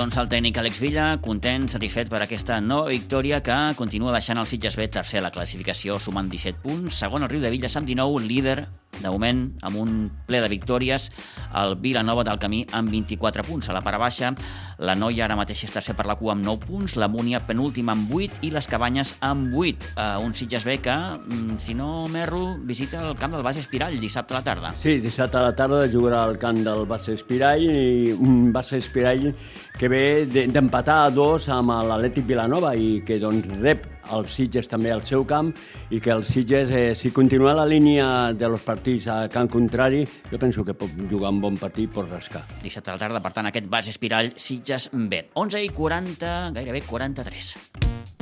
Doncs 0.00 0.16
el 0.16 0.30
tècnic 0.32 0.56
Àlex 0.56 0.78
Villa, 0.80 1.06
content, 1.20 1.66
satisfet 1.68 2.08
per 2.08 2.22
aquesta 2.24 2.56
nova 2.64 2.88
victòria 2.88 3.42
que 3.44 3.56
continua 3.76 4.14
deixant 4.14 4.38
el 4.40 4.46
Sitges 4.48 4.78
B 4.80 4.86
tercer 4.88 5.18
a 5.20 5.26
la 5.26 5.30
classificació 5.34 5.98
sumant 6.00 6.30
17 6.32 6.62
punts. 6.62 7.02
Segon 7.02 7.26
el 7.26 7.28
Riu 7.28 7.42
de 7.44 7.50
Villas 7.52 7.76
amb 7.76 7.90
19, 7.90 8.22
líder 8.24 8.54
de 9.00 9.08
moment 9.08 9.46
amb 9.62 9.78
un 9.80 9.92
ple 10.26 10.40
de 10.42 10.48
victòries 10.50 11.08
el 11.56 11.76
Vilanova 11.80 12.24
del 12.26 12.38
Camí 12.42 12.64
amb 12.76 12.90
24 12.92 13.44
punts. 13.46 13.70
A 13.70 13.76
la 13.76 13.82
part 13.84 13.98
baixa, 14.00 14.32
la 14.78 14.94
Noia 14.98 15.24
ara 15.26 15.36
mateix 15.38 15.64
és 15.66 15.74
tercer 15.74 15.94
per 15.96 16.06
la 16.08 16.16
cua 16.18 16.34
amb 16.34 16.44
9 16.46 16.66
punts, 16.66 16.96
la 17.00 17.08
Múnia 17.08 17.42
penúltima 17.46 17.94
amb 17.96 18.12
8 18.14 18.44
i 18.46 18.52
les 18.54 18.68
Cabanyes 18.70 19.14
amb 19.24 19.54
8. 19.56 19.92
Uh, 19.94 20.24
un 20.24 20.34
Sitges 20.34 20.66
B 20.66 20.78
que, 20.82 20.94
mm, 20.94 21.58
si 21.58 21.74
no 21.74 22.08
m'erro, 22.08 22.58
visita 22.64 23.00
el 23.06 23.16
camp 23.16 23.34
del 23.34 23.46
Bas 23.46 23.56
Espirall 23.56 23.98
dissabte 24.00 24.34
a 24.34 24.38
la 24.38 24.44
tarda. 24.44 24.74
Sí, 24.78 24.98
dissabte 25.00 25.38
a 25.38 25.46
la 25.48 25.54
tarda 25.56 25.86
jugarà 25.88 26.24
al 26.24 26.38
camp 26.38 26.62
del 26.64 26.86
Bas 26.86 27.08
Espirall 27.08 27.64
i 27.64 28.12
un 28.12 28.52
Bas 28.52 28.72
Espirall 28.72 29.34
que 29.78 29.88
ve 29.88 30.26
d'empatar 30.26 31.04
a 31.06 31.10
dos 31.10 31.48
amb 31.48 31.72
l'Atlètic 31.72 32.26
Vilanova 32.26 32.74
i 32.76 33.00
que 33.06 33.18
doncs 33.22 33.48
rep 33.60 33.99
el 34.16 34.28
Sitges 34.28 34.68
també 34.70 34.92
al 34.94 35.04
seu 35.08 35.24
camp 35.28 35.52
i 35.90 36.00
que 36.00 36.12
el 36.14 36.24
Sitges, 36.24 36.70
eh, 36.70 36.94
si 36.94 37.10
continua 37.10 37.54
la 37.56 37.66
línia 37.66 38.32
de 38.32 38.48
los 38.48 38.64
partits 38.66 39.08
a 39.08 39.28
camp 39.28 39.50
contrari, 39.50 40.06
jo 40.30 40.38
penso 40.38 40.64
que 40.64 40.74
pot 40.74 40.90
jugar 41.10 41.30
un 41.30 41.40
bon 41.40 41.58
partit 41.60 41.90
pot 41.92 42.08
rascar. 42.10 42.44
Dissabte 42.62 42.90
a 42.90 42.98
la 42.98 43.04
tarda, 43.04 43.22
per 43.22 43.32
tant, 43.32 43.50
aquest 43.50 43.68
base 43.70 43.94
espirall 43.94 44.32
Sitges 44.36 44.90
B. 44.92 45.26
11 45.34 45.64
i 45.64 45.70
40, 45.74 46.50
gairebé 46.56 46.82
43. 46.86 48.19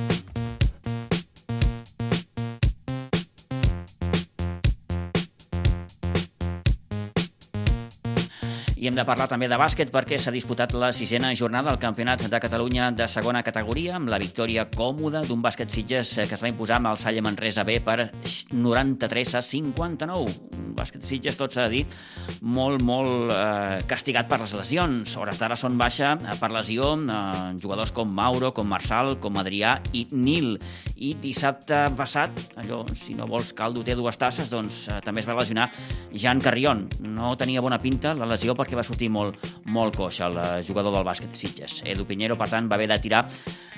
I 8.79 8.87
hem 8.87 8.95
de 8.95 9.03
parlar 9.03 9.27
també 9.27 9.49
de 9.51 9.57
bàsquet 9.59 9.89
perquè 9.91 10.21
s'ha 10.23 10.31
disputat 10.31 10.71
la 10.79 10.93
sisena 10.95 11.33
jornada 11.35 11.73
del 11.73 11.81
Campionat 11.83 12.23
de 12.31 12.41
Catalunya 12.45 12.93
de 12.95 13.09
segona 13.11 13.43
categoria 13.43 13.97
amb 13.99 14.13
la 14.13 14.21
victòria 14.23 14.69
còmoda 14.71 15.25
d'un 15.27 15.43
bàsquet 15.43 15.75
Sitges 15.75 16.15
que 16.21 16.39
es 16.39 16.45
va 16.45 16.53
imposar 16.53 16.79
amb 16.79 16.93
el 16.93 17.01
Salle 17.03 17.25
Manresa 17.27 17.67
B 17.67 17.81
per 17.83 18.13
93 18.55 19.35
a 19.35 19.43
59. 19.43 20.48
Bàsquet 20.79 21.05
Sitges, 21.07 21.37
tot 21.39 21.55
s'ha 21.55 21.67
de 21.69 21.79
dir, 21.79 21.99
molt, 22.43 22.83
molt 22.87 23.33
eh, 23.35 23.79
castigat 23.91 24.29
per 24.31 24.41
les 24.43 24.55
lesions. 24.57 25.17
Hores 25.19 25.41
d'ara 25.41 25.59
són 25.59 25.79
baixa 25.81 26.15
eh, 26.17 26.37
per 26.41 26.51
lesió 26.55 26.95
eh, 26.97 27.21
jugadors 27.61 27.93
com 27.95 28.11
Mauro, 28.15 28.53
com 28.57 28.69
Marçal, 28.69 29.17
com 29.23 29.39
Adrià 29.41 29.77
i 29.93 30.07
Nil. 30.13 30.57
I 30.97 31.15
dissabte 31.23 31.85
passat, 31.99 32.43
allò, 32.63 32.83
si 32.95 33.17
no 33.19 33.29
vols 33.31 33.53
caldo 33.59 33.85
té 33.87 33.97
dues 33.99 34.19
tasses, 34.21 34.51
doncs 34.53 34.85
eh, 34.89 35.01
també 35.05 35.23
es 35.25 35.29
va 35.29 35.39
lesionar 35.39 35.69
Jan 36.15 36.43
Carrion. 36.45 36.87
No 37.05 37.35
tenia 37.39 37.65
bona 37.65 37.81
pinta 37.83 38.15
la 38.19 38.29
lesió 38.31 38.57
perquè 38.59 38.79
va 38.79 38.87
sortir 38.87 39.11
molt, 39.13 39.39
molt 39.75 39.97
coix 39.99 40.23
el 40.25 40.39
eh, 40.39 40.51
jugador 40.67 40.95
del 40.97 41.07
bàsquet 41.07 41.35
Sitges. 41.39 41.83
Edu 41.87 42.07
Pinheiro, 42.09 42.39
per 42.39 42.51
tant, 42.53 42.71
va 42.71 42.79
haver 42.79 42.91
de 42.93 43.03
tirar 43.03 43.25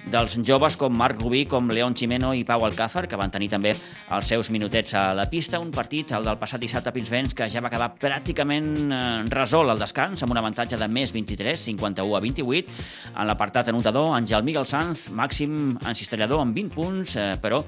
dels 0.07 0.36
joves 0.46 0.76
com 0.80 0.94
Marc 0.96 1.20
Rubí, 1.20 1.44
com 1.46 1.68
León 1.68 1.94
Chimeno 1.94 2.32
i 2.34 2.44
Pau 2.44 2.64
Alcázar, 2.64 3.07
que 3.09 3.18
van 3.20 3.30
tenir 3.30 3.51
també 3.53 3.74
els 3.74 4.30
seus 4.32 4.51
minutets 4.51 4.94
a 4.94 5.11
la 5.14 5.26
pista. 5.30 5.61
Un 5.61 5.70
partit, 5.74 6.12
el 6.16 6.26
del 6.26 6.38
passat 6.40 6.62
dissabte 6.62 6.90
a 6.90 6.94
Pinsbens, 6.96 7.34
que 7.36 7.48
ja 7.51 7.62
va 7.62 7.70
acabar 7.70 7.92
pràcticament 8.01 8.70
eh, 8.90 9.03
resol 9.30 9.70
al 9.70 9.82
descans, 9.82 10.22
amb 10.22 10.34
un 10.34 10.40
avantatge 10.42 10.80
de 10.80 10.88
més 10.88 11.12
23, 11.12 11.61
51 11.70 12.16
a 12.16 12.24
28. 12.26 12.76
En 13.14 13.30
l'apartat 13.30 13.70
anotador, 13.72 14.14
Àngel 14.16 14.46
Miguel 14.46 14.68
Sanz, 14.70 15.09
màxim 15.14 15.76
encistellador 15.86 16.42
amb 16.44 16.57
20 16.57 16.74
punts, 16.74 17.16
eh, 17.16 17.32
però 17.42 17.62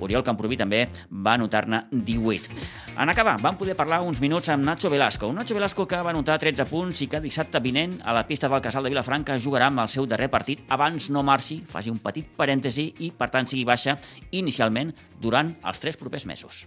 Oriol 0.00 0.24
Camproví 0.24 0.58
també 0.60 0.86
va 1.10 1.34
anotar-ne 1.36 1.84
18. 1.90 2.56
En 2.96 3.12
acabar, 3.12 3.36
vam 3.42 3.58
poder 3.60 3.76
parlar 3.76 4.00
uns 4.04 4.22
minuts 4.24 4.48
amb 4.52 4.64
Nacho 4.64 4.90
Velasco. 4.92 5.28
Un 5.28 5.36
Nacho 5.36 5.54
Velasco 5.54 5.86
que 5.86 6.00
va 6.00 6.14
anotar 6.14 6.38
13 6.40 6.64
punts 6.70 7.02
i 7.04 7.10
que 7.12 7.20
dissabte 7.20 7.60
vinent 7.60 7.98
a 8.04 8.14
la 8.16 8.24
pista 8.26 8.48
del 8.48 8.64
Casal 8.64 8.88
de 8.88 8.94
Vilafranca 8.94 9.36
jugarà 9.36 9.68
amb 9.68 9.84
el 9.84 9.92
seu 9.92 10.08
darrer 10.08 10.30
partit 10.32 10.64
abans 10.72 11.10
no 11.10 11.22
marxi, 11.22 11.60
faci 11.68 11.92
un 11.92 12.00
petit 12.00 12.32
parèntesi 12.36 12.88
i, 13.04 13.12
per 13.12 13.28
tant, 13.30 13.48
sigui 13.48 13.68
baixa 13.68 13.98
inicialment 14.32 14.94
durant 15.20 15.54
els 15.64 15.80
tres 15.80 16.00
propers 16.00 16.24
mesos. 16.26 16.66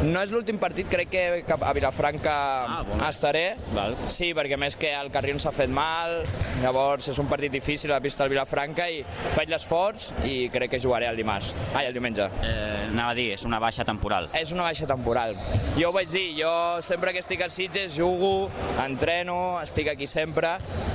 No 0.00 0.22
és 0.24 0.30
l'últim 0.32 0.56
partit, 0.56 0.88
crec 0.88 1.10
que 1.12 1.22
a 1.52 1.72
Vilafranca 1.76 2.34
ah, 2.64 2.78
bon. 2.88 3.02
estaré. 3.04 3.52
Val. 3.76 3.92
Sí, 4.08 4.30
perquè 4.36 4.56
més 4.56 4.76
que 4.80 4.88
el 4.96 5.10
Carrion 5.12 5.40
s'ha 5.42 5.52
fet 5.52 5.68
mal, 5.68 6.22
llavors 6.62 7.10
és 7.12 7.18
un 7.20 7.28
partit 7.28 7.52
difícil 7.52 7.92
a 7.92 7.98
la 7.98 8.00
pista 8.00 8.24
del 8.24 8.32
Vilafranca 8.32 8.86
i 8.88 9.02
faig 9.34 9.52
l'esforç 9.52 10.06
i 10.24 10.48
crec 10.52 10.72
que 10.72 10.80
jugaré 10.80 11.10
el 11.10 11.20
dimarts. 11.20 11.52
Ai, 11.76 11.90
el 11.90 11.96
diumenge. 11.96 12.30
Eh, 12.48 12.86
anava 12.88 13.12
a 13.12 13.18
dir, 13.18 13.26
és 13.34 13.44
una 13.44 13.60
baixa 13.60 13.84
temporal. 13.84 14.30
És 14.40 14.54
una 14.56 14.64
baixa 14.70 14.88
temporal. 14.88 15.36
Jo 15.76 15.90
ho 15.90 15.92
vaig 15.92 16.08
dir, 16.08 16.24
jo 16.38 16.54
sempre 16.86 17.12
que 17.12 17.20
estic 17.20 17.44
a 17.44 17.50
Sitges 17.52 17.98
jugo, 17.98 18.48
entreno, 18.80 19.58
estic 19.60 19.92
aquí 19.92 20.08
sempre, 20.08 20.54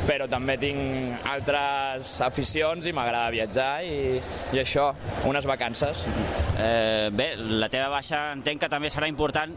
però 0.09 0.25
també 0.31 0.57
tinc 0.61 1.29
altres 1.29 2.15
aficions 2.25 2.89
i 2.89 2.95
m'agrada 2.95 3.29
viatjar 3.37 3.69
i, 3.85 4.17
i 4.55 4.63
això, 4.63 4.89
unes 5.29 5.45
vacances. 5.45 6.07
Eh, 6.57 7.13
bé, 7.13 7.35
la 7.37 7.69
teva 7.69 7.93
baixa 7.93 8.25
entenc 8.45 8.61
que 8.61 8.69
també 8.69 8.91
serà 8.93 9.07
important, 9.09 9.49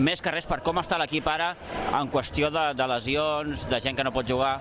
més 0.00 0.22
que 0.24 0.32
res, 0.32 0.46
per 0.48 0.62
com 0.64 0.80
està 0.80 0.96
l'equip 0.96 1.26
ara 1.28 1.50
en 1.98 2.08
qüestió 2.08 2.48
de, 2.48 2.70
de 2.72 2.86
lesions, 2.88 3.66
de 3.68 3.80
gent 3.84 3.98
que 3.98 4.06
no 4.06 4.14
pot 4.16 4.24
jugar. 4.24 4.54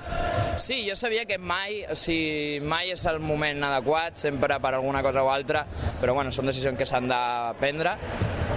Sí, 0.58 0.86
jo 0.88 0.96
sabia 0.96 1.26
que 1.26 1.38
mai, 1.38 1.82
o 1.90 1.96
sigui, 1.98 2.60
mai 2.62 2.92
és 2.94 3.04
el 3.10 3.18
moment 3.24 3.64
adequat, 3.66 4.16
sempre 4.20 4.60
per 4.62 4.76
alguna 4.78 5.02
cosa 5.04 5.24
o 5.26 5.32
altra, 5.34 5.64
però 6.00 6.14
bueno, 6.14 6.32
són 6.32 6.48
decisions 6.50 6.78
que 6.78 6.86
s'han 6.86 7.10
de 7.10 7.22
prendre. 7.60 7.96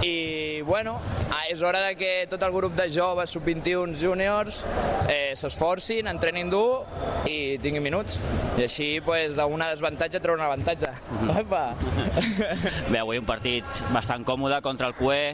I 0.05 0.61
bueno, 0.67 0.93
ah, 1.33 1.47
és 1.49 1.63
hora 1.65 1.81
de 1.81 1.95
que 1.97 2.11
tot 2.29 2.43
el 2.45 2.53
grup 2.53 2.75
de 2.77 2.85
joves, 2.93 3.33
sub-21, 3.33 3.97
júniors, 3.97 4.61
eh, 5.09 5.33
s'esforcin, 5.35 6.07
entrenin 6.11 6.51
dur 6.53 6.85
i 7.25 7.57
tinguin 7.63 7.83
minuts. 7.83 8.21
I 8.59 8.67
així, 8.67 8.89
pues, 9.03 9.35
d'una 9.39 9.71
desavantatge 9.73 10.21
treure 10.21 10.37
un 10.37 10.45
avantatge. 10.47 10.93
Opa! 11.33 11.65
Bé, 12.91 13.01
avui 13.01 13.17
un 13.17 13.27
partit 13.27 13.85
bastant 13.89 14.27
còmode 14.27 14.61
contra 14.61 14.91
el 14.91 14.95
CUE, 14.99 15.33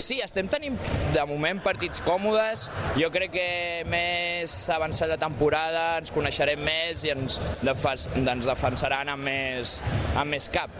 Sí, 0.00 0.16
estem 0.24 0.48
tenint 0.48 0.78
de 1.12 1.22
moment 1.28 1.58
partits 1.60 2.00
còmodes. 2.00 2.62
Jo 2.96 3.10
crec 3.12 3.34
que 3.34 3.48
més 3.92 4.54
avançat 4.72 5.10
la 5.12 5.18
temporada 5.20 5.82
ens 6.00 6.12
coneixerem 6.14 6.62
més 6.64 7.04
i 7.04 7.12
ens, 7.12 7.36
defens 7.60 8.06
ens 8.16 8.48
defensaran 8.48 9.12
amb 9.12 9.26
més, 9.28 9.76
amb 10.16 10.32
més 10.32 10.48
cap. 10.52 10.72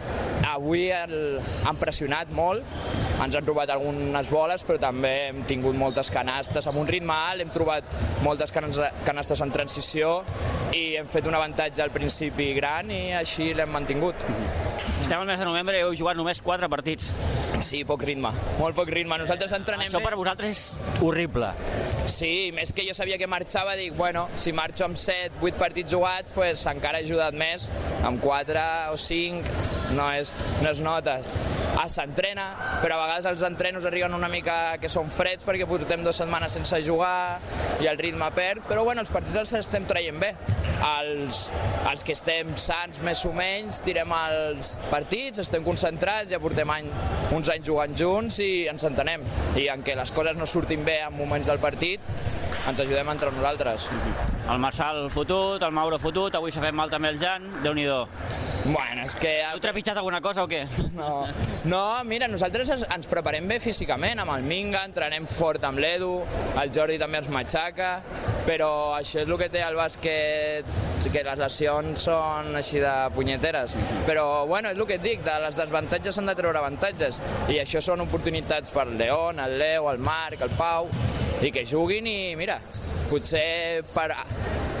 Avui 0.49 0.87
el, 0.95 1.13
han 1.69 1.77
pressionat 1.77 2.33
molt, 2.33 2.65
ens 3.21 3.37
han 3.37 3.45
robat 3.45 3.69
algunes 3.69 4.33
boles, 4.33 4.65
però 4.65 4.81
també 4.81 5.13
hem 5.27 5.43
tingut 5.45 5.77
moltes 5.77 6.09
canastes 6.13 6.65
amb 6.71 6.81
un 6.81 6.89
ritme 6.89 7.13
alt, 7.13 7.45
hem 7.45 7.53
trobat 7.53 7.85
moltes 8.25 8.53
canastes 8.57 9.45
en 9.45 9.53
transició 9.53 10.17
i 10.73 10.95
hem 10.97 11.05
fet 11.09 11.29
un 11.29 11.37
avantatge 11.37 11.85
al 11.85 11.93
principi 11.93 12.55
gran 12.57 12.89
i 12.89 13.11
així 13.21 13.51
l'hem 13.53 13.69
mantingut. 13.77 14.17
Estem 15.01 15.19
al 15.19 15.27
mes 15.27 15.39
de 15.41 15.45
novembre 15.45 15.77
i 15.77 15.85
heu 15.85 15.93
jugat 15.97 16.17
només 16.17 16.41
4 16.45 16.69
partits. 16.71 17.11
Sí, 17.61 17.81
poc 17.85 18.01
ritme, 18.07 18.31
molt 18.57 18.77
poc 18.77 18.89
ritme. 18.89 19.10
Nosaltres 19.19 19.51
entrenem 19.57 19.87
Això 19.87 19.99
per 20.03 20.15
vosaltres 20.15 20.51
és 20.51 21.01
horrible. 21.03 21.51
Sí, 22.11 22.51
més 22.55 22.71
que 22.75 22.85
jo 22.87 22.95
sabia 22.97 23.17
que 23.19 23.27
marxava, 23.27 23.75
dic, 23.79 23.93
bueno, 23.97 24.23
si 24.35 24.53
marxo 24.55 24.85
amb 24.87 24.99
7, 24.99 25.41
8 25.41 25.59
partits 25.59 25.91
jugats, 25.91 26.31
pues 26.35 26.65
encara 26.71 27.01
he 27.01 27.07
ajudat 27.07 27.35
més. 27.37 27.67
Amb 28.07 28.21
4 28.23 28.67
o 28.93 28.97
5 28.97 29.95
no 29.97 30.07
és, 30.15 30.33
no 30.61 30.71
es 30.71 30.79
nota. 30.83 31.19
Ah, 31.79 31.87
s'entrena, 31.89 32.45
però 32.81 32.97
a 32.97 33.05
vegades 33.05 33.27
els 33.29 33.43
entrenos 33.47 33.85
arriben 33.87 34.13
una 34.13 34.27
mica 34.29 34.75
que 34.81 34.89
són 34.91 35.07
freds 35.13 35.45
perquè 35.47 35.65
portem 35.69 36.03
dues 36.03 36.19
setmanes 36.19 36.57
sense 36.57 36.81
jugar 36.83 37.39
i 37.81 37.87
el 37.89 37.97
ritme 37.97 38.27
perd, 38.35 38.65
però 38.67 38.83
bueno, 38.85 39.01
els 39.05 39.11
partits 39.13 39.39
els 39.39 39.53
estem 39.61 39.87
traient 39.89 40.19
bé. 40.21 40.33
Els, 40.81 41.45
els 41.89 42.03
que 42.03 42.15
estem 42.17 42.49
sants 42.59 42.99
més 43.05 43.21
o 43.29 43.31
menys, 43.37 43.81
tirem 43.85 44.11
els 44.17 44.75
partits, 44.89 45.41
estem 45.43 45.63
concentrats, 45.65 46.31
ja 46.33 46.41
portem 46.43 46.69
any, 46.73 46.89
uns 47.37 47.51
anys 47.53 47.67
jugant 47.69 47.95
junts 47.97 48.41
i 48.43 48.51
ens 48.71 48.85
entenem. 49.01 49.25
I 49.57 49.67
en 49.73 49.83
què 49.83 49.95
les 49.97 50.11
coses 50.13 50.37
no 50.37 50.47
surtin 50.47 50.85
bé 50.85 51.01
en 51.05 51.15
moments 51.17 51.49
del 51.49 51.59
partit, 51.59 52.05
ens 52.69 52.79
ajudem 52.79 53.09
entre 53.09 53.31
nosaltres. 53.33 53.89
El 54.49 54.59
Marçal 54.61 55.09
fotut, 55.09 55.61
el 55.61 55.71
Mauro 55.71 55.99
fotut, 55.99 56.35
avui 56.35 56.51
s'ha 56.51 56.63
fet 56.63 56.75
mal 56.75 56.89
també 56.89 57.09
el 57.09 57.19
Jan, 57.21 57.47
déu 57.63 57.73
nhi 57.73 57.87
Bueno, 58.65 59.01
és 59.01 59.15
que... 59.17 59.29
Heu 59.41 59.57
trepitjat 59.61 59.97
alguna 59.97 60.19
cosa 60.21 60.43
o 60.45 60.49
què? 60.49 60.61
No, 61.01 61.25
no 61.71 61.81
mira, 62.05 62.27
nosaltres 62.29 62.69
ens 62.77 63.09
preparem 63.09 63.47
bé 63.49 63.57
físicament, 63.63 64.21
amb 64.21 64.35
el 64.35 64.45
Minga, 64.45 64.83
entrenem 64.85 65.25
fort 65.25 65.63
amb 65.65 65.81
l'Edu, 65.81 66.13
el 66.61 66.73
Jordi 66.75 66.99
també 67.01 67.21
ens 67.23 67.31
matxaca, 67.33 67.95
però 68.45 68.71
això 68.99 69.23
és 69.23 69.29
el 69.29 69.37
que 69.39 69.49
té 69.49 69.63
el 69.65 69.79
bàsquet, 69.79 70.69
que 71.11 71.23
les 71.25 71.39
lesions 71.41 72.05
són 72.05 72.53
així 72.55 72.79
de 72.83 72.93
punyeteres. 73.15 73.73
Però, 74.07 74.45
bueno, 74.47 74.69
és 74.71 74.77
el 74.77 74.85
que 74.87 74.99
et 74.99 75.03
dic, 75.03 75.25
de 75.25 75.39
les 75.43 75.57
desavantatges 75.57 76.15
s'han 76.15 76.29
de 76.29 76.37
treure 76.37 76.61
avantatges, 76.61 77.19
i 77.51 77.57
això 77.63 77.81
són 77.83 78.05
oportunitats 78.05 78.71
per 78.71 78.85
León, 78.87 79.41
el 79.43 79.57
Leo, 79.59 79.89
el 79.91 79.99
Marc, 80.05 80.45
el 80.45 80.53
Pau, 80.59 80.87
i 81.41 81.51
que 81.51 81.65
juguin 81.67 82.07
i, 82.07 82.19
mira, 82.37 82.59
potser 83.09 83.81
per 83.91 84.11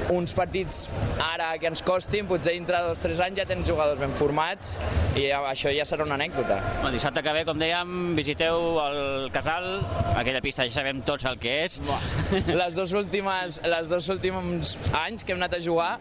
uns 0.09 0.33
partits 0.33 0.89
ara 1.21 1.51
que 1.61 1.69
ens 1.69 1.83
costin, 1.85 2.27
potser 2.29 2.55
dintre 2.57 2.77
de 2.77 2.89
dos 2.89 2.99
o 2.99 3.05
tres 3.05 3.21
anys 3.23 3.41
ja 3.41 3.45
tens 3.49 3.67
jugadors 3.67 3.99
ben 4.01 4.13
formats 4.17 4.75
i 5.19 5.27
això 5.35 5.71
ja 5.75 5.85
serà 5.87 6.05
una 6.07 6.17
anècdota. 6.17 6.57
El 6.85 6.95
dissabte 6.95 7.23
que 7.23 7.35
ve, 7.35 7.45
com 7.47 7.59
dèiem, 7.61 8.13
visiteu 8.17 8.79
el 8.85 9.29
Casal, 9.33 9.67
aquella 10.15 10.41
pista 10.43 10.67
ja 10.67 10.81
sabem 10.81 11.01
tots 11.05 11.27
el 11.29 11.39
que 11.41 11.57
és. 11.65 11.79
Les 12.61 12.75
dos 12.77 12.93
últimes, 12.97 13.61
les 13.67 13.91
dos 13.91 14.09
últims 14.13 14.77
anys 15.03 15.25
que 15.25 15.35
hem 15.35 15.41
anat 15.41 15.59
a 15.59 15.63
jugar, 15.63 15.91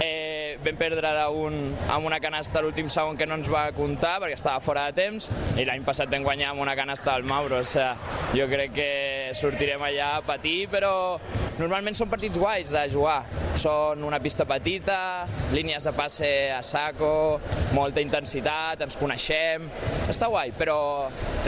eh, 0.00 0.23
vam 0.64 0.78
perdre 0.80 1.10
un, 1.36 1.58
amb 1.92 2.06
una 2.08 2.18
canasta 2.22 2.62
l'últim 2.64 2.88
segon 2.88 3.18
que 3.20 3.26
no 3.28 3.36
ens 3.36 3.50
va 3.52 3.66
comptar 3.76 4.14
perquè 4.22 4.38
estava 4.38 4.62
fora 4.64 4.86
de 4.88 4.96
temps 4.96 5.28
i 5.60 5.66
l'any 5.68 5.84
passat 5.84 6.08
vam 6.12 6.24
guanyar 6.24 6.54
amb 6.54 6.62
una 6.64 6.74
canasta 6.78 7.12
al 7.12 7.24
Mauro. 7.28 7.60
O 7.60 7.68
sigui, 7.68 8.38
jo 8.38 8.46
crec 8.48 8.72
que 8.74 8.90
sortirem 9.36 9.82
allà 9.84 10.14
a 10.16 10.22
patir, 10.24 10.66
però 10.72 11.18
normalment 11.60 11.96
són 11.98 12.10
partits 12.12 12.38
guais 12.40 12.72
de 12.72 12.84
jugar. 12.92 13.20
Són 13.60 14.02
una 14.02 14.18
pista 14.18 14.46
petita, 14.48 15.26
línies 15.54 15.84
de 15.86 15.92
passe 15.94 16.30
a 16.50 16.62
saco, 16.66 17.38
molta 17.76 18.02
intensitat, 18.02 18.82
ens 18.82 18.98
coneixem, 18.98 19.68
està 20.10 20.30
guai, 20.32 20.50
però 20.58 20.78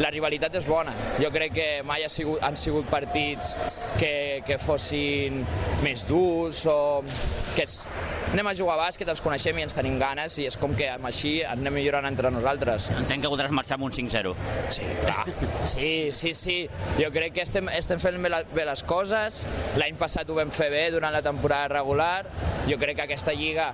la 0.03 0.13
rivalitat 0.13 0.55
és 0.61 0.69
bona. 0.69 0.95
Jo 1.23 1.33
crec 1.35 1.57
que 1.57 1.69
mai 1.89 2.05
ha 2.07 2.13
sigut, 2.13 2.43
han 2.47 2.59
sigut 2.61 2.87
partits 2.93 3.57
que, 3.99 4.43
que 4.47 4.61
fossin 4.63 5.43
més 5.83 6.07
durs 6.11 6.63
o 6.71 6.79
que 7.57 7.65
és, 7.65 7.79
anem 8.33 8.51
a 8.51 8.55
jugar 8.59 8.77
a 8.77 8.85
bàsquet, 8.85 9.06
ens 9.13 9.23
coneixem 9.25 9.59
i 9.61 9.65
ens 9.67 9.77
tenim 9.79 9.99
ganes 10.01 10.39
i 10.41 10.47
és 10.49 10.57
com 10.61 10.75
que 10.77 10.89
amb 10.93 11.09
així 11.09 11.39
anem 11.47 11.79
millorant 11.79 12.09
entre 12.09 12.31
nosaltres. 12.35 12.89
Entenc 13.03 13.25
que 13.25 13.33
voldràs 13.33 13.55
marxar 13.55 13.79
amb 13.79 13.89
un 13.89 13.95
5-0. 13.97 14.35
Sí, 14.75 14.89
clar. 15.05 15.25
Sí, 15.67 15.91
sí, 16.17 16.35
sí. 16.35 16.59
Jo 17.01 17.11
crec 17.15 17.37
que 17.37 17.45
estem, 17.47 17.71
estem 17.77 18.03
fent 18.03 18.21
bé, 18.23 18.33
bé 18.55 18.67
les 18.69 18.85
coses. 18.87 19.45
L'any 19.81 19.99
passat 20.01 20.31
ho 20.31 20.39
vam 20.39 20.53
fer 20.55 20.71
bé 20.73 20.87
durant 20.95 21.15
la 21.15 21.25
temporada 21.25 21.73
regular. 21.79 22.27
Jo 22.71 22.81
crec 22.83 23.01
que 23.01 23.09
aquesta 23.09 23.35
lliga 23.37 23.73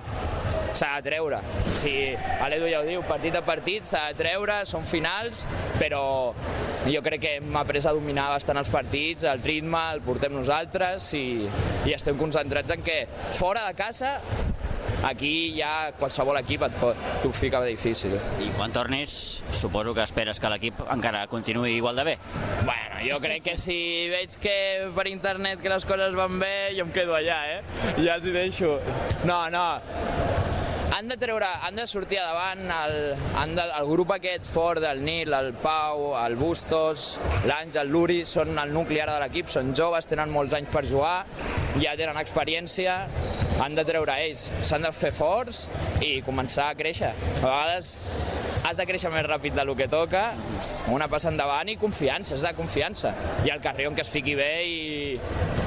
s'ha 0.73 0.95
de 0.97 1.09
treure. 1.09 1.39
Sigui, 1.77 2.13
l'Edu 2.49 2.69
ja 2.71 2.81
ho 2.81 2.87
diu, 2.87 3.03
partit 3.07 3.35
a 3.37 3.43
partit 3.45 3.85
s'ha 3.87 4.07
de 4.11 4.17
treure, 4.23 4.61
són 4.69 4.85
finals, 4.89 5.43
però 5.77 6.03
jo 6.83 7.03
crec 7.05 7.21
que 7.23 7.35
hem 7.37 7.57
après 7.59 7.83
a 7.85 7.93
dominar 7.95 8.29
bastant 8.33 8.59
els 8.59 8.71
partits, 8.73 9.27
el 9.29 9.43
ritme 9.45 9.79
el 9.93 10.01
portem 10.05 10.33
nosaltres 10.35 11.11
i, 11.17 11.25
i 11.87 11.93
estem 11.95 12.17
concentrats 12.19 12.73
en 12.75 12.83
que 12.83 13.03
fora 13.37 13.67
de 13.69 13.77
casa 13.77 14.17
aquí 15.03 15.53
ja 15.57 15.91
qualsevol 15.99 16.39
equip 16.41 16.65
et 16.67 16.77
pot, 16.81 16.99
t'ho 17.23 17.31
fica 17.35 17.61
difícil. 17.65 18.15
I 18.15 18.51
quan 18.57 18.73
tornis, 18.75 19.43
suposo 19.51 19.93
que 19.93 20.05
esperes 20.05 20.39
que 20.39 20.51
l'equip 20.53 20.83
encara 20.93 21.25
continuï 21.31 21.77
igual 21.77 21.99
de 21.99 22.07
bé. 22.11 22.17
Bueno, 22.63 23.01
jo 23.03 23.19
crec 23.23 23.43
que 23.49 23.57
si 23.59 24.09
veig 24.13 24.37
que 24.41 24.57
per 24.95 25.07
internet 25.11 25.61
que 25.61 25.71
les 25.73 25.85
coses 25.85 26.15
van 26.15 26.39
bé, 26.39 26.73
jo 26.77 26.87
em 26.87 26.95
quedo 26.95 27.15
allà, 27.19 27.41
eh? 27.57 27.61
Ja 27.99 28.17
els 28.17 28.27
hi 28.27 28.35
deixo. 28.35 28.77
No, 29.27 29.43
no, 29.53 29.67
han 30.93 31.07
de 31.07 31.17
treure, 31.17 31.47
han 31.65 31.75
de 31.75 31.83
sortir 31.89 32.19
davant 32.21 32.59
el, 32.63 32.93
han 33.41 33.55
de, 33.57 33.63
el 33.79 33.87
grup 33.89 34.11
aquest 34.13 34.45
fort 34.45 34.79
del 34.83 35.01
Nil, 35.03 35.33
el 35.33 35.49
Pau, 35.57 36.11
el 36.19 36.35
Bustos, 36.37 37.17
l'Àngel, 37.49 37.89
l'Uri, 37.89 38.19
són 38.29 38.53
el 38.61 38.71
nucli 38.75 39.01
ara 39.01 39.17
de 39.17 39.23
l'equip, 39.25 39.49
són 39.49 39.73
joves, 39.75 40.07
tenen 40.11 40.31
molts 40.31 40.53
anys 40.53 40.69
per 40.71 40.85
jugar, 40.85 41.15
ja 41.81 41.95
tenen 41.97 42.19
experiència, 42.21 42.99
han 43.61 43.75
de 43.77 43.85
treure 43.85 44.15
ells, 44.25 44.43
s'han 44.65 44.85
de 44.85 44.91
fer 44.95 45.11
forts 45.15 45.67
i 46.03 46.15
començar 46.25 46.71
a 46.71 46.77
créixer. 46.77 47.11
A 47.11 47.43
vegades 47.43 47.91
has 48.63 48.79
de 48.79 48.85
créixer 48.87 49.11
més 49.13 49.25
ràpid 49.27 49.55
del 49.57 49.73
que 49.77 49.87
toca, 49.91 50.23
una 50.93 51.07
passa 51.11 51.31
endavant 51.31 51.69
i 51.71 51.77
confiança, 51.79 52.35
és 52.37 52.45
de 52.45 52.53
confiança. 52.57 53.13
I 53.45 53.51
el 53.53 53.61
Carrion 53.63 53.95
que 53.95 54.03
es 54.05 54.11
fiqui 54.11 54.35
bé 54.39 54.51
i, 54.65 55.19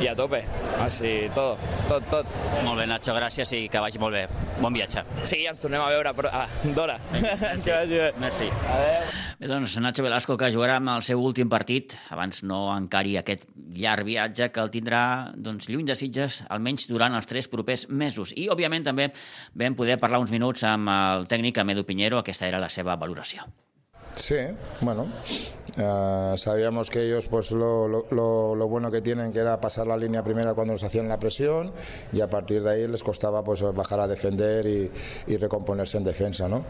i 0.02 0.08
a 0.08 0.16
tope. 0.18 0.42
Així, 0.84 1.14
tot, 1.34 1.62
tot, 1.90 2.04
tot. 2.12 2.34
Molt 2.64 2.80
bé, 2.80 2.88
Nacho, 2.90 3.14
gràcies 3.16 3.52
i 3.56 3.62
que 3.72 3.82
vagi 3.82 4.00
molt 4.02 4.16
bé. 4.16 4.26
Bon 4.60 4.74
viatge. 4.74 5.04
Sí, 5.24 5.44
ens 5.48 5.62
tornem 5.62 5.82
a 5.82 5.90
veure, 5.92 6.12
però... 6.16 6.32
Ah, 6.32 6.46
Dora, 6.76 6.98
que 7.12 7.70
vagi 7.72 8.02
bé. 8.02 8.10
Merci. 8.22 8.50
Adéu. 8.72 9.14
Bé, 9.36 9.50
doncs, 9.50 9.76
Nacho 9.84 10.04
Velasco, 10.04 10.38
que 10.40 10.48
jugarà 10.52 10.78
amb 10.80 10.94
el 10.94 11.02
seu 11.04 11.20
últim 11.20 11.50
partit, 11.52 11.92
abans 12.14 12.40
no 12.48 12.70
encari 12.72 13.18
aquest 13.20 13.44
llarg 13.76 14.06
viatge 14.08 14.48
que 14.52 14.62
el 14.62 14.72
tindrà 14.72 15.02
doncs, 15.36 15.68
lluny 15.68 15.84
de 15.88 15.96
Sitges, 15.98 16.42
almenys 16.48 16.88
durant 16.88 17.12
els 17.18 17.28
tres 17.28 17.50
propers 17.52 17.85
mesos. 17.88 18.32
I, 18.36 18.48
òbviament, 18.52 18.86
també 18.86 19.10
vam 19.54 19.76
poder 19.78 19.98
parlar 20.02 20.20
uns 20.22 20.34
minuts 20.34 20.64
amb 20.66 20.90
el 20.92 21.28
tècnic 21.30 21.58
Amedo 21.62 21.86
Piñero, 21.86 22.20
aquesta 22.20 22.48
era 22.48 22.62
la 22.62 22.70
seva 22.72 22.96
valoració. 22.96 23.46
Sí, 24.16 24.38
bueno, 24.80 25.04
Eh, 25.78 26.34
sabíamos 26.38 26.88
que 26.90 27.02
ellos, 27.02 27.28
pues 27.28 27.52
lo, 27.52 27.86
lo- 27.86 28.54
lo- 28.54 28.66
bueno 28.68 28.90
que 28.90 29.02
tienen 29.02 29.32
que 29.32 29.40
era 29.40 29.60
pasar 29.60 29.86
la 29.86 29.96
línea 29.96 30.22
primera 30.24 30.54
cuando 30.54 30.72
nos 30.72 30.82
hacían 30.82 31.06
la 31.08 31.18
presión 31.18 31.70
y 32.12 32.20
a 32.20 32.28
partir 32.30 32.62
de 32.62 32.70
ahí 32.70 32.88
les 32.88 33.02
costaba 33.02 33.44
pues 33.44 33.60
bajar 33.62 34.00
a 34.00 34.08
defender 34.08 34.66
y, 34.66 34.90
y 35.26 35.36
recomponerse 35.36 35.98
en 35.98 36.04
defensa, 36.04 36.48
¿no? 36.48 36.64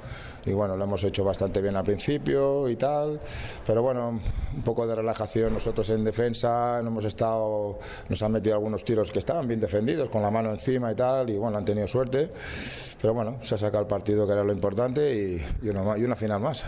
Y 0.45 0.53
bueno, 0.53 0.77
lo 0.77 0.85
hemos 0.85 1.03
hecho 1.05 1.25
bastante 1.25 1.61
bien 1.63 1.77
al 1.77 1.85
principio 1.85 2.69
y 2.69 2.77
tal, 2.77 3.21
pero 3.67 3.83
bueno, 3.83 4.09
un 4.55 4.63
poco 4.63 4.87
de 4.87 4.95
relajación 4.95 5.53
nosotros 5.55 5.89
en 5.91 6.05
defensa, 6.05 6.79
hemos 6.81 7.05
estado, 7.05 7.79
nos 8.09 8.23
han 8.23 8.33
metido 8.33 8.55
algunos 8.57 8.85
tiros 8.85 9.11
que 9.11 9.19
estaban 9.21 9.47
bien 9.49 9.59
defendidos, 9.61 10.09
con 10.11 10.23
la 10.23 10.31
mano 10.31 10.51
encima 10.51 10.93
y 10.93 10.95
tal, 10.95 11.31
y 11.31 11.37
bueno, 11.39 11.59
han 11.59 11.65
tenido 11.65 11.87
suerte, 11.89 12.31
pero 13.01 13.15
bueno, 13.15 13.37
se 13.41 13.55
ha 13.55 13.59
sacado 13.59 13.83
el 13.83 13.89
partido 13.89 14.27
que 14.27 14.33
era 14.33 14.45
lo 14.45 14.53
importante 14.53 15.15
y, 15.15 15.67
y 15.67 15.69
una, 15.71 15.97
y 15.99 16.05
una 16.05 16.15
final 16.17 16.41
más. 16.41 16.65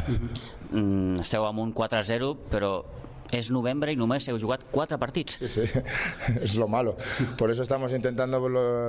Mm, 0.69 1.21
esteu 1.25 1.47
amb 1.49 1.63
un 1.63 1.71
4-0, 1.73 2.28
però 2.35 2.85
és 3.33 3.51
novembre 3.51 3.93
i 3.93 3.97
només 3.97 4.29
heu 4.29 4.39
jugat 4.41 4.65
4 4.73 4.99
partits. 4.99 5.39
Sí, 5.41 5.49
sí, 5.49 5.81
es 6.43 6.57
lo 6.57 6.69
malo. 6.69 6.97
Por 7.37 7.51
eso 7.51 7.63
estamos 7.63 7.93
intentando 7.93 8.41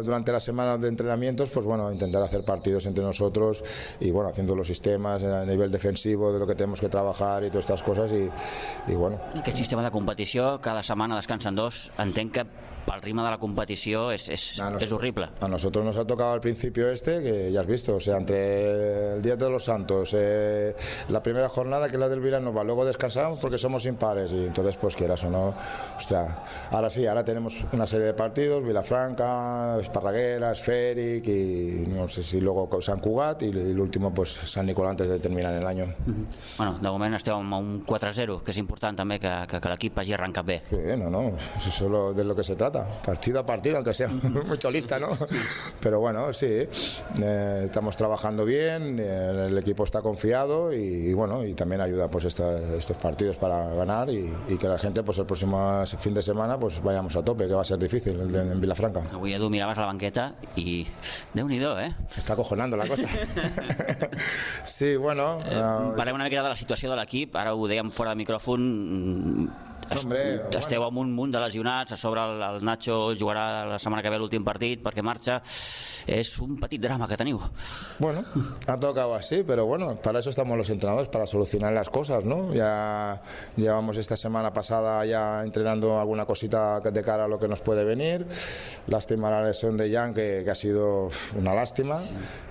durante 0.01 0.31
las 0.31 0.43
semanas 0.43 0.79
de 0.81 0.87
entrenamientos, 0.87 1.49
pues 1.49 1.65
bueno, 1.65 1.91
intentar 1.91 2.23
hacer 2.23 2.43
partidos 2.43 2.85
entre 2.85 3.03
nosotros 3.03 3.63
y 3.99 4.11
bueno, 4.11 4.29
haciendo 4.29 4.55
los 4.55 4.67
sistemas 4.67 5.23
a 5.23 5.45
nivel 5.45 5.71
defensivo 5.71 6.31
de 6.31 6.39
lo 6.39 6.47
que 6.47 6.55
tenemos 6.55 6.79
que 6.79 6.89
trabajar 6.89 7.43
y 7.43 7.47
todas 7.47 7.65
estas 7.65 7.83
cosas 7.83 8.11
y, 8.11 8.29
y 8.91 8.95
bueno, 8.95 9.19
Aquest 9.35 9.57
sistema 9.57 9.83
de 9.83 9.91
competició, 9.91 10.59
cada 10.61 10.83
setmana 10.83 11.15
descansen 11.15 11.55
dos, 11.55 11.91
entenc 11.99 12.33
que 12.33 12.45
pel 12.89 13.01
ritme 13.03 13.21
de 13.21 13.29
la 13.29 13.37
competició 13.37 14.07
és, 14.13 14.25
és, 14.33 14.45
és 14.81 14.93
horrible. 14.95 15.27
A 15.45 15.47
nosotros 15.47 15.85
nos 15.85 15.97
ha 15.97 16.05
tocado 16.07 16.33
al 16.33 16.41
principio 16.41 16.89
este, 16.89 17.21
que 17.21 17.51
ya 17.51 17.61
has 17.61 17.67
visto, 17.67 17.95
o 17.95 17.99
sea, 17.99 18.17
entre 18.17 19.15
el 19.15 19.21
Día 19.21 19.35
de 19.35 19.49
los 19.49 19.65
Santos, 19.65 20.15
eh, 20.17 20.75
la 21.09 21.21
primera 21.21 21.47
jornada 21.49 21.87
que 21.87 21.95
es 21.95 21.99
la 21.99 22.09
del 22.09 22.19
Villanova, 22.19 22.63
luego 22.63 22.85
descansamos 22.85 23.39
porque 23.39 23.57
somos 23.57 23.85
impares 23.85 24.28
y 24.31 24.45
entonces 24.45 24.75
pues 24.77 24.95
quieras 24.95 25.23
o 25.23 25.29
no, 25.29 25.53
ostras, 25.97 26.35
ahora 26.71 26.89
sí, 26.89 27.05
ahora 27.05 27.23
tenemos 27.23 27.65
una 27.73 27.85
serie 27.87 28.07
de 28.07 28.13
partidos, 28.13 28.63
Vilafranca, 28.63 29.77
Esparraguera, 29.79 30.51
Esferic 30.51 31.27
y 31.27 31.85
no 31.87 32.07
sé 32.07 32.23
si 32.23 32.39
luego 32.41 32.69
San 32.81 32.99
Cugat 32.99 33.41
y, 33.43 33.45
y 33.45 33.49
el 33.49 33.79
último 33.79 34.13
pues 34.13 34.29
San 34.31 34.65
Nicolás 34.65 34.91
antes 34.91 35.09
de 35.09 35.19
terminar 35.19 35.53
el 35.53 35.65
año. 35.65 35.85
Bueno, 36.57 36.77
de 36.81 36.89
moment 36.89 37.15
esteu 37.15 37.35
amb 37.39 37.53
un 37.55 37.69
4-0, 37.85 38.39
que 38.43 38.51
és 38.53 38.57
important 38.61 38.95
també 38.97 39.19
que, 39.19 39.31
que, 39.49 39.59
que 39.61 39.69
l'equip 39.71 39.97
hagi 40.01 40.13
arrencat 40.15 40.45
bé. 40.45 40.57
Sí, 40.69 40.77
no, 40.97 41.09
no, 41.09 41.21
eso 41.57 41.69
es 41.69 41.73
solo 41.75 42.13
de 42.13 42.23
lo 42.23 42.35
que 42.35 42.43
se 42.43 42.55
trata, 42.55 42.85
partido 43.05 43.39
a 43.39 43.45
partido, 43.45 43.77
aunque 43.77 43.93
sea 43.93 44.07
mucho 44.47 44.69
lista, 44.71 44.99
¿no? 44.99 45.17
Pero 45.79 45.99
bueno, 45.99 46.31
sí, 46.33 46.45
eh, 47.21 47.61
estamos 47.65 47.95
trabajando 47.97 48.45
bien, 48.45 48.99
eh, 48.99 49.47
el 49.47 49.57
equipo 49.57 49.83
está 49.83 50.01
confiado 50.01 50.73
y, 50.73 50.77
y 51.09 51.13
bueno, 51.13 51.45
y 51.45 51.53
también 51.53 51.81
ayuda 51.81 52.07
pues 52.07 52.25
esta- 52.25 52.75
estos 52.75 52.97
partidos 52.97 53.37
para 53.37 53.67
ganar 53.73 54.09
y, 54.09 54.17
y 54.47 54.57
que 54.57 54.67
la 54.67 54.77
gente 54.79 55.03
pues 55.03 55.17
el 55.19 55.25
próximo 55.25 55.83
fin 55.97 56.13
de 56.13 56.21
semana 56.21 56.59
pues 56.59 56.81
vayamos 56.83 57.15
a 57.15 57.23
tope, 57.23 57.47
que 57.47 57.53
va 57.53 57.61
a 57.61 57.65
ser 57.65 57.77
difícil 57.77 58.31
de- 58.31 58.39
en 58.51 58.59
Vilafranca. 58.61 59.01
Avui, 59.13 59.33
Edu, 59.33 59.49
miraves 59.49 59.77
la 59.77 59.85
banqueta 59.85 60.33
i... 60.55 60.85
Déu-n'hi-do, 61.33 61.75
eh? 61.79 61.93
Està 62.17 62.33
acojonando 62.33 62.77
la 62.77 62.87
cosa. 62.87 63.07
sí, 64.63 64.95
bueno... 64.97 65.39
Eh, 65.45 65.93
parlem 65.97 66.15
una 66.15 66.25
mica 66.25 66.43
de 66.43 66.49
la 66.49 66.55
situació 66.59 66.89
de 66.91 66.97
l'equip, 66.99 67.35
ara 67.39 67.53
ho 67.55 67.67
dèiem 67.69 67.91
fora 67.91 68.11
de 68.15 68.21
micròfon, 68.23 68.65
mm, 68.65 69.68
Hombre, 69.89 70.41
esteu 70.59 70.83
amb 70.85 70.99
un 71.01 71.09
munt 71.15 71.31
de 71.33 71.39
lesionats, 71.41 71.93
a 71.95 71.97
sobre 71.97 72.21
el, 72.21 72.41
el 72.45 72.65
Nacho 72.65 73.15
jugarà 73.17 73.65
la 73.65 73.79
setmana 73.81 74.03
que 74.05 74.11
ve 74.13 74.19
l'últim 74.21 74.43
partit 74.45 74.83
perquè 74.85 75.01
marxa, 75.05 75.39
és 76.05 76.33
un 76.43 76.57
petit 76.61 76.81
drama 76.81 77.07
que 77.09 77.17
teniu. 77.17 77.39
Bueno, 77.97 78.23
ha 78.67 78.77
tocado 78.77 79.15
así, 79.15 79.43
pero 79.43 79.65
bueno, 79.65 79.95
para 79.95 80.19
eso 80.19 80.29
estamos 80.29 80.57
los 80.57 80.69
entrenadores, 80.69 81.09
para 81.09 81.25
solucionar 81.25 81.73
las 81.73 81.89
cosas, 81.89 82.23
¿no? 82.25 82.53
Ya 82.53 83.21
llevamos 83.57 83.97
esta 83.97 84.15
semana 84.15 84.53
pasada 84.53 85.05
ya 85.05 85.43
entrenando 85.43 85.99
alguna 85.99 86.25
cosita 86.25 86.79
de 86.79 87.03
cara 87.03 87.25
a 87.25 87.27
lo 87.27 87.39
que 87.39 87.47
nos 87.47 87.61
puede 87.61 87.83
venir. 87.83 88.27
Lástima 88.87 89.29
la 89.31 89.43
lesión 89.43 89.75
de 89.77 89.91
Jan, 89.91 90.13
que, 90.13 90.41
que 90.43 90.51
ha 90.51 90.55
sido 90.55 91.09
una 91.35 91.53
lástima. 91.53 91.99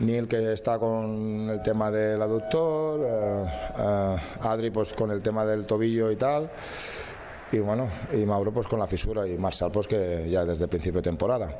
Neil, 0.01 0.27
que 0.27 0.53
está 0.53 0.79
con 0.79 1.51
el 1.51 1.63
tema 1.63 1.91
del 1.91 2.21
aductor. 2.21 3.01
eh, 3.05 3.45
eh, 3.79 4.17
Adri, 4.43 4.71
pues 4.71 4.93
con 4.93 5.11
el 5.11 5.23
tema 5.23 5.45
del 5.45 5.67
tobillo 5.67 6.11
y 6.11 6.17
tal. 6.17 6.51
Y 7.53 7.59
bueno, 7.61 7.89
y 8.13 8.25
Mauro 8.27 8.53
pues 8.53 8.67
con 8.67 8.79
la 8.79 8.87
fisura 8.87 9.27
y 9.27 9.39
Marshall 9.39 9.73
pues 9.73 9.87
que 9.87 10.29
ya 10.29 10.45
desde 10.45 10.65
el 10.65 10.71
principio 10.71 11.01
de 11.01 11.11
temporada. 11.11 11.59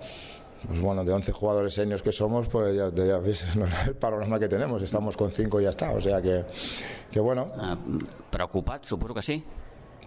Pues 0.67 0.81
bueno, 0.81 1.05
de 1.05 1.13
11 1.13 1.31
jugadores 1.33 1.75
seniors 1.75 2.03
que 2.03 2.11
somos, 2.11 2.49
pues 2.49 2.75
ya, 2.75 2.91
ya 2.93 3.19
veis 3.19 3.47
el 3.87 3.95
panorama 3.95 4.41
que 4.41 4.49
tenemos. 4.49 4.83
Estamos 4.83 5.17
con 5.17 5.31
5 5.31 5.61
y 5.61 5.65
ya 5.65 5.71
está. 5.71 5.93
O 5.93 6.01
sea 6.01 6.21
que, 6.21 6.45
que 7.11 7.21
bueno. 7.21 7.47
Preocupat, 8.31 8.85
suposo 8.85 9.15
que 9.15 9.23
sí. 9.23 9.45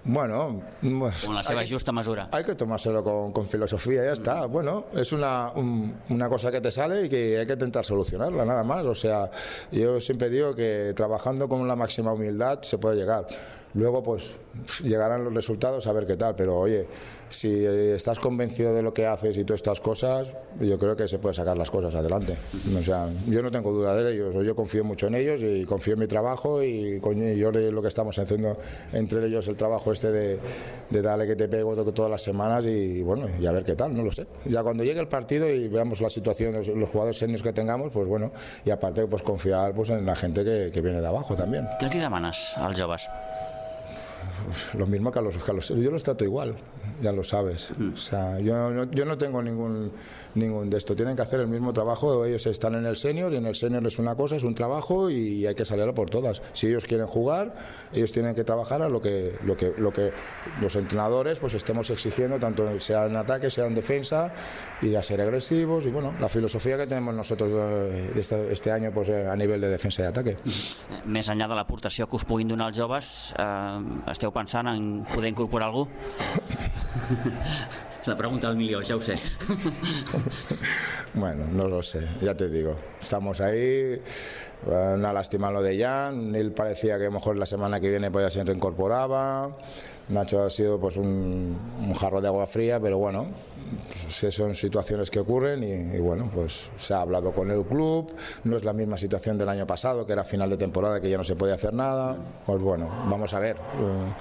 Bueno, 0.04 0.62
pues, 0.82 1.26
Con 1.26 1.36
la 1.36 1.44
seva 1.44 1.62
hay 1.62 1.70
justa 1.70 1.92
mesura. 1.92 2.28
hay 2.32 2.44
que 2.44 2.56
tomárselo 2.56 3.04
con, 3.04 3.32
con 3.32 3.46
filosofía, 3.48 4.04
ya 4.04 4.14
está. 4.14 4.46
Bueno, 4.48 4.86
es 4.94 5.12
una, 5.12 5.52
un- 5.56 5.94
una 6.10 6.28
cosa 6.28 6.52
que 6.52 6.60
te 6.60 6.72
sale 6.72 7.06
y 7.06 7.10
que 7.10 7.38
hay 7.38 7.46
que 7.46 7.54
intentar 7.54 7.86
solucionarla, 7.86 8.44
nada 8.44 8.64
más. 8.64 8.84
O 8.86 8.96
sea, 8.96 9.30
yo 9.72 10.02
siempre 10.02 10.30
digo 10.32 10.56
que 10.56 10.94
trabajando 10.96 11.48
con 11.48 11.68
la 11.68 11.76
máxima 11.76 12.14
humildad 12.14 12.62
se 12.64 12.80
puede 12.80 12.96
llegar. 12.96 13.28
Luego, 13.74 14.04
pues, 14.04 14.34
llegarán 14.84 15.24
los 15.24 15.34
resultados 15.34 15.88
a 15.88 15.94
ver 15.94 16.06
qué 16.06 16.18
tal. 16.18 16.36
Pero, 16.36 16.58
oye, 16.60 16.86
si 17.30 17.64
estás 17.66 18.20
convencido 18.20 18.74
de 18.74 18.82
lo 18.82 18.94
que 18.94 19.06
haces 19.06 19.38
y 19.38 19.46
todas 19.46 19.60
estas 19.60 19.80
cosas, 19.80 20.34
yo 20.60 20.78
creo 20.78 20.98
que 20.98 21.08
se 21.08 21.20
puede 21.20 21.34
sacar 21.36 21.58
las 21.58 21.72
cosas 21.72 21.96
adelante. 21.96 22.36
O 22.78 22.84
sea, 22.84 23.08
yo 23.28 23.42
no 23.42 23.50
tengo 23.50 23.72
duda 23.72 23.96
de 23.96 24.14
ellos. 24.14 24.36
Yo 24.44 24.56
confío 24.58 24.84
mucho 24.84 25.08
en 25.08 25.16
ellos 25.16 25.42
y 25.42 25.64
confío 25.66 25.94
en 25.94 26.00
mi 26.02 26.08
trabajo 26.08 26.62
y 26.62 27.00
con 27.00 27.16
yo 27.38 27.52
lo 27.52 27.82
que 27.82 27.88
estamos 27.88 28.20
haciendo 28.20 28.58
entre 28.92 29.26
ellos 29.28 29.48
el 29.48 29.56
trabajo 29.56 29.91
este 29.92 30.12
de, 30.12 30.40
de 30.90 31.02
darle 31.02 31.28
que 31.28 31.36
te 31.36 31.48
pego 31.48 31.76
to- 31.76 31.92
todas 31.94 32.12
las 32.12 32.22
semanas 32.22 32.66
y 32.66 33.02
bueno, 33.04 33.28
y 33.40 33.46
a 33.46 33.52
ver 33.52 33.64
qué 33.64 33.76
tal, 33.76 33.96
no 33.96 34.04
lo 34.04 34.12
sé. 34.12 34.28
Ya 34.46 34.64
cuando 34.64 34.84
llegue 34.84 35.00
el 35.00 35.08
partido 35.08 35.50
y 35.50 35.68
veamos 35.68 36.02
la 36.02 36.10
situación, 36.10 36.54
los, 36.54 36.90
jugadores 36.90 37.18
seniors 37.18 37.44
que 37.44 37.54
tengamos, 37.54 37.92
pues 37.92 38.08
bueno, 38.08 38.32
y 38.66 38.70
aparte 38.72 39.06
pues 39.08 39.22
confiar 39.24 39.74
pues 39.74 39.90
en 39.90 40.06
la 40.06 40.16
gente 40.16 40.44
que, 40.44 40.72
que 40.74 40.82
viene 40.82 41.02
de 41.02 41.08
abajo 41.08 41.36
también. 41.36 41.66
Què 41.80 41.86
els 41.90 41.96
hi 41.96 42.00
demanes 42.04 42.42
als 42.58 42.80
joves? 42.80 43.08
Lo 44.74 44.86
mismo 44.88 45.12
que 45.12 45.20
a 45.20 45.22
los, 45.22 45.38
que 45.38 45.52
a 45.52 45.54
los- 45.54 45.70
yo 45.70 45.92
los 45.92 46.04
trato 46.04 46.24
igual, 46.24 46.56
ya 47.02 47.12
lo 47.12 47.24
sabes. 47.24 47.72
O 47.94 47.98
sea, 47.98 48.40
yo 48.40 48.70
no, 48.72 48.90
yo 48.92 49.06
no 49.06 49.18
tengo 49.18 49.42
ningún, 49.42 49.92
ningún 50.36 50.70
de 50.70 50.78
esto. 50.78 50.96
Tienen 50.96 51.16
que 51.16 51.22
hacer 51.22 51.40
el 51.42 51.48
mismo 51.48 51.74
trabajo. 51.74 52.26
Ellos 52.26 52.46
están 52.48 52.76
en 52.76 52.86
el 52.86 52.98
senior 52.98 53.32
y 53.34 53.38
en 53.38 53.46
el 53.46 53.56
senior 53.56 53.86
es 53.88 54.00
una 54.00 54.16
cosa, 54.16 54.36
es 54.36 54.44
un 54.44 54.56
trabajo 54.56 55.10
y 55.10 55.46
hay 55.46 55.56
que 55.56 55.66
salir 55.66 55.92
por 55.94 56.10
todas. 56.10 56.42
Si 56.54 56.68
ellos 56.68 56.86
quieren 56.86 57.08
jugar, 57.08 57.56
ellos 57.94 58.12
tienen 58.12 58.36
que 58.36 58.44
trabajar 58.44 58.82
a 58.82 58.90
lo 58.90 59.02
que, 59.02 59.36
lo 59.46 59.56
que, 59.58 59.74
lo 59.78 59.92
que 59.92 60.12
los 60.62 60.76
entrenadores 60.76 61.40
pues 61.40 61.54
estemos 61.54 61.90
exigiendo, 61.90 62.40
tanto 62.40 62.80
sea 62.80 63.06
en 63.06 63.16
ataque, 63.16 63.50
sea 63.50 63.66
en 63.68 63.76
defensa, 63.76 64.34
y 64.82 64.96
a 64.96 65.04
ser 65.04 65.22
agresivos. 65.22 65.86
Y 65.86 65.90
bueno, 65.92 66.14
la 66.20 66.30
filosofía 66.30 66.78
que 66.78 66.88
tenemos 66.88 67.14
nosotros 67.16 67.50
de 67.52 68.20
este, 68.20 68.52
este 68.52 68.72
año 68.72 68.92
pues 68.94 69.10
eh, 69.10 69.28
a 69.28 69.36
nivel 69.36 69.60
de 69.62 69.70
defensa 69.70 70.04
y 70.04 70.06
ataque. 70.06 70.38
Més 71.06 71.28
enllà 71.32 71.48
de 71.50 71.56
l'aportació 71.58 72.06
que 72.08 72.16
us 72.20 72.24
puguin 72.30 72.48
donar 72.52 72.68
els 72.72 72.78
joves, 72.78 73.08
eh, 73.40 73.80
esteu 74.12 74.31
pensant 74.32 74.68
en 74.72 75.04
poder 75.14 75.32
incorporar 75.32 75.70
algú? 75.70 75.88
La 78.06 78.18
pregunta 78.18 78.48
del 78.48 78.58
milió, 78.58 78.82
ja 78.82 78.96
ho 78.96 79.02
sé. 79.02 79.16
Bueno, 81.14 81.46
no 81.52 81.68
lo 81.68 81.84
sé, 81.84 82.08
ya 82.22 82.36
te 82.36 82.50
digo. 82.50 82.76
Estamos 83.00 83.42
ahí, 83.42 84.02
una 84.66 85.12
lástima 85.14 85.52
lo 85.52 85.62
de 85.62 85.80
Jan, 85.80 86.32
Neil 86.32 86.52
parecía 86.52 86.98
que 86.98 87.04
a 87.04 87.08
lo 87.08 87.14
mejor 87.14 87.36
la 87.38 87.46
semana 87.46 87.80
que 87.80 87.90
viene 87.90 88.12
pues 88.12 88.26
ya 88.26 88.30
se 88.30 88.44
reincorporaba, 88.44 89.50
Nacho 90.10 90.44
ha 90.44 90.50
sido 90.50 90.80
pues 90.80 90.98
un, 90.98 91.58
un 91.80 91.94
jarro 91.94 92.22
de 92.22 92.28
agua 92.28 92.46
fría, 92.46 92.80
pero 92.80 92.98
bueno, 92.98 93.26
pues, 94.04 94.36
son 94.36 94.56
situaciones 94.56 95.10
que 95.10 95.20
ocurren 95.20 95.64
y, 95.64 95.96
y 95.96 96.00
bueno, 96.00 96.30
pues 96.34 96.70
se 96.76 96.94
ha 96.94 97.02
hablado 97.02 97.32
con 97.32 97.50
el 97.50 97.64
club, 97.64 98.14
no 98.44 98.58
es 98.58 98.64
la 98.66 98.74
misma 98.74 98.98
situación 98.98 99.38
del 99.38 99.48
año 99.48 99.66
pasado, 99.66 100.06
que 100.06 100.14
era 100.14 100.24
final 100.24 100.50
de 100.50 100.58
temporada, 100.58 101.00
que 101.00 101.10
ya 101.10 101.18
no 101.18 101.24
se 101.24 101.36
podía 101.36 101.54
hacer 101.56 101.74
nada, 101.74 102.18
pues 102.46 102.62
bueno, 102.62 102.90
vamos 103.10 103.34
a 103.34 103.40
ver. 103.40 103.56
eh, 103.56 104.14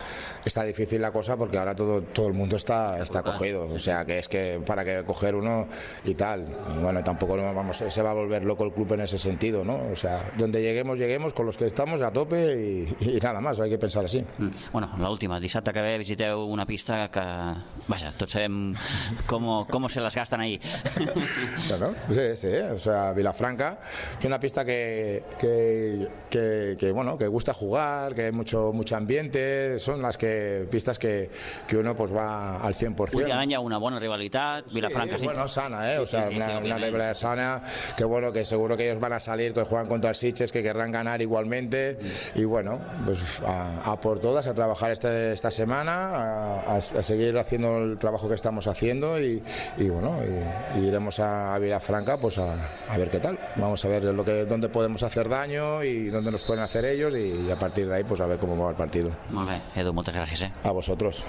está 0.45 0.63
difícil 0.63 1.01
la 1.01 1.13
cosa 1.13 1.37
porque 1.37 1.59
ahora 1.59 1.75
todo, 1.75 2.03
todo 2.03 2.29
el 2.29 2.35
mundo 2.35 2.57
está, 2.57 3.03
está 3.03 3.23
cogido, 3.23 3.65
o 3.65 3.79
sea 3.79 4.05
que 4.05 4.19
es 4.19 4.29
que 4.29 4.61
para 4.65 4.85
que 4.85 5.03
coger 5.05 5.35
uno 5.35 5.67
y 6.05 6.15
tal, 6.15 6.47
y 6.77 6.83
bueno, 6.83 7.03
tampoco 7.03 7.37
vamos, 7.37 7.79
se 7.79 8.03
va 8.03 8.13
a 8.13 8.15
volver 8.15 8.45
loco 8.45 8.65
el 8.65 8.73
club 8.73 8.93
en 8.93 9.01
ese 9.01 9.19
sentido, 9.19 9.65
¿no? 9.65 9.81
O 9.93 9.97
sea, 9.97 10.30
donde 10.39 10.63
lleguemos, 10.63 10.99
lleguemos 10.99 11.33
con 11.33 11.47
los 11.47 11.57
que 11.57 11.67
estamos 11.67 12.03
a 12.03 12.13
tope 12.13 12.87
y, 13.01 13.17
y 13.17 13.19
nada 13.21 13.41
más, 13.41 13.61
hay 13.61 13.71
que 13.71 13.79
pensar 13.79 14.05
así. 14.05 14.25
Mm. 14.39 14.49
Bueno, 14.73 14.91
l'última, 14.99 15.41
dissabte 15.41 15.73
que 15.73 15.83
ve 15.83 15.99
visiteu 15.99 16.45
una 16.47 16.67
pista 16.67 17.09
que, 17.11 17.23
vaja, 17.89 18.13
tots 18.17 18.33
sabem 18.33 18.75
com, 19.27 19.67
com 19.71 19.89
se 19.89 20.01
les 20.01 20.15
gasten 20.15 20.41
ahí. 20.41 20.61
Claro, 21.67 21.93
sí, 22.13 22.37
sí, 22.37 22.49
o 22.49 22.79
sea, 22.79 23.13
Vilafranca, 23.13 23.79
que 23.81 24.19
es 24.21 24.25
una 24.27 24.41
pista 24.41 24.65
que, 24.65 25.23
que, 25.39 26.09
que, 26.29 26.77
que, 26.79 26.91
bueno, 26.93 27.17
que 27.17 27.27
gusta 27.27 27.55
jugar, 27.55 28.15
que 28.15 28.27
hay 28.27 28.33
mucho, 28.33 28.73
mucho 28.73 28.97
ambiente, 28.97 29.79
son 29.79 30.03
las 30.03 30.17
que 30.19 30.67
pistas 30.71 30.99
que, 30.99 31.31
que 31.67 31.77
uno 31.77 31.97
pues 31.97 32.15
va 32.15 32.57
al 32.61 32.75
100%. 32.75 33.15
Últimament 33.15 33.51
hi 33.51 33.55
ha 33.55 33.61
una 33.61 33.79
bona 33.79 33.99
rivalitat, 34.01 34.73
Vilafranca 34.73 35.19
sí. 35.19 35.27
Bueno, 35.27 35.49
sana, 35.49 35.93
¿eh? 35.95 35.99
o 35.99 36.07
Sí, 36.07 36.13
sea, 36.13 36.23
sí, 36.25 36.31
sí, 36.31 36.37
una, 36.37 36.47
sí, 36.47 36.53
una 36.65 36.79
rivalidad 36.79 37.15
sana, 37.15 37.63
que 37.97 38.05
bueno, 38.05 38.33
que 38.33 38.45
seguro 38.45 38.77
que 38.77 38.89
ellos 38.89 39.01
van 39.01 39.13
a 39.13 39.21
salir, 39.21 39.53
que 39.55 39.63
juegan 39.63 39.87
contra 39.87 40.11
el 40.11 40.17
Sitges 40.21 40.53
que 40.53 40.63
querrán 40.63 40.93
ganar 40.93 41.21
igualmente 41.23 41.99
y 42.35 42.45
bueno, 42.45 42.79
pues 43.05 43.41
a, 43.47 43.93
a 43.93 44.01
por 44.01 44.21
todas, 44.21 44.47
a 44.47 44.55
trabajar 44.55 44.91
este- 44.91 45.33
esta 45.33 45.51
semana, 45.51 46.61
a, 46.61 46.81
seguir 46.81 47.37
haciendo 47.39 47.79
el 47.79 47.99
trabajo 47.99 48.29
que 48.29 48.35
estamos 48.35 48.67
haciendo 48.67 49.21
y, 49.21 49.43
y 49.79 49.89
bueno, 49.89 50.19
y, 50.23 50.81
y 50.81 50.87
iremos 50.89 51.19
a, 51.21 51.59
Vilafranca 51.59 52.19
pues 52.19 52.39
a, 52.39 52.55
ver 52.97 53.11
qué 53.11 53.19
tal. 53.21 53.39
Vamos 53.57 53.85
a 53.85 53.89
ver 53.89 54.05
lo 54.05 54.25
que, 54.25 54.45
dónde 54.45 54.69
podemos 54.69 55.03
hacer 55.03 55.29
daño 55.29 55.83
y 55.83 56.07
dónde 56.09 56.31
nos 56.31 56.43
pueden 56.43 56.63
hacer 56.63 56.85
ellos 56.85 57.15
y, 57.15 57.51
a 57.51 57.59
partir 57.59 57.89
de 57.89 57.97
ahí 57.97 58.05
pues 58.05 58.21
a 58.21 58.27
ver 58.27 58.39
cómo 58.39 58.63
va 58.63 58.71
el 58.71 58.77
partido. 58.77 59.11
Edu, 59.75 59.93
gràcies. 59.93 60.43
Eh? 60.43 60.53
A 60.65 60.71
vosotros. 60.73 61.23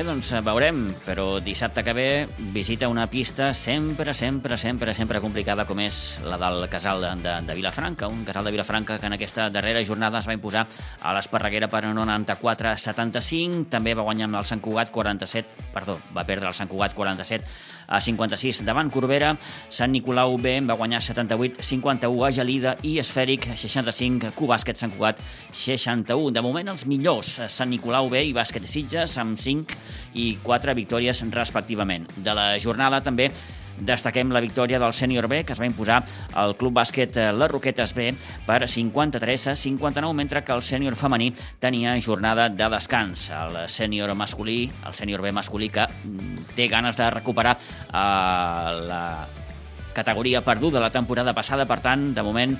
Bé, 0.00 0.06
doncs 0.08 0.30
eh, 0.32 0.38
veurem, 0.40 0.78
però 1.04 1.42
dissabte 1.44 1.82
que 1.84 1.92
ve 1.92 2.04
visita 2.54 2.88
una 2.88 3.04
pista 3.12 3.50
sempre, 3.52 4.14
sempre, 4.14 4.56
sempre, 4.56 4.94
sempre 4.96 5.20
complicada 5.20 5.66
com 5.68 5.82
és 5.84 5.98
la 6.24 6.38
del 6.40 6.64
casal 6.72 7.04
de, 7.20 7.34
de, 7.44 7.56
Vilafranca, 7.58 8.08
un 8.08 8.22
casal 8.24 8.48
de 8.48 8.54
Vilafranca 8.54 8.96
que 8.96 9.10
en 9.10 9.18
aquesta 9.18 9.50
darrera 9.52 9.82
jornada 9.84 10.22
es 10.24 10.28
va 10.30 10.38
imposar 10.38 10.62
a 11.02 11.12
l'Esparreguera 11.12 11.68
per 11.68 11.82
94 11.84 12.70
a 12.70 12.78
75, 12.80 13.66
també 13.68 13.92
va 13.92 14.06
guanyar 14.08 14.30
amb 14.30 14.40
el 14.40 14.48
Sant 14.48 14.64
Cugat 14.64 14.88
47, 14.88 15.68
perdó, 15.74 15.98
va 16.16 16.24
perdre 16.24 16.48
el 16.48 16.56
Sant 16.56 16.72
Cugat 16.72 16.96
47 16.96 17.44
a 17.90 18.00
56 18.00 18.62
davant 18.64 18.88
Corbera, 18.94 19.34
Sant 19.68 19.92
Nicolau 19.92 20.38
B 20.38 20.54
va 20.64 20.78
guanyar 20.78 21.02
78 21.02 21.60
51 21.66 22.24
a 22.24 22.30
Gelida 22.32 22.74
i 22.86 22.96
Esfèric 23.02 23.50
65, 23.52 24.30
Cubàsquet 24.38 24.78
Sant 24.78 24.94
Cugat 24.94 25.20
61. 25.50 26.30
De 26.32 26.44
moment 26.46 26.70
els 26.72 26.86
millors, 26.86 27.40
Sant 27.50 27.68
Nicolau 27.74 28.08
B 28.08 28.22
i 28.30 28.36
Bàsquet 28.36 28.68
Sitges 28.70 29.18
amb 29.20 29.36
5 29.38 29.74
i 30.14 30.30
4 30.46 30.76
victòries 30.78 31.24
respectivament. 31.34 32.06
De 32.16 32.34
la 32.36 32.52
jornada 32.62 33.02
també 33.02 33.28
destaquem 33.80 34.30
la 34.32 34.42
victòria 34.44 34.78
del 34.78 34.94
sènior 34.96 35.28
B, 35.28 35.42
que 35.44 35.54
es 35.54 35.60
va 35.60 35.68
imposar 35.68 36.00
al 36.38 36.56
Club 36.60 36.76
Bàsquet 36.78 37.16
eh, 37.16 37.30
Les 37.32 37.50
Roquetes 37.50 37.94
B 37.96 38.10
per 38.46 38.68
53 38.68 39.46
a 39.52 39.56
59, 39.56 40.14
mentre 40.16 40.44
que 40.44 40.54
el 40.54 40.62
sènior 40.62 40.96
femení 40.96 41.32
tenia 41.58 41.96
jornada 42.00 42.48
de 42.48 42.68
descans. 42.72 43.30
El 43.30 43.58
sènior 43.68 44.14
masculí, 44.14 44.70
el 44.86 44.94
sènior 44.94 45.22
B 45.22 45.32
masculí, 45.32 45.70
que 45.70 45.86
mm, 45.86 46.54
té 46.56 46.68
ganes 46.68 46.96
de 46.96 47.10
recuperar 47.10 47.56
eh, 47.56 48.86
la 48.90 49.04
categoria 49.92 50.44
perduda 50.44 50.80
la 50.80 50.92
temporada 50.92 51.34
passada, 51.34 51.66
per 51.66 51.80
tant, 51.80 52.12
de 52.14 52.22
moment 52.22 52.54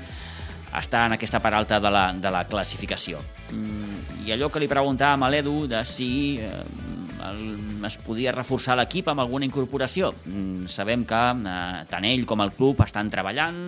està 0.76 1.06
en 1.08 1.16
aquesta 1.16 1.40
part 1.42 1.56
alta 1.58 1.80
de 1.82 1.90
la, 1.90 2.10
de 2.14 2.30
la 2.30 2.44
classificació. 2.46 3.20
Mm, 3.50 4.26
I 4.26 4.34
allò 4.36 4.50
que 4.50 4.62
li 4.62 4.70
preguntàvem 4.70 5.24
a 5.26 5.30
l'Edu 5.32 5.64
de 5.70 5.82
si 5.88 6.10
eh, 6.42 6.50
el, 7.28 7.40
es 7.86 7.96
podia 8.02 8.34
reforçar 8.34 8.76
l'equip 8.78 9.08
amb 9.10 9.22
alguna 9.22 9.46
incorporació. 9.48 10.12
Mm, 10.26 10.68
sabem 10.70 11.06
que 11.08 11.20
eh, 11.30 11.80
tant 11.90 12.06
ell 12.08 12.26
com 12.28 12.42
el 12.44 12.52
club 12.56 12.82
estan 12.84 13.10
treballant, 13.12 13.60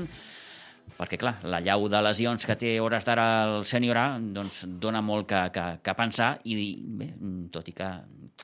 perquè 0.98 1.18
clar, 1.18 1.36
la 1.48 1.60
llau 1.64 1.88
de 1.90 2.00
lesions 2.04 2.46
que 2.46 2.56
té 2.58 2.72
hores 2.82 3.06
d'ara 3.08 3.26
el 3.48 3.66
sènior 3.68 3.98
A 3.98 4.06
doncs, 4.20 4.62
dona 4.82 5.02
molt 5.02 5.28
que, 5.30 5.40
que, 5.54 5.64
que 5.82 5.96
pensar 5.98 6.34
i 6.44 6.56
bé, 6.82 7.08
tot 7.54 7.68
i 7.68 7.74
que, 7.76 7.88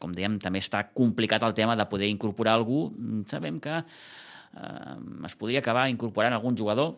com 0.00 0.14
dèiem, 0.14 0.38
també 0.42 0.62
està 0.64 0.84
complicat 0.94 1.44
el 1.46 1.54
tema 1.54 1.76
de 1.78 1.86
poder 1.90 2.10
incorporar 2.10 2.56
algú, 2.58 2.88
mm, 2.90 3.28
sabem 3.30 3.60
que 3.62 3.78
eh, 3.78 4.98
es 5.28 5.38
podria 5.38 5.62
acabar 5.64 5.88
incorporant 5.92 6.34
algun 6.34 6.58
jugador 6.58 6.96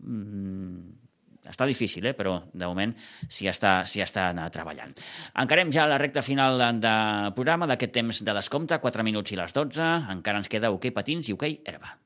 mm, 0.00 1.01
està 1.48 1.66
difícil, 1.66 2.06
eh? 2.06 2.14
però 2.18 2.36
de 2.52 2.68
moment 2.68 2.94
s'hi 3.28 3.48
està, 3.50 3.80
està 3.84 4.28
treballant. 4.54 4.94
Encarem 5.42 5.72
ja 5.74 5.88
la 5.90 5.98
recta 6.02 6.22
final 6.22 6.60
de 6.80 6.94
programa 7.38 7.70
d'aquest 7.70 7.98
temps 7.98 8.22
de 8.22 8.38
descompte, 8.38 8.78
4 8.78 9.06
minuts 9.06 9.34
i 9.34 9.40
les 9.40 9.56
12. 9.56 9.90
Encara 10.16 10.42
ens 10.42 10.52
queda 10.52 10.70
hoquei 10.70 10.94
patins 10.94 11.28
i 11.28 11.36
hoquei 11.36 11.60
herba. 11.66 12.01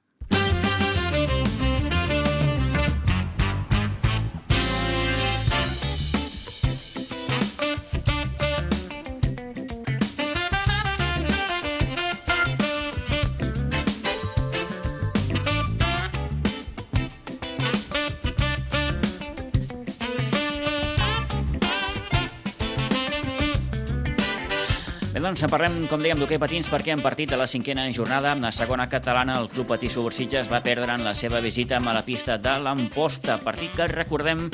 Doncs 25.26 25.42
en 25.42 25.50
parlem, 25.50 25.76
com 25.90 25.98
dèiem, 25.98 26.20
d'hoquei 26.22 26.38
patins 26.38 26.68
perquè 26.70 26.92
en 26.94 27.00
partit 27.02 27.32
de 27.32 27.38
la 27.40 27.48
cinquena 27.50 27.82
jornada, 27.90 28.30
en 28.36 28.44
la 28.46 28.52
segona 28.54 28.84
catalana, 28.86 29.34
el 29.40 29.48
Club 29.50 29.66
Patí 29.72 29.88
Subursitges 29.90 30.46
va 30.52 30.60
perdre 30.62 30.94
en 30.94 31.02
la 31.02 31.14
seva 31.18 31.40
visita 31.42 31.80
a 31.80 31.94
la 31.96 32.04
pista 32.06 32.36
de 32.38 32.52
l'Amposta, 32.62 33.40
partit 33.42 33.74
que, 33.74 33.88
recordem, 33.90 34.44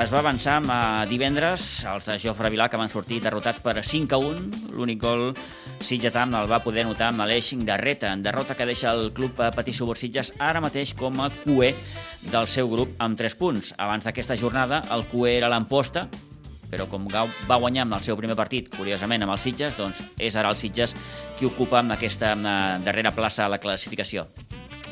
es 0.00 0.10
va 0.10 0.18
avançar 0.18 0.56
amb 0.58 0.72
eh, 0.74 1.06
divendres 1.10 1.84
els 1.86 2.08
de 2.10 2.16
Jofre 2.24 2.50
Vilà, 2.50 2.66
que 2.66 2.80
van 2.80 2.90
sortir 2.90 3.20
derrotats 3.22 3.62
per 3.62 3.76
5 3.86 4.16
a 4.16 4.18
1. 4.18 4.72
L'únic 4.74 4.98
gol 5.02 5.30
Sitgetam 5.78 6.34
el 6.40 6.50
va 6.50 6.58
poder 6.64 6.88
notar 6.88 7.12
amb 7.12 7.22
l'Eix 7.30 7.52
Garreta, 7.68 8.10
en 8.10 8.24
derrota 8.26 8.56
que 8.58 8.66
deixa 8.66 8.90
el 8.90 9.12
Club 9.14 9.38
Patí 9.38 9.74
Subursitges 9.76 10.32
ara 10.38 10.64
mateix 10.64 10.96
com 10.98 11.22
a 11.22 11.30
cué 11.44 11.70
del 12.32 12.50
seu 12.50 12.66
grup 12.72 12.98
amb 12.98 13.14
3 13.18 13.38
punts. 13.38 13.76
Abans 13.78 14.10
d'aquesta 14.10 14.34
jornada, 14.34 14.82
el 14.90 15.06
cué 15.06 15.36
era 15.36 15.52
l'Amposta, 15.52 16.08
però 16.70 16.86
com 16.90 17.08
va 17.10 17.58
guanyar 17.58 17.84
amb 17.84 17.98
el 17.98 18.04
seu 18.06 18.16
primer 18.18 18.36
partit, 18.38 18.70
curiosament, 18.76 19.26
amb 19.26 19.34
els 19.34 19.44
Sitges, 19.46 19.76
doncs 19.78 20.02
és 20.18 20.36
ara 20.38 20.52
el 20.52 20.58
Sitges 20.60 20.94
qui 21.38 21.48
ocupa 21.48 21.80
amb 21.82 21.96
aquesta 21.96 22.32
darrera 22.84 23.14
plaça 23.16 23.44
a 23.44 23.50
la 23.52 23.58
classificació. 23.62 24.28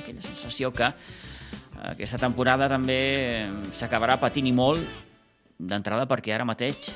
Aquella 0.03 0.22
sensació 0.24 0.72
que 0.74 0.91
eh, 0.91 1.93
aquesta 1.95 2.18
temporada 2.18 2.68
també 2.70 3.47
s'acabarà 3.74 4.18
patint 4.18 4.51
i 4.51 4.55
molt 4.55 4.83
d'entrada 5.59 6.07
perquè 6.11 6.35
ara 6.35 6.47
mateix 6.47 6.93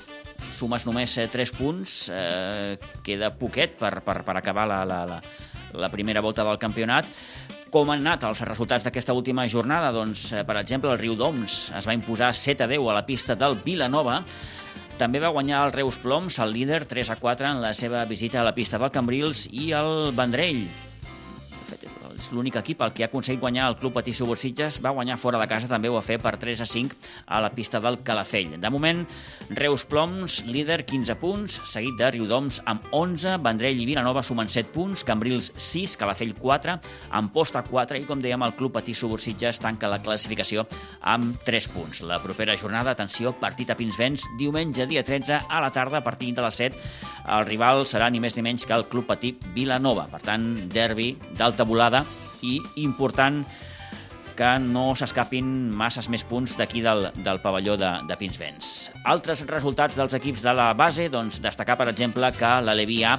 sumes 0.54 0.84
només 0.86 1.14
3 1.30 1.54
punts, 1.56 1.96
eh, 2.12 2.76
queda 3.06 3.32
poquet 3.38 3.78
per, 3.78 4.00
per, 4.06 4.20
per 4.26 4.36
acabar 4.38 4.66
la, 4.70 4.82
la, 4.86 5.02
la, 5.06 5.18
la 5.74 5.90
primera 5.90 6.22
volta 6.22 6.44
del 6.46 6.60
campionat. 6.62 7.06
Com 7.72 7.88
han 7.88 8.02
anat 8.02 8.26
els 8.28 8.42
resultats 8.44 8.84
d'aquesta 8.84 9.14
última 9.16 9.46
jornada? 9.48 9.88
Doncs, 9.96 10.26
eh, 10.36 10.42
per 10.44 10.58
exemple, 10.60 10.90
el 10.92 11.00
Riu 11.00 11.14
Doms 11.16 11.70
es 11.78 11.88
va 11.88 11.94
imposar 11.96 12.34
7 12.36 12.66
a 12.66 12.68
10 12.68 12.90
a 12.90 12.98
la 12.98 13.06
pista 13.06 13.34
del 13.34 13.56
Vilanova, 13.64 14.20
també 15.00 15.18
va 15.24 15.32
guanyar 15.32 15.64
el 15.64 15.72
Reus 15.72 15.96
Ploms, 15.98 16.38
el 16.44 16.52
líder, 16.52 16.84
3 16.84 17.10
a 17.10 17.16
4 17.16 17.48
en 17.48 17.62
la 17.64 17.72
seva 17.72 18.04
visita 18.04 18.42
a 18.42 18.44
la 18.44 18.54
pista 18.54 18.78
del 18.78 18.92
Cambrils 18.92 19.46
i 19.50 19.72
el 19.72 20.12
Vendrell. 20.12 20.66
És 22.22 22.28
l'únic 22.30 22.54
equip 22.60 22.82
el 22.84 22.92
que 22.94 23.02
ha 23.02 23.08
aconseguit 23.08 23.40
guanyar 23.42 23.64
el 23.66 23.74
Club 23.80 23.96
Patí 23.96 24.12
Subursitges. 24.14 24.76
Va 24.84 24.92
guanyar 24.94 25.16
fora 25.18 25.40
de 25.40 25.46
casa, 25.50 25.66
també 25.66 25.90
ho 25.90 25.96
va 25.96 26.04
fer 26.06 26.20
per 26.22 26.36
3 26.38 26.60
a 26.62 26.66
5 26.70 26.94
a 27.26 27.40
la 27.42 27.50
pista 27.50 27.80
del 27.82 27.98
Calafell. 28.06 28.52
De 28.62 28.70
moment, 28.70 29.00
Reus 29.58 29.82
Ploms, 29.90 30.36
líder, 30.46 30.84
15 30.86 31.16
punts, 31.18 31.56
seguit 31.66 31.98
de 31.98 32.12
Riudoms 32.14 32.60
amb 32.70 32.86
11, 32.94 33.40
Vendrell 33.42 33.80
i 33.82 33.88
Vilanova 33.88 34.22
sumen 34.22 34.52
7 34.52 34.70
punts, 34.70 35.02
Cambrils 35.08 35.50
6, 35.56 35.96
Calafell 35.98 36.36
4, 36.38 36.76
Amposta 37.18 37.64
4 37.66 37.98
i, 37.98 38.06
com 38.06 38.22
dèiem, 38.22 38.46
el 38.46 38.54
Club 38.54 38.76
Patí 38.78 38.94
Subursitges 38.94 39.58
tanca 39.58 39.90
la 39.90 39.98
classificació 40.06 40.68
amb 41.00 41.34
3 41.42 41.70
punts. 41.74 42.04
La 42.06 42.22
propera 42.22 42.54
jornada, 42.54 42.94
atenció, 42.94 43.34
partit 43.42 43.74
a 43.74 43.78
Pinsbens, 43.80 44.28
diumenge 44.38 44.86
dia 44.86 45.02
13 45.02 45.42
a 45.48 45.64
la 45.66 45.74
tarda 45.74 45.98
a 45.98 46.06
partir 46.06 46.30
de 46.38 46.46
les 46.46 46.62
7. 46.62 46.86
El 47.34 47.50
rival 47.50 47.82
serà 47.90 48.06
ni 48.10 48.22
més 48.22 48.38
ni 48.38 48.46
menys 48.46 48.62
que 48.66 48.78
el 48.78 48.86
Club 48.86 49.10
Patí 49.10 49.34
Vilanova. 49.56 50.06
Per 50.12 50.22
tant, 50.22 50.52
derbi 50.70 51.16
d'alta 51.34 51.66
volada 51.66 52.06
i 52.42 52.58
important 52.82 53.44
que 54.36 54.50
no 54.62 54.92
s'escapin 54.96 55.46
masses 55.76 56.08
més 56.12 56.24
punts 56.24 56.56
d'aquí 56.58 56.80
del, 56.84 57.10
del 57.24 57.40
pavelló 57.44 57.76
de, 57.76 57.90
de 58.08 58.16
Pinsbens. 58.18 58.90
Altres 59.04 59.44
resultats 59.48 59.98
dels 59.98 60.16
equips 60.18 60.44
de 60.44 60.54
la 60.56 60.72
base, 60.76 61.08
doncs 61.12 61.42
destacar, 61.44 61.76
per 61.80 61.90
exemple, 61.92 62.32
que 62.38 62.52
l'Alevi 62.64 63.02
A 63.04 63.18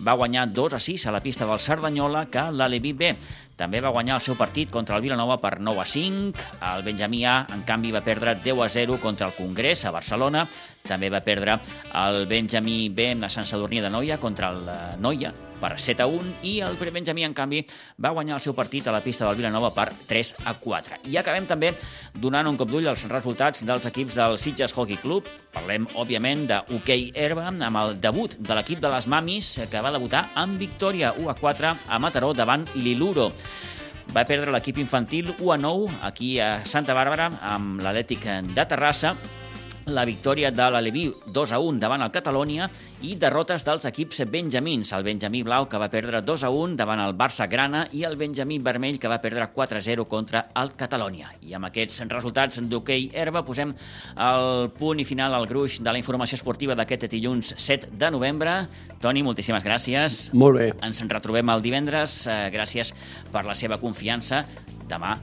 va 0.00 0.16
guanyar 0.16 0.46
2 0.48 0.76
a 0.76 0.80
6 0.80 1.06
a 1.06 1.12
la 1.12 1.20
pista 1.24 1.48
del 1.48 1.60
Cerdanyola 1.60 2.26
que 2.32 2.46
l'Alevi 2.52 2.92
B. 2.92 3.14
També 3.60 3.82
va 3.84 3.92
guanyar 3.92 4.14
el 4.16 4.24
seu 4.24 4.38
partit 4.40 4.70
contra 4.72 4.96
el 4.96 5.04
Vilanova 5.04 5.36
per 5.36 5.58
9 5.60 5.82
a 5.82 5.84
5. 5.84 6.46
El 6.70 6.84
Benjamí 6.86 7.26
A, 7.28 7.34
en 7.52 7.60
canvi, 7.68 7.92
va 7.92 8.00
perdre 8.00 8.38
10 8.40 8.64
a 8.64 8.68
0 8.72 8.96
contra 9.02 9.28
el 9.28 9.36
Congrés 9.36 9.84
a 9.84 9.92
Barcelona. 9.92 10.46
També 10.88 11.12
va 11.12 11.20
perdre 11.20 11.58
el 12.06 12.24
Benjamí 12.30 12.88
B 12.88 13.12
a 13.20 13.28
Sant 13.28 13.44
Sadurní 13.44 13.84
de 13.84 13.92
Noia 13.92 14.16
contra 14.16 14.48
el 14.54 14.64
eh, 14.64 14.80
Noia 14.96 15.34
per 15.60 15.76
7 15.76 16.02
a 16.02 16.08
1 16.08 16.40
i 16.48 16.54
el 16.64 16.78
Benjamí, 16.80 17.22
en 17.22 17.34
canvi, 17.36 17.60
va 18.00 18.14
guanyar 18.16 18.38
el 18.38 18.42
seu 18.42 18.54
partit 18.56 18.88
a 18.88 18.94
la 18.94 19.02
pista 19.04 19.26
del 19.26 19.36
Vilanova 19.36 19.70
per 19.76 19.90
3 20.08 20.32
a 20.48 20.54
4. 20.58 21.02
I 21.12 21.18
acabem 21.20 21.46
també 21.46 21.74
donant 22.14 22.48
un 22.48 22.56
cop 22.58 22.70
d'ull 22.72 22.88
als 22.88 23.04
resultats 23.12 23.62
dels 23.68 23.86
equips 23.86 24.16
del 24.16 24.38
Sitges 24.40 24.74
Hockey 24.74 24.98
Club. 25.02 25.28
Parlem, 25.52 25.86
òbviament, 25.94 26.46
de 26.48 26.62
hoquei 26.74 27.10
herba 27.14 27.50
amb 27.50 27.82
el 27.82 28.00
debut 28.00 28.38
de 28.40 28.56
l'equip 28.56 28.80
de 28.80 28.90
les 28.90 29.06
Mamis 29.06 29.52
que 29.70 29.84
va 29.84 29.92
debutar 29.92 30.30
amb 30.40 30.58
victòria 30.58 31.12
1 31.18 31.30
a 31.30 31.36
4 31.38 31.74
a 31.86 32.00
Mataró 32.00 32.32
davant 32.34 32.64
l'Iluro. 32.74 33.30
Va 34.10 34.24
perdre 34.26 34.50
l'equip 34.50 34.80
infantil 34.82 35.34
1 35.38 35.52
a 35.54 35.58
9 35.62 36.00
aquí 36.08 36.32
a 36.42 36.64
Santa 36.66 36.96
Bàrbara 36.98 37.28
amb 37.46 37.82
l'Atlètic 37.84 38.26
de 38.56 38.64
Terrassa 38.66 39.14
la 39.94 40.04
victòria 40.04 40.50
de 40.54 40.66
l'Aleví 40.70 41.04
2 41.26 41.52
a 41.52 41.58
1 41.60 41.80
davant 41.82 42.02
el 42.04 42.12
Catalònia 42.14 42.68
i 43.06 43.16
derrotes 43.20 43.64
dels 43.66 43.86
equips 43.88 44.22
benjamins. 44.30 44.92
El 44.96 45.04
Benjamí 45.06 45.42
Blau, 45.46 45.66
que 45.68 45.80
va 45.80 45.88
perdre 45.90 46.20
2 46.22 46.44
a 46.46 46.50
1 46.54 46.76
davant 46.78 47.02
el 47.02 47.16
Barça 47.18 47.48
Grana 47.50 47.86
i 47.92 48.04
el 48.08 48.16
Benjamí 48.20 48.58
Vermell, 48.58 49.00
que 49.00 49.10
va 49.10 49.20
perdre 49.22 49.48
4 49.54 49.78
a 49.78 49.82
0 49.82 50.06
contra 50.10 50.44
el 50.62 50.74
Catalònia. 50.78 51.32
I 51.42 51.56
amb 51.58 51.70
aquests 51.70 52.04
resultats 52.10 52.62
d'hoquei 52.70 53.10
herba 53.14 53.44
posem 53.46 53.74
el 54.16 54.70
punt 54.78 55.02
i 55.02 55.08
final 55.08 55.34
al 55.34 55.48
gruix 55.50 55.80
de 55.80 55.90
la 55.90 55.98
informació 55.98 56.38
esportiva 56.38 56.76
d'aquest 56.78 57.08
dilluns 57.10 57.54
7 57.56 57.90
de 57.98 58.12
novembre. 58.14 58.56
Toni, 59.02 59.24
moltíssimes 59.26 59.66
gràcies. 59.66 60.22
Molt 60.34 60.58
bé. 60.60 60.70
Ens 60.86 61.02
en 61.02 61.10
retrobem 61.10 61.50
el 61.50 61.66
divendres. 61.66 62.22
Eh, 62.26 62.40
gràcies 62.54 62.94
per 63.32 63.44
la 63.48 63.58
seva 63.58 63.80
confiança. 63.82 64.44
Demà 64.90 65.16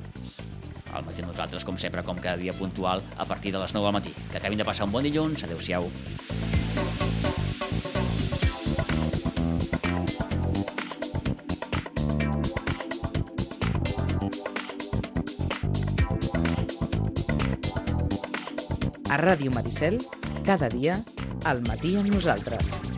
al 0.97 1.05
matí 1.05 1.21
nosaltres, 1.21 1.65
com 1.65 1.77
sempre, 1.77 2.03
com 2.03 2.17
cada 2.17 2.37
dia 2.37 2.53
puntual, 2.53 3.03
a 3.17 3.25
partir 3.25 3.53
de 3.53 3.61
les 3.61 3.73
9 3.73 3.85
del 3.85 3.93
matí. 3.93 4.13
Que 4.31 4.37
acabin 4.37 4.57
de 4.57 4.65
passar 4.65 4.87
un 4.87 4.91
bon 4.91 5.03
dilluns. 5.03 5.43
Adéu-siau. 5.43 5.89
A 19.07 19.17
Ràdio 19.17 19.53
Maricel, 19.53 20.01
cada 20.45 20.69
dia, 20.69 20.99
al 21.45 21.63
matí 21.65 21.95
amb 21.97 22.11
nosaltres. 22.11 22.96